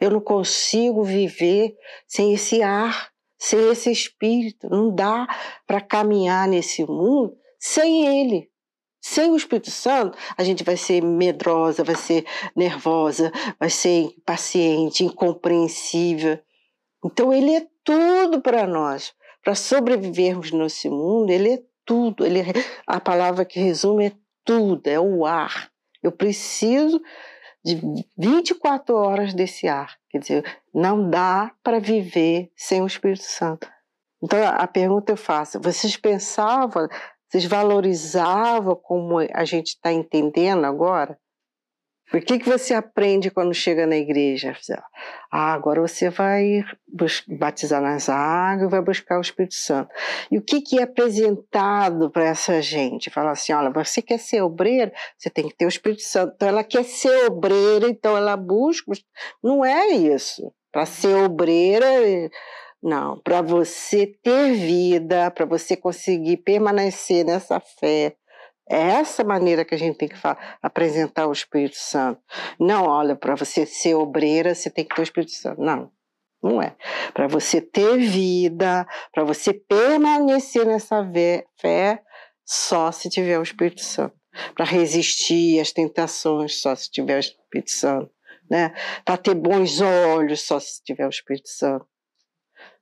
Eu 0.00 0.10
não 0.10 0.20
consigo 0.20 1.02
viver 1.02 1.76
sem 2.06 2.34
esse 2.34 2.62
ar, 2.62 3.10
sem 3.38 3.70
esse 3.70 3.90
espírito. 3.90 4.68
Não 4.68 4.94
dá 4.94 5.26
para 5.66 5.80
caminhar 5.80 6.48
nesse 6.48 6.84
mundo 6.84 7.36
sem 7.58 8.06
ele. 8.20 8.50
Sem 9.00 9.30
o 9.30 9.36
Espírito 9.36 9.70
Santo, 9.70 10.16
a 10.34 10.42
gente 10.42 10.64
vai 10.64 10.78
ser 10.78 11.02
medrosa, 11.02 11.84
vai 11.84 11.94
ser 11.94 12.24
nervosa, 12.56 13.30
vai 13.60 13.68
ser 13.68 14.14
impaciente, 14.16 15.04
incompreensível. 15.04 16.38
Então, 17.04 17.30
ele 17.30 17.54
é 17.54 17.66
tudo 17.84 18.40
para 18.40 18.66
nós. 18.66 19.14
Para 19.42 19.54
sobrevivermos 19.54 20.52
nesse 20.52 20.88
mundo, 20.88 21.30
ele 21.30 21.52
é 21.52 21.62
tudo. 21.84 22.24
Ele 22.24 22.42
a 22.86 23.00
palavra 23.00 23.44
que 23.44 23.60
resume 23.60 24.06
é 24.06 24.12
tudo, 24.44 24.86
é 24.86 24.98
o 24.98 25.24
ar. 25.24 25.70
Eu 26.02 26.12
preciso 26.12 27.00
de 27.64 27.80
24 28.16 28.94
horas 28.94 29.32
desse 29.32 29.66
ar. 29.66 29.96
Quer 30.10 30.18
dizer, 30.18 30.62
não 30.72 31.08
dá 31.08 31.50
para 31.62 31.80
viver 31.80 32.52
sem 32.54 32.82
o 32.82 32.86
Espírito 32.86 33.24
Santo. 33.24 33.68
Então 34.22 34.38
a 34.46 34.66
pergunta 34.66 35.12
eu 35.12 35.16
faço: 35.16 35.60
vocês 35.60 35.96
pensavam, 35.96 36.88
vocês 37.28 37.44
valorizavam 37.44 38.76
como 38.76 39.18
a 39.18 39.44
gente 39.44 39.68
está 39.68 39.92
entendendo 39.92 40.64
agora? 40.64 41.18
O 42.14 42.20
que, 42.20 42.38
que 42.38 42.48
você 42.48 42.72
aprende 42.74 43.28
quando 43.28 43.52
chega 43.52 43.88
na 43.88 43.96
igreja? 43.96 44.56
Ah, 45.32 45.52
agora 45.52 45.80
você 45.80 46.10
vai 46.10 46.64
batizar 47.26 47.82
nas 47.82 48.08
águas, 48.08 48.70
vai 48.70 48.80
buscar 48.80 49.18
o 49.18 49.20
Espírito 49.20 49.54
Santo. 49.54 49.92
E 50.30 50.38
o 50.38 50.42
que, 50.42 50.60
que 50.60 50.78
é 50.78 50.84
apresentado 50.84 52.08
para 52.10 52.24
essa 52.24 52.62
gente? 52.62 53.10
Fala 53.10 53.32
assim: 53.32 53.52
olha, 53.52 53.70
você 53.70 54.00
quer 54.00 54.18
ser 54.18 54.42
obreiro, 54.42 54.92
você 55.18 55.28
tem 55.28 55.48
que 55.48 55.56
ter 55.56 55.64
o 55.64 55.68
Espírito 55.68 56.02
Santo. 56.02 56.34
Então 56.36 56.46
ela 56.46 56.62
quer 56.62 56.84
ser 56.84 57.26
obreira, 57.26 57.88
então 57.88 58.16
ela 58.16 58.36
busca. 58.36 58.92
Não 59.42 59.64
é 59.64 59.88
isso. 59.88 60.52
Para 60.70 60.86
ser 60.86 61.16
obreira. 61.16 61.86
Não, 62.80 63.18
para 63.18 63.42
você 63.42 64.06
ter 64.06 64.52
vida, 64.52 65.32
para 65.32 65.46
você 65.46 65.74
conseguir 65.74 66.36
permanecer 66.36 67.24
nessa 67.24 67.58
fé, 67.58 68.14
é 68.68 68.78
essa 68.78 69.22
maneira 69.22 69.64
que 69.64 69.74
a 69.74 69.78
gente 69.78 69.98
tem 69.98 70.08
que 70.08 70.16
apresentar 70.62 71.26
o 71.26 71.32
Espírito 71.32 71.76
Santo. 71.76 72.20
Não, 72.58 72.84
olha, 72.84 73.14
para 73.14 73.34
você 73.34 73.66
ser 73.66 73.94
obreira, 73.94 74.54
você 74.54 74.70
tem 74.70 74.84
que 74.84 74.94
ter 74.94 75.02
o 75.02 75.04
Espírito 75.04 75.32
Santo. 75.32 75.60
Não, 75.60 75.90
não 76.42 76.62
é. 76.62 76.74
Para 77.12 77.26
você 77.26 77.60
ter 77.60 77.98
vida, 77.98 78.86
para 79.12 79.22
você 79.22 79.52
permanecer 79.52 80.66
nessa 80.66 81.06
fé, 81.60 82.02
só 82.44 82.90
se 82.90 83.10
tiver 83.10 83.38
o 83.38 83.42
Espírito 83.42 83.82
Santo. 83.82 84.14
Para 84.54 84.64
resistir 84.64 85.60
às 85.60 85.70
tentações, 85.70 86.60
só 86.60 86.74
se 86.74 86.90
tiver 86.90 87.16
o 87.16 87.20
Espírito 87.20 87.70
Santo. 87.70 88.10
Né? 88.50 88.74
Para 89.04 89.18
ter 89.18 89.34
bons 89.34 89.80
olhos, 89.80 90.40
só 90.40 90.58
se 90.58 90.82
tiver 90.82 91.06
o 91.06 91.10
Espírito 91.10 91.48
Santo. 91.48 91.86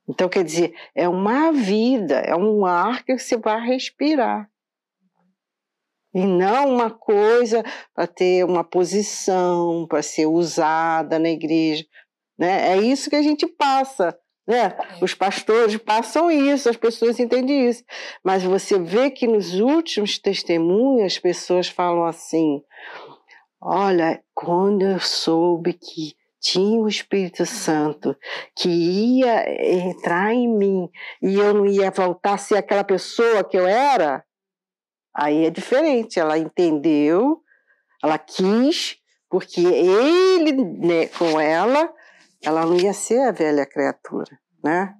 Então, 0.07 0.27
quer 0.27 0.43
dizer, 0.43 0.73
é 0.95 1.07
uma 1.07 1.51
vida, 1.51 2.19
é 2.19 2.35
um 2.35 2.65
ar 2.65 3.03
que 3.03 3.17
você 3.17 3.37
vai 3.37 3.61
respirar 3.65 4.49
e 6.13 6.23
não 6.25 6.69
uma 6.69 6.89
coisa 6.89 7.63
para 7.93 8.05
ter 8.07 8.45
uma 8.45 8.63
posição, 8.63 9.87
para 9.87 10.01
ser 10.01 10.27
usada 10.27 11.17
na 11.17 11.29
igreja. 11.29 11.85
Né? 12.37 12.73
É 12.73 12.77
isso 12.77 13.09
que 13.09 13.15
a 13.15 13.21
gente 13.21 13.47
passa. 13.47 14.17
Né? 14.47 14.65
É. 14.65 15.03
Os 15.03 15.13
pastores 15.13 15.77
passam 15.77 16.29
isso, 16.29 16.69
as 16.69 16.77
pessoas 16.77 17.19
entendem 17.19 17.67
isso. 17.69 17.83
Mas 18.23 18.43
você 18.43 18.77
vê 18.77 19.09
que 19.09 19.25
nos 19.25 19.59
últimos 19.59 20.19
testemunhos 20.19 21.13
as 21.13 21.19
pessoas 21.19 21.67
falam 21.67 22.05
assim: 22.05 22.61
Olha, 23.61 24.21
quando 24.33 24.83
eu 24.83 24.99
soube 24.99 25.73
que 25.73 26.13
tinha 26.41 26.81
o 26.81 26.89
Espírito 26.89 27.45
Santo 27.45 28.15
que 28.53 28.67
ia 28.67 29.45
entrar 29.79 30.33
em 30.33 30.49
mim 30.49 30.89
e 31.21 31.35
eu 31.35 31.53
não 31.53 31.65
ia 31.65 31.89
voltar 31.89 32.33
a 32.33 32.37
ser 32.37 32.57
aquela 32.57 32.83
pessoa 32.83 33.45
que 33.45 33.57
eu 33.57 33.65
era, 33.65 34.25
aí 35.13 35.45
é 35.45 35.49
diferente. 35.49 36.19
Ela 36.19 36.37
entendeu, 36.37 37.41
ela 38.03 38.17
quis, 38.17 38.97
porque 39.29 39.61
ele, 39.61 40.51
né, 40.51 41.07
com 41.07 41.39
ela, 41.39 41.91
ela 42.43 42.65
não 42.65 42.75
ia 42.75 42.93
ser 42.93 43.21
a 43.21 43.31
velha 43.31 43.65
criatura, 43.65 44.39
né? 44.63 44.95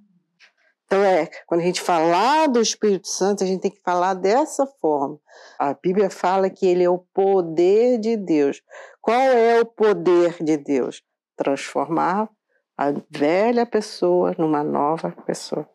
Então, 0.86 1.04
é, 1.04 1.28
quando 1.48 1.62
a 1.62 1.64
gente 1.64 1.82
falar 1.82 2.48
do 2.48 2.62
Espírito 2.62 3.08
Santo, 3.08 3.44
a 3.44 3.48
gente 3.48 3.62
tem 3.62 3.72
que 3.72 3.82
falar 3.82 4.14
dessa 4.14 4.68
forma. 4.80 5.20
A 5.58 5.74
Bíblia 5.74 6.08
fala 6.10 6.52
que 6.52 6.68
ele 6.68 6.84
é 6.84 6.90
o 6.90 7.00
poder 7.00 7.98
de 8.00 8.16
Deus. 8.16 8.62
Qual 9.02 9.20
é 9.20 9.60
o 9.60 9.66
poder 9.66 10.38
de 10.44 10.56
Deus? 10.56 11.02
Transformar 11.36 12.30
a 12.78 12.94
velha 13.10 13.66
pessoa 13.66 14.36
numa 14.38 14.64
nova 14.64 15.12
pessoa. 15.26 15.68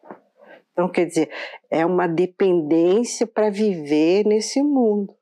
Então, 0.79 0.89
quer 0.89 1.07
dizer, 1.07 1.29
é 1.68 1.85
uma 1.85 2.07
dependência 2.07 3.26
para 3.26 3.51
viver 3.51 4.24
nesse 4.24 4.62
mundo. 4.62 5.12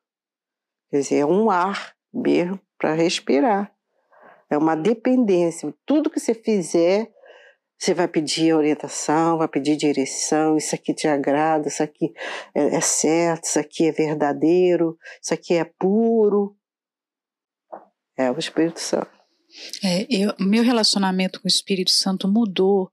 Quer 0.90 0.98
dizer, 0.98 1.16
é 1.20 1.24
um 1.24 1.50
ar 1.50 1.96
mesmo 2.12 2.60
para 2.76 2.92
respirar. 2.92 3.74
É 4.50 4.58
uma 4.58 4.74
dependência. 4.76 5.74
Tudo 5.86 6.10
que 6.10 6.20
você 6.20 6.34
fizer 6.34 7.10
você 7.78 7.94
vai 7.94 8.06
pedir 8.06 8.54
orientação, 8.54 9.38
vai 9.38 9.48
pedir 9.48 9.76
direção, 9.76 10.56
isso 10.56 10.74
aqui 10.74 10.94
te 10.94 11.06
agrada, 11.06 11.68
isso 11.68 11.82
aqui 11.82 12.12
é, 12.54 12.76
é 12.76 12.80
certo, 12.80 13.44
isso 13.44 13.58
aqui 13.58 13.86
é 13.86 13.92
verdadeiro, 13.92 14.98
isso 15.22 15.32
aqui 15.32 15.54
é 15.54 15.64
puro. 15.64 16.56
É 18.16 18.30
o 18.30 18.38
Espírito 18.38 18.80
Santo. 18.80 19.10
É, 19.82 20.06
eu, 20.10 20.34
meu 20.38 20.62
relacionamento 20.62 21.40
com 21.40 21.46
o 21.46 21.48
Espírito 21.48 21.90
Santo 21.90 22.28
mudou 22.28 22.90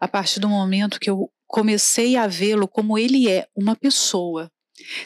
a 0.00 0.06
partir 0.06 0.38
do 0.38 0.48
momento 0.48 1.00
que 1.00 1.10
eu 1.10 1.30
comecei 1.46 2.16
a 2.16 2.26
vê-lo 2.26 2.68
como 2.68 2.98
ele 2.98 3.28
é, 3.28 3.46
uma 3.54 3.76
pessoa. 3.76 4.50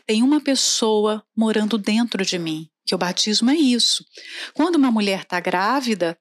Tem 0.06 0.22
uma 0.22 0.40
pessoa 0.40 1.24
morando 1.36 1.78
dentro 1.78 2.24
de 2.24 2.38
mim, 2.38 2.68
que 2.84 2.94
o 2.94 2.98
batismo 2.98 3.50
é 3.50 3.54
isso. 3.54 4.04
Quando 4.54 4.76
uma 4.76 4.90
mulher 4.90 5.20
está 5.20 5.38
grávida, 5.38 6.18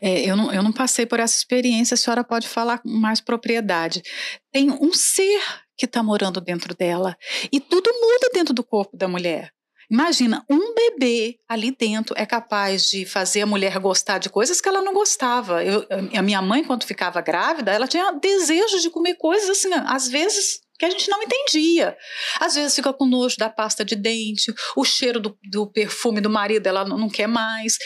é, 0.00 0.22
eu, 0.22 0.36
não, 0.36 0.52
eu 0.52 0.62
não 0.62 0.72
passei 0.72 1.06
por 1.06 1.20
essa 1.20 1.36
experiência, 1.36 1.94
a 1.94 1.98
senhora 1.98 2.24
pode 2.24 2.48
falar 2.48 2.78
com 2.78 2.88
mais 2.88 3.20
propriedade. 3.20 4.02
Tem 4.50 4.70
um 4.70 4.92
ser 4.92 5.40
que 5.76 5.86
está 5.86 6.02
morando 6.02 6.40
dentro 6.40 6.74
dela 6.74 7.16
e 7.52 7.60
tudo 7.60 7.90
muda 7.92 8.30
dentro 8.32 8.54
do 8.54 8.64
corpo 8.64 8.96
da 8.96 9.06
mulher. 9.06 9.52
Imagina, 9.92 10.42
um 10.48 10.72
bebê 10.72 11.38
ali 11.46 11.70
dentro 11.70 12.14
é 12.16 12.24
capaz 12.24 12.88
de 12.88 13.04
fazer 13.04 13.42
a 13.42 13.46
mulher 13.46 13.78
gostar 13.78 14.16
de 14.16 14.30
coisas 14.30 14.58
que 14.58 14.66
ela 14.66 14.80
não 14.80 14.94
gostava. 14.94 15.62
Eu, 15.62 15.86
a 16.16 16.22
minha 16.22 16.40
mãe, 16.40 16.64
quando 16.64 16.86
ficava 16.86 17.20
grávida, 17.20 17.70
ela 17.70 17.86
tinha 17.86 18.10
desejo 18.12 18.80
de 18.80 18.88
comer 18.88 19.16
coisas 19.16 19.50
assim, 19.50 19.68
às 19.86 20.08
vezes 20.08 20.62
que 20.78 20.86
a 20.86 20.90
gente 20.90 21.10
não 21.10 21.22
entendia. 21.22 21.94
Às 22.40 22.54
vezes 22.54 22.74
fica 22.74 22.90
com 22.90 23.04
nojo 23.04 23.36
da 23.36 23.50
pasta 23.50 23.84
de 23.84 23.94
dente, 23.94 24.50
o 24.74 24.82
cheiro 24.82 25.20
do, 25.20 25.38
do 25.50 25.70
perfume 25.70 26.22
do 26.22 26.30
marido 26.30 26.66
ela 26.66 26.86
não, 26.86 26.96
não 26.96 27.10
quer 27.10 27.26
mais. 27.26 27.76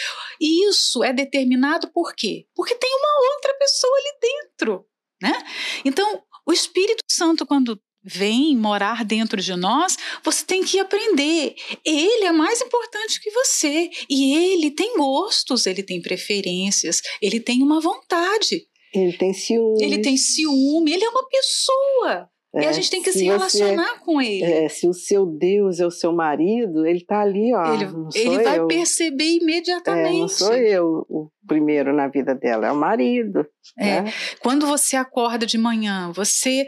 E 0.41 0.69
isso 0.71 1.03
é 1.03 1.13
determinado 1.13 1.91
por 1.93 2.15
quê? 2.15 2.47
Porque 2.55 2.77
tem 2.77 2.91
uma 2.95 3.35
outra 3.35 3.53
pessoa 3.59 3.93
ali 3.99 4.19
dentro. 4.23 4.87
Né? 5.21 5.45
Então, 5.85 6.23
o 6.47 6.53
Espírito 6.53 7.03
Santo, 7.11 7.45
quando 7.45 7.81
vem 8.07 8.57
morar 8.57 9.05
dentro 9.05 9.43
de 9.43 9.57
nós, 9.57 9.97
você 10.23 10.45
tem 10.45 10.63
que 10.63 10.79
aprender. 10.79 11.57
Ele 11.85 12.25
é 12.25 12.33
mais 12.33 12.61
importante 12.61 13.21
que 13.21 13.31
você. 13.31 13.91
E 14.09 14.35
ele 14.35 14.71
tem 14.71 14.97
gostos, 14.97 15.67
ele 15.67 15.83
tem 15.83 16.01
preferências, 16.01 17.03
ele 17.21 17.41
tem 17.41 17.63
uma 17.63 17.81
vontade. 17.81 18.67
Ele 18.95 19.13
tem 19.13 19.35
ciúme. 19.35 19.83
Ele 19.83 19.99
tem 19.99 20.17
ciúme, 20.17 20.93
ele 20.93 21.05
é 21.05 21.09
uma 21.09 21.27
pessoa. 21.29 22.31
É, 22.55 22.63
e 22.63 22.67
a 22.67 22.73
gente 22.73 22.91
tem 22.91 23.03
que 23.03 23.13
se, 23.13 23.19
se 23.19 23.25
relacionar 23.25 24.01
com 24.01 24.21
ele. 24.21 24.45
É, 24.45 24.69
se 24.69 24.89
o 24.89 24.95
seu 24.95 25.27
Deus 25.27 25.79
é 25.79 25.87
o 25.87 25.91
seu 25.91 26.11
marido, 26.13 26.87
ele 26.87 26.99
está 26.99 27.21
ali, 27.21 27.53
ó. 27.53 27.75
Ele, 27.75 27.85
ele 28.15 28.43
vai 28.43 28.59
eu. 28.59 28.67
perceber 28.67 29.39
imediatamente. 29.43 30.17
É, 30.17 30.21
não 30.21 30.29
sou 30.29 30.55
eu 30.55 31.07
o 31.09 31.31
primeiro 31.47 31.93
na 31.93 32.09
vida 32.09 32.35
dela, 32.35 32.69
é 32.69 32.73
o 32.73 32.77
marido. 32.77 33.47
É. 33.79 34.03
Né? 34.03 34.13
Quando 34.41 34.67
você 34.67 34.97
acorda 34.97 35.47
de 35.47 35.59
manhã, 35.59 36.11
você 36.13 36.67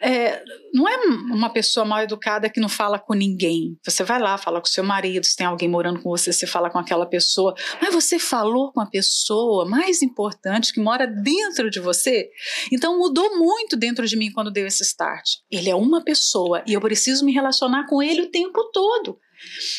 é, 0.00 0.42
não 0.72 0.88
é 0.88 0.96
uma 1.32 1.50
pessoa 1.50 1.84
mal 1.84 2.02
educada 2.02 2.50
que 2.50 2.60
não 2.60 2.68
fala 2.68 2.98
com 2.98 3.14
ninguém. 3.14 3.78
Você 3.84 4.04
vai 4.04 4.18
lá, 4.18 4.36
fala 4.36 4.60
com 4.60 4.66
seu 4.66 4.84
marido, 4.84 5.24
se 5.24 5.36
tem 5.36 5.46
alguém 5.46 5.68
morando 5.68 6.02
com 6.02 6.10
você, 6.10 6.32
você 6.32 6.46
fala 6.46 6.70
com 6.70 6.78
aquela 6.78 7.06
pessoa. 7.06 7.54
Mas 7.80 7.94
você 7.94 8.18
falou 8.18 8.72
com 8.72 8.80
a 8.80 8.86
pessoa 8.86 9.68
mais 9.68 10.02
importante 10.02 10.72
que 10.72 10.80
mora 10.80 11.06
dentro 11.06 11.70
de 11.70 11.80
você. 11.80 12.28
Então 12.72 12.98
mudou 12.98 13.38
muito 13.38 13.76
dentro 13.76 14.06
de 14.06 14.16
mim 14.16 14.30
quando 14.30 14.50
deu 14.50 14.66
esse 14.66 14.82
start. 14.82 15.36
Ele 15.50 15.70
é 15.70 15.74
uma 15.74 16.04
pessoa 16.04 16.62
e 16.66 16.74
eu 16.74 16.80
preciso 16.80 17.24
me 17.24 17.32
relacionar 17.32 17.86
com 17.86 18.02
ele 18.02 18.22
o 18.22 18.30
tempo 18.30 18.70
todo. 18.72 19.18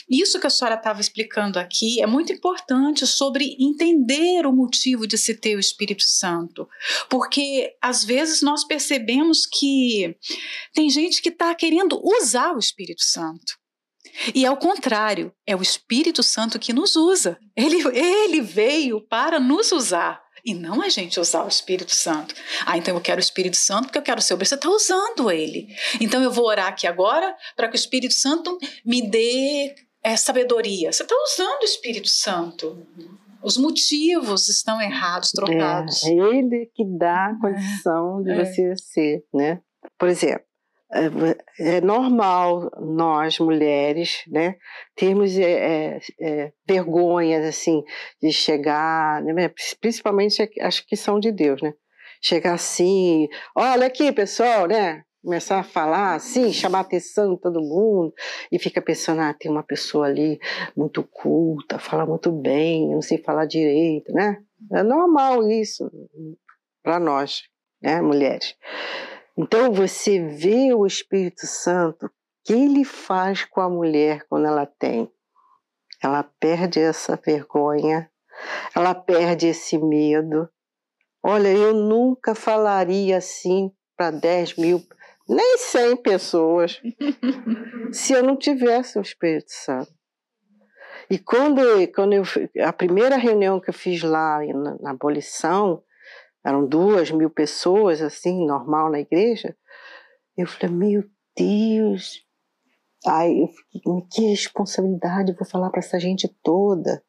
Isso 0.10 0.40
que 0.40 0.48
a 0.48 0.50
senhora 0.50 0.76
estava 0.76 1.02
explicando 1.02 1.60
aqui 1.60 2.02
é 2.02 2.08
muito 2.08 2.34
importante 2.34 3.06
sobre 3.06 3.56
entender 3.60 4.46
o 4.46 4.54
motivo 4.54 5.08
de 5.08 5.18
se 5.18 5.36
ter 5.36 5.56
o 5.56 5.60
Espírito 5.60 6.04
Santo, 6.04 6.68
porque 7.10 7.74
às 7.82 8.04
vezes 8.04 8.42
nós 8.42 8.64
percebemos 8.64 9.46
que 9.46 10.16
tem 10.74 10.90
gente 10.90 11.22
que 11.22 11.30
está 11.30 11.54
querendo 11.56 12.02
usar 12.04 12.54
o 12.54 12.60
Espírito 12.60 13.04
Santo. 13.04 13.60
E 14.36 14.46
é 14.46 14.52
o 14.52 14.58
contrário, 14.58 15.34
é 15.46 15.56
o 15.56 15.62
Espírito 15.62 16.22
Santo 16.22 16.60
que 16.60 16.74
nos 16.74 16.96
usa. 16.96 17.40
Ele, 17.56 17.78
ele 17.98 18.42
veio 18.42 19.00
para 19.08 19.40
nos 19.40 19.72
usar 19.72 20.22
e 20.46 20.54
não 20.54 20.82
a 20.82 20.90
gente 20.90 21.20
usar 21.20 21.44
o 21.44 21.48
Espírito 21.48 21.94
Santo. 21.94 22.36
Ah, 22.66 22.78
então 22.78 22.96
eu 22.96 23.02
quero 23.02 23.20
o 23.20 23.24
Espírito 23.24 23.58
Santo 23.58 23.86
porque 23.86 23.98
eu 23.98 24.04
quero 24.04 24.22
ser 24.22 24.36
Você 24.36 24.56
está 24.56 24.70
usando 24.70 25.30
ele. 25.32 25.68
Então 26.00 26.22
eu 26.22 26.32
vou 26.32 26.46
orar 26.46 26.68
aqui 26.68 26.88
agora 26.88 27.36
para 27.56 27.68
que 27.68 27.76
o 27.76 27.78
Espírito 27.78 28.14
Santo 28.14 28.58
me 28.86 29.02
dê 29.10 29.76
é, 30.04 30.16
sabedoria. 30.16 30.92
Você 30.92 31.04
está 31.04 31.16
usando 31.16 31.62
o 31.62 31.66
Espírito 31.66 32.10
Santo. 32.10 32.86
Os 33.44 33.58
motivos 33.58 34.50
estão 34.50 34.80
errados, 34.80 35.32
trocados. 35.32 36.04
É, 36.04 36.10
é 36.10 36.38
ele 36.38 36.70
que 36.76 36.86
dá 36.86 37.28
a 37.28 37.40
condição 37.40 38.20
é, 38.22 38.24
de 38.24 38.32
é. 38.32 38.46
você 38.46 38.76
ser, 38.78 39.24
né? 39.34 39.60
Por 39.98 40.08
exemplo, 40.08 40.46
é, 40.94 41.78
é 41.78 41.82
normal 41.82 42.70
nós 42.80 43.40
mulheres, 43.40 44.24
né, 44.28 44.56
termos 44.96 45.38
é, 45.38 45.44
é, 45.44 46.00
é, 46.20 46.54
vergonhas 46.68 47.46
assim 47.46 47.84
de 48.22 48.32
chegar, 48.32 49.22
né, 49.24 49.52
principalmente 49.80 50.50
as 50.60 50.80
que 50.80 50.96
são 50.96 51.20
de 51.20 51.32
Deus, 51.32 51.62
né, 51.62 51.74
chegar 52.22 52.54
assim, 52.54 53.28
olha 53.56 53.88
aqui 53.88 54.12
pessoal, 54.12 54.68
né, 54.68 55.04
começar 55.24 55.60
a 55.60 55.64
falar 55.64 56.16
assim, 56.16 56.52
chamar 56.52 56.82
atenção 56.82 57.36
de 57.36 57.42
todo 57.42 57.62
mundo 57.62 58.14
e 58.52 58.58
fica 58.58 58.82
pensando, 58.82 59.22
ah, 59.22 59.34
tem 59.34 59.52
uma 59.52 59.64
pessoa 59.64 60.08
ali 60.08 60.40
muito 60.76 61.04
culta, 61.04 61.78
fala 61.78 62.06
muito 62.06 62.32
bem, 62.32 62.90
não 62.90 63.02
sei 63.02 63.20
falar 63.20 63.46
direito, 63.46 64.12
né? 64.14 64.38
É 64.74 64.84
normal 64.84 65.48
isso 65.50 65.90
para 66.84 67.00
nós, 67.00 67.44
né, 67.82 68.02
mulheres. 68.02 68.56
Então 69.42 69.74
você 69.74 70.20
vê 70.20 70.72
o 70.72 70.86
Espírito 70.86 71.48
Santo, 71.48 72.06
o 72.06 72.12
que 72.46 72.54
ele 72.54 72.86
faz 72.86 73.44
com 73.44 73.60
a 73.60 73.68
mulher 73.68 74.24
quando 74.30 74.46
ela 74.46 74.68
tem? 74.68 75.12
Ela 76.00 76.22
perde 76.22 76.80
essa 76.80 77.16
vergonha, 77.16 78.08
ela 78.76 78.94
perde 78.94 79.48
esse 79.48 79.80
medo. 79.80 80.48
Olha, 81.24 81.48
eu 81.48 81.74
nunca 81.74 82.36
falaria 82.36 83.18
assim 83.18 83.72
para 83.98 84.12
10 84.12 84.58
mil, 84.58 84.80
nem 85.28 85.58
100 85.58 85.98
pessoas, 85.98 86.80
se 87.92 88.14
eu 88.14 88.22
não 88.22 88.38
tivesse 88.38 89.00
o 89.00 89.02
Espírito 89.02 89.52
Santo. 89.52 89.92
E 91.10 91.18
quando, 91.18 91.62
quando 91.96 92.14
eu, 92.14 92.24
a 92.64 92.72
primeira 92.72 93.18
reunião 93.18 93.60
que 93.60 93.72
eu 93.72 93.74
fiz 93.74 94.04
lá 94.04 94.40
na, 94.46 94.78
na 94.80 94.92
abolição, 94.92 95.84
eram 96.44 96.66
duas 96.66 97.12
mil 97.12 97.30
pessoas, 97.30 98.02
assim, 98.02 98.46
normal 98.46 98.90
na 98.90 99.00
igreja. 99.00 99.56
Eu 100.38 100.48
falei, 100.48 100.76
meu 100.76 101.04
Deus, 101.38 102.24
ai, 103.06 103.42
eu 103.42 103.48
fiquei, 103.48 103.82
que 104.12 104.30
responsabilidade, 104.30 105.34
vou 105.34 105.48
falar 105.48 105.70
para 105.70 105.80
essa 105.80 106.00
gente 106.00 106.28
toda. 106.44 107.04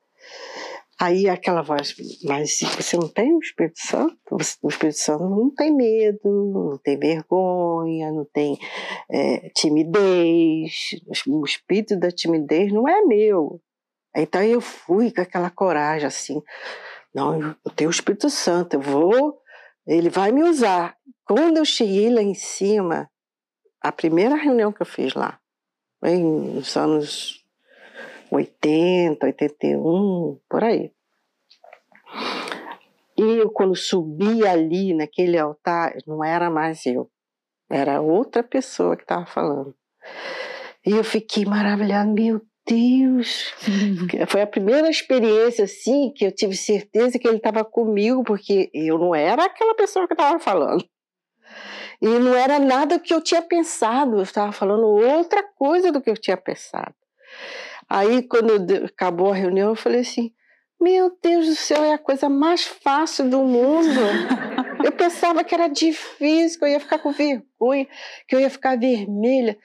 Aí 1.01 1.28
aquela 1.28 1.62
voz, 1.62 1.97
mas 2.22 2.61
você 2.61 2.97
não 2.97 3.09
tem 3.09 3.35
o 3.35 3.41
Espírito 3.41 3.80
Santo? 3.80 4.16
O 4.30 4.68
Espírito 4.68 4.99
Santo 4.99 5.24
não 5.24 5.53
tem 5.53 5.74
medo, 5.74 6.20
não 6.70 6.78
tem 6.78 6.97
vergonha, 6.97 8.12
não 8.12 8.24
tem 8.24 8.57
é, 9.11 9.49
timidez. 9.51 10.91
O 11.26 11.45
espírito 11.45 11.99
da 11.99 12.11
timidez 12.11 12.72
não 12.72 12.87
é 12.87 13.03
meu. 13.03 13.61
Então 14.14 14.43
eu 14.43 14.61
fui 14.61 15.11
com 15.11 15.22
aquela 15.22 15.51
coragem 15.51 16.07
assim. 16.07 16.41
Não, 17.15 17.57
eu 17.65 17.71
tenho 17.77 17.89
o 17.89 17.93
Espírito 17.93 18.31
Santo, 18.31 18.75
eu 18.75 18.81
vou, 18.81 19.39
ele 19.87 20.09
vai 20.09 20.33
me 20.33 20.43
usar. 20.43 20.97
Quando 21.25 21.59
eu 21.59 21.65
cheguei 21.65 22.13
lá 22.13 22.23
em 22.23 22.35
cima, 22.35 23.11
a 23.81 23.93
primeira 23.93 24.35
reunião 24.35 24.73
que 24.73 24.81
eu 24.81 24.87
fiz 24.87 25.15
lá, 25.15 25.39
nos 26.01 26.77
anos 26.77 27.45
80, 28.31 29.27
81, 29.27 30.41
por 30.49 30.65
aí. 30.65 30.93
E 33.17 33.23
eu, 33.23 33.51
quando 33.51 33.77
subi 33.77 34.47
ali 34.47 34.95
naquele 34.95 35.39
altar, 35.39 35.95
não 36.07 36.25
era 36.25 36.51
mais 36.51 36.87
eu, 36.87 37.11
era 37.71 38.01
outra 38.01 38.43
pessoa 38.43 38.97
que 38.97 39.03
estava 39.03 39.27
falando. 39.27 39.75
E 40.85 40.91
eu 40.91 41.05
fiquei 41.05 41.45
maravilhada, 41.45 42.11
meu 42.11 42.41
Deus! 42.67 43.53
Foi 44.29 44.41
a 44.41 44.47
primeira 44.47 44.89
experiência 44.89 45.65
assim 45.65 46.13
que 46.15 46.25
eu 46.25 46.33
tive 46.33 46.57
certeza 46.57 47.19
que 47.19 47.27
ele 47.27 47.39
estava 47.39 47.65
comigo, 47.65 48.23
porque 48.23 48.71
eu 48.73 48.99
não 48.99 49.15
era 49.15 49.45
aquela 49.45 49.75
pessoa 49.75 50.07
que 50.07 50.15
estava 50.15 50.39
falando. 50.39 50.85
E 52.01 52.07
não 52.07 52.35
era 52.35 52.59
nada 52.59 52.99
que 52.99 53.13
eu 53.13 53.21
tinha 53.21 53.43
pensado, 53.43 54.17
eu 54.17 54.23
estava 54.23 54.53
falando 54.53 54.87
outra 54.87 55.43
coisa 55.57 55.93
do 55.93 56.01
que 56.01 56.11
eu 56.11 56.17
tinha 56.17 56.37
pensado. 56.37 56.95
Aí, 57.89 58.23
quando 58.23 58.53
acabou 58.85 59.31
a 59.31 59.37
reunião, 59.37 59.71
eu 59.71 59.77
falei 59.77 60.01
assim: 60.01 60.33
Meu 60.81 61.17
Deus 61.23 61.47
do 61.47 61.55
céu, 61.55 61.83
é 61.85 61.93
a 61.93 61.99
coisa 61.99 62.29
mais 62.29 62.65
fácil 62.65 63.29
do 63.29 63.39
mundo. 63.39 64.01
Eu 64.85 64.93
pensava 64.93 65.45
que 65.45 65.55
era 65.55 65.68
difícil, 65.68 66.59
que 66.59 66.64
eu 66.64 66.68
ia 66.68 66.80
ficar 66.80 66.99
com 66.99 67.12
vergonha, 67.12 67.87
que 68.26 68.35
eu 68.35 68.41
ia 68.41 68.51
ficar 68.51 68.78
vermelha. 68.78 69.57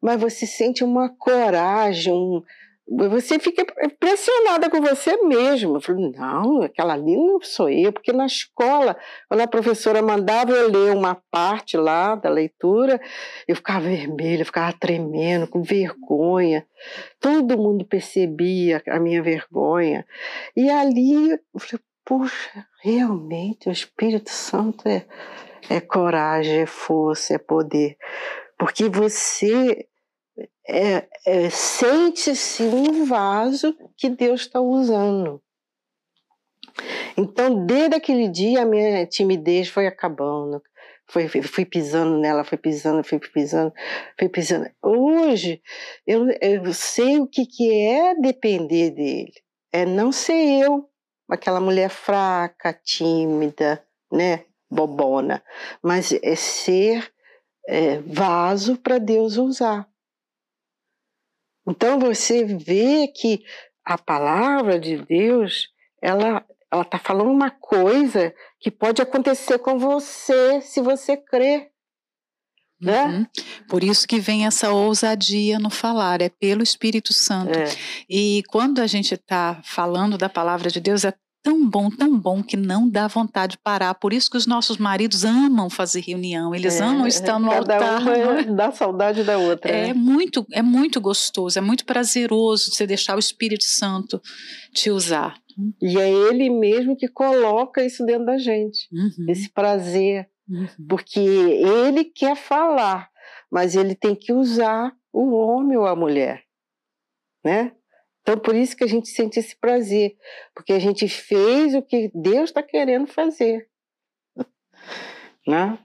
Mas 0.00 0.20
você 0.20 0.46
sente 0.46 0.84
uma 0.84 1.08
coragem, 1.08 2.12
um, 2.12 2.42
você 2.90 3.38
fica 3.38 3.66
impressionada 3.84 4.70
com 4.70 4.80
você 4.80 5.16
mesmo. 5.18 5.76
Eu 5.76 5.80
falei, 5.80 6.10
não, 6.10 6.62
aquela 6.62 6.94
ali 6.94 7.16
não 7.16 7.38
sou 7.42 7.68
eu, 7.68 7.92
porque 7.92 8.12
na 8.12 8.24
escola, 8.24 8.96
quando 9.28 9.42
a 9.42 9.46
professora 9.46 10.00
mandava 10.00 10.52
eu 10.52 10.70
ler 10.70 10.96
uma 10.96 11.14
parte 11.30 11.76
lá 11.76 12.14
da 12.14 12.30
leitura, 12.30 12.98
eu 13.46 13.54
ficava 13.54 13.80
vermelha, 13.80 14.40
eu 14.40 14.46
ficava 14.46 14.72
tremendo, 14.72 15.46
com 15.46 15.62
vergonha. 15.62 16.66
Todo 17.20 17.58
mundo 17.58 17.84
percebia 17.84 18.82
a 18.88 18.98
minha 18.98 19.22
vergonha. 19.22 20.06
E 20.56 20.70
ali, 20.70 21.32
eu 21.32 21.60
falei, 21.60 21.84
puxa, 22.06 22.66
realmente 22.80 23.68
o 23.68 23.72
Espírito 23.72 24.30
Santo 24.30 24.88
é, 24.88 25.06
é 25.68 25.80
coragem, 25.80 26.60
é 26.60 26.66
força, 26.66 27.34
é 27.34 27.38
poder. 27.38 27.96
Porque 28.58 28.88
você 28.88 29.86
é, 30.68 31.08
é, 31.26 31.50
sente-se 31.50 32.62
um 32.62 33.04
vaso 33.04 33.76
que 33.96 34.08
Deus 34.08 34.42
está 34.42 34.60
usando. 34.60 35.42
Então, 37.16 37.66
desde 37.66 37.96
aquele 37.96 38.28
dia, 38.28 38.62
a 38.62 38.66
minha 38.66 39.06
timidez 39.06 39.68
foi 39.68 39.86
acabando. 39.86 40.62
Fui 41.08 41.64
pisando 41.64 42.18
nela, 42.18 42.44
fui 42.44 42.58
pisando, 42.58 43.02
fui 43.02 43.18
pisando, 43.18 43.72
fui 44.18 44.28
pisando. 44.28 44.70
Hoje, 44.82 45.62
eu, 46.06 46.28
eu 46.42 46.72
sei 46.74 47.18
o 47.18 47.26
que, 47.26 47.46
que 47.46 47.72
é 47.72 48.14
depender 48.14 48.90
dele. 48.90 49.32
É 49.72 49.86
não 49.86 50.12
ser 50.12 50.34
eu, 50.34 50.86
aquela 51.28 51.60
mulher 51.60 51.90
fraca, 51.90 52.72
tímida, 52.72 53.84
né, 54.10 54.44
bobona, 54.70 55.42
mas 55.82 56.12
é 56.12 56.34
ser 56.34 57.12
é, 57.66 57.98
vaso 58.00 58.76
para 58.78 58.98
Deus 58.98 59.36
usar. 59.36 59.88
Então 61.66 61.98
você 61.98 62.44
vê 62.44 63.08
que 63.08 63.44
a 63.84 63.98
palavra 63.98 64.78
de 64.78 64.96
Deus, 64.96 65.68
ela 66.00 66.44
ela 66.70 66.82
está 66.82 66.98
falando 66.98 67.30
uma 67.30 67.50
coisa 67.50 68.34
que 68.60 68.70
pode 68.70 69.00
acontecer 69.00 69.58
com 69.58 69.78
você 69.78 70.60
se 70.60 70.80
você 70.80 71.16
crer. 71.16 71.70
Né? 72.80 73.06
Uhum. 73.06 73.26
Por 73.68 73.82
isso 73.82 74.06
que 74.06 74.20
vem 74.20 74.46
essa 74.46 74.70
ousadia 74.70 75.58
no 75.58 75.70
falar, 75.70 76.22
é 76.22 76.28
pelo 76.28 76.62
Espírito 76.62 77.12
Santo. 77.12 77.58
É. 77.58 77.68
E 78.08 78.42
quando 78.48 78.78
a 78.80 78.86
gente 78.86 79.14
está 79.14 79.60
falando 79.64 80.16
da 80.16 80.28
palavra 80.28 80.70
de 80.70 80.80
Deus, 80.80 81.04
é 81.04 81.12
tão 81.42 81.68
bom, 81.68 81.90
tão 81.90 82.18
bom 82.18 82.42
que 82.42 82.56
não 82.56 82.88
dá 82.88 83.06
vontade 83.06 83.52
de 83.52 83.58
parar. 83.58 83.94
Por 83.94 84.12
isso 84.12 84.30
que 84.30 84.36
os 84.36 84.46
nossos 84.46 84.76
maridos 84.76 85.24
amam 85.24 85.70
fazer 85.70 86.00
reunião, 86.00 86.54
eles 86.54 86.80
é, 86.80 86.84
amam 86.84 87.06
estar 87.06 87.38
no 87.38 87.48
cada 87.48 87.74
altar. 87.74 88.02
Uma 88.02 88.40
é? 88.40 88.44
dá 88.44 88.70
saudade 88.70 89.24
da 89.24 89.38
outra. 89.38 89.70
É 89.70 89.86
né? 89.88 89.94
muito, 89.94 90.46
é 90.52 90.62
muito 90.62 91.00
gostoso, 91.00 91.58
é 91.58 91.62
muito 91.62 91.84
prazeroso 91.84 92.70
você 92.70 92.86
deixar 92.86 93.16
o 93.16 93.18
Espírito 93.20 93.64
Santo 93.64 94.20
te 94.72 94.90
usar. 94.90 95.36
E 95.82 95.98
é 95.98 96.10
ele 96.10 96.50
mesmo 96.50 96.96
que 96.96 97.08
coloca 97.08 97.84
isso 97.84 98.04
dentro 98.04 98.26
da 98.26 98.38
gente, 98.38 98.86
uhum. 98.92 99.26
esse 99.28 99.48
prazer. 99.50 100.28
Porque 100.88 101.20
ele 101.20 102.04
quer 102.04 102.36
falar, 102.36 103.10
mas 103.50 103.74
ele 103.74 103.94
tem 103.94 104.14
que 104.14 104.32
usar 104.32 104.94
o 105.12 105.34
homem 105.34 105.76
ou 105.76 105.86
a 105.86 105.96
mulher, 105.96 106.44
né? 107.44 107.74
Então, 108.22 108.38
por 108.38 108.54
isso 108.54 108.76
que 108.76 108.84
a 108.84 108.88
gente 108.88 109.08
sente 109.08 109.38
esse 109.38 109.56
prazer, 109.56 110.14
porque 110.54 110.74
a 110.74 110.78
gente 110.78 111.08
fez 111.08 111.74
o 111.74 111.80
que 111.80 112.10
Deus 112.14 112.50
está 112.50 112.62
querendo 112.62 113.06
fazer. 113.06 113.68
Né? 115.46 115.78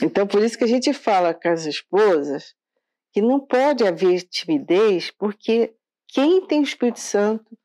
Então, 0.00 0.28
por 0.28 0.44
isso 0.44 0.56
que 0.56 0.62
a 0.62 0.68
gente 0.68 0.92
fala 0.92 1.34
com 1.34 1.48
as 1.48 1.66
esposas 1.66 2.54
que 3.12 3.20
não 3.20 3.40
pode 3.40 3.84
haver 3.84 4.22
timidez, 4.22 5.10
porque 5.10 5.74
quem 6.06 6.46
tem 6.46 6.60
o 6.60 6.62
Espírito 6.62 7.00
Santo 7.00 7.58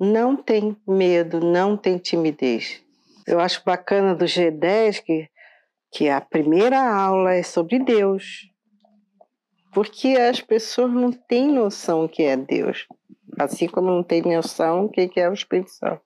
não 0.00 0.36
tem 0.36 0.76
medo, 0.86 1.38
não 1.38 1.76
tem 1.76 1.96
timidez. 1.96 2.83
Eu 3.26 3.40
acho 3.40 3.62
bacana 3.64 4.14
do 4.14 4.24
G10 4.24 5.02
que, 5.02 5.28
que 5.90 6.08
a 6.08 6.20
primeira 6.20 6.80
aula 6.80 7.34
é 7.34 7.42
sobre 7.42 7.78
Deus 7.78 8.52
porque 9.74 10.10
as 10.10 10.40
pessoas 10.40 10.92
não 10.92 11.10
têm 11.10 11.48
noção 11.48 12.06
que 12.06 12.22
é 12.22 12.36
Deus, 12.36 12.86
assim 13.36 13.66
como 13.66 13.90
não 13.90 14.04
têm 14.04 14.22
noção 14.22 14.84
o 14.84 14.88
que 14.88 15.10
é 15.16 15.28
o 15.28 15.34
Espírito 15.34 15.72
Santo. 15.72 16.02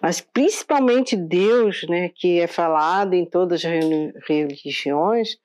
Mas 0.00 0.20
principalmente 0.20 1.16
Deus, 1.16 1.86
né, 1.88 2.10
que 2.14 2.38
é 2.40 2.46
falado 2.46 3.14
em 3.14 3.24
todas 3.24 3.64
as 3.64 3.72
religiões, 4.28 5.36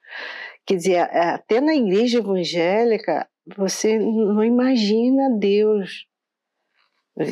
quer 0.66 0.76
dizer, 0.76 0.98
até 1.00 1.62
na 1.62 1.74
igreja 1.74 2.20
evangélica, 2.20 3.28
você 3.58 3.98
não 3.98 4.44
imagina 4.44 5.38
Deus. 5.38 6.06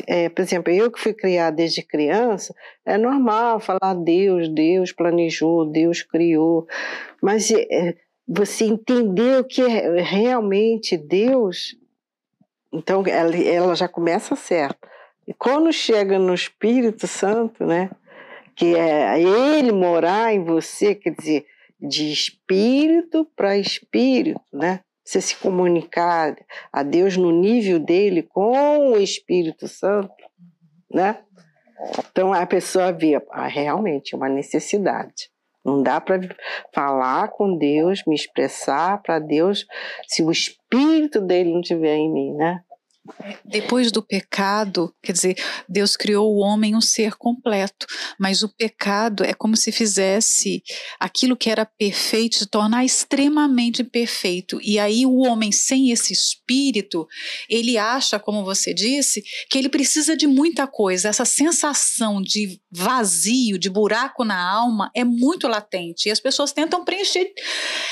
É, 0.06 0.28
por 0.28 0.42
exemplo, 0.42 0.74
eu 0.74 0.92
que 0.92 1.00
fui 1.00 1.14
criada 1.14 1.56
desde 1.56 1.82
criança, 1.82 2.54
é 2.86 2.98
normal 2.98 3.60
falar 3.62 3.94
Deus, 3.94 4.50
Deus 4.50 4.92
planejou, 4.92 5.66
Deus 5.66 6.02
criou, 6.02 6.68
mas 7.22 7.50
é, 7.52 7.96
você 8.28 8.66
entender 8.66 9.40
o 9.40 9.46
que 9.46 9.62
é 9.62 10.02
realmente 10.02 10.98
Deus, 10.98 11.78
então 12.74 13.02
ela, 13.08 13.36
ela 13.38 13.76
já 13.76 13.88
começa 13.88 14.36
certo. 14.36 14.86
E 15.26 15.34
quando 15.34 15.72
chega 15.72 16.20
no 16.20 16.34
Espírito 16.34 17.08
Santo, 17.08 17.66
né, 17.66 17.90
que 18.58 18.76
é 18.76 19.22
ele 19.22 19.72
morar 19.72 20.34
em 20.34 20.44
você, 20.44 20.96
quer 20.96 21.12
dizer, 21.12 21.46
de 21.80 22.12
espírito 22.12 23.26
para 23.36 23.58
espírito, 23.58 24.42
né? 24.52 24.82
Você 25.08 25.22
se 25.22 25.38
comunicar 25.38 26.36
a 26.70 26.84
Deus 26.84 27.16
no 27.16 27.32
nível 27.32 27.80
dele 27.80 28.22
com 28.22 28.92
o 28.92 28.98
Espírito 28.98 29.66
Santo, 29.66 30.12
né? 30.92 31.22
Então 32.12 32.34
a 32.34 32.46
pessoa 32.46 32.92
vê 32.92 33.16
ah, 33.32 33.48
realmente 33.48 34.14
uma 34.14 34.28
necessidade. 34.28 35.30
Não 35.64 35.82
dá 35.82 36.02
para 36.02 36.20
falar 36.76 37.30
com 37.30 37.58
Deus, 37.58 38.04
me 38.06 38.16
expressar 38.16 39.02
para 39.02 39.18
Deus, 39.18 39.66
se 40.10 40.22
o 40.22 40.30
espírito 40.30 41.22
dele 41.22 41.54
não 41.54 41.62
estiver 41.62 41.96
em 41.96 42.12
mim, 42.12 42.34
né? 42.34 42.62
Depois 43.46 43.92
do 43.92 44.02
pecado, 44.02 44.94
quer 45.02 45.14
dizer, 45.14 45.36
Deus 45.68 45.96
criou 45.96 46.34
o 46.34 46.40
homem 46.40 46.76
um 46.76 46.82
ser 46.82 47.16
completo, 47.16 47.86
mas 48.20 48.44
o 48.44 48.50
pecado 48.50 49.24
é 49.24 49.34
como 49.34 49.56
se 49.56 49.72
fizesse 49.72 50.62
aquilo 51.00 51.38
que 51.38 51.50
era 51.50 51.66
perfeito 51.66 52.38
se 52.38 52.46
tornar 52.46 52.84
extremamente 52.84 53.84
perfeito. 53.84 54.60
E 54.62 54.80
aí 54.80 55.06
o 55.06 55.20
homem 55.20 55.52
sem 55.52 55.92
esse 55.92 56.14
espírito, 56.14 57.08
ele 57.50 57.78
acha, 57.78 58.20
como 58.20 58.44
você 58.44 58.74
disse, 58.74 59.24
que 59.50 59.58
ele 59.58 59.70
precisa 59.70 60.16
de 60.16 60.28
muita 60.28 60.68
coisa. 60.68 61.10
Essa 61.10 61.26
sensação 61.26 62.22
de 62.22 62.60
vazio, 62.72 63.58
de 63.58 63.70
buraco 63.70 64.24
na 64.24 64.40
alma 64.40 64.92
é 64.96 65.04
muito 65.04 65.48
latente. 65.48 66.10
E 66.10 66.12
as 66.12 66.20
pessoas 66.20 66.52
tentam 66.52 66.84
preencher 66.84 67.32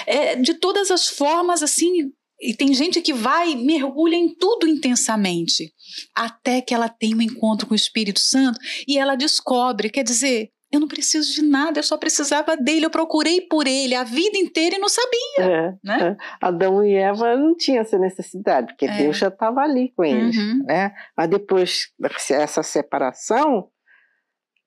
é, 0.06 0.36
de 0.36 0.54
todas 0.56 0.92
as 0.92 1.08
formas, 1.08 1.64
assim, 1.64 2.12
e 2.42 2.54
tem 2.54 2.74
gente 2.74 3.02
que 3.02 3.14
vai, 3.14 3.56
mergulha 3.56 4.16
em 4.16 4.36
tudo 4.36 4.68
intensamente, 4.68 5.74
até 6.16 6.62
que 6.62 6.74
ela 6.74 6.90
tem 6.90 7.16
um 7.16 7.22
encontro 7.22 7.66
com 7.66 7.74
o 7.74 7.76
Espírito 7.76 8.20
Santo 8.20 8.60
e 8.88 8.98
ela 8.98 9.16
descobre, 9.16 9.90
quer 9.90 10.04
dizer, 10.04 10.50
eu 10.72 10.80
não 10.80 10.88
preciso 10.88 11.34
de 11.34 11.42
nada, 11.42 11.80
eu 11.80 11.84
só 11.84 11.98
precisava 11.98 12.58
dele, 12.58 12.86
eu 12.86 12.90
procurei 12.90 13.42
por 13.42 13.66
ele 13.66 13.96
a 13.96 14.04
vida 14.04 14.38
inteira 14.38 14.76
e 14.76 14.80
não 14.80 14.90
sabia. 14.90 15.40
É, 15.40 15.74
né? 15.84 16.10
É. 16.12 16.18
Adão 16.42 16.86
e 16.86 16.94
Eva 16.94 17.36
não 17.38 17.56
tinham 17.56 17.82
essa 17.82 17.98
necessidade, 17.98 18.68
porque 18.74 18.86
é. 18.86 18.98
Deus 18.98 19.18
já 19.18 19.30
estava 19.30 19.62
ali 19.62 19.94
com 19.96 20.04
eles. 20.04 20.36
Uhum. 20.36 20.64
Né? 20.66 20.94
Mas 21.16 21.30
depois 21.30 21.88
dessa 21.98 22.62
separação, 22.62 23.70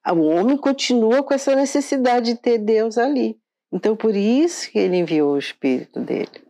o 0.06 0.20
homem 0.22 0.56
continua 0.56 1.22
com 1.22 1.34
essa 1.34 1.54
necessidade 1.54 2.32
de 2.32 2.40
ter 2.40 2.58
Deus 2.58 2.96
ali. 2.96 3.36
Então, 3.70 3.94
por 3.94 4.16
isso 4.16 4.70
que 4.70 4.78
ele 4.78 4.96
enviou 4.96 5.32
o 5.32 5.38
Espírito 5.38 6.00
dele. 6.00 6.47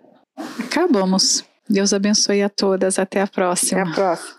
Acabamos. 0.58 1.44
Deus 1.68 1.92
abençoe 1.92 2.42
a 2.42 2.48
todas. 2.48 2.98
Até 2.98 3.20
a 3.20 3.26
próxima. 3.26 3.82
Até 3.82 3.90
a 3.90 3.94
próxima. 3.94 4.37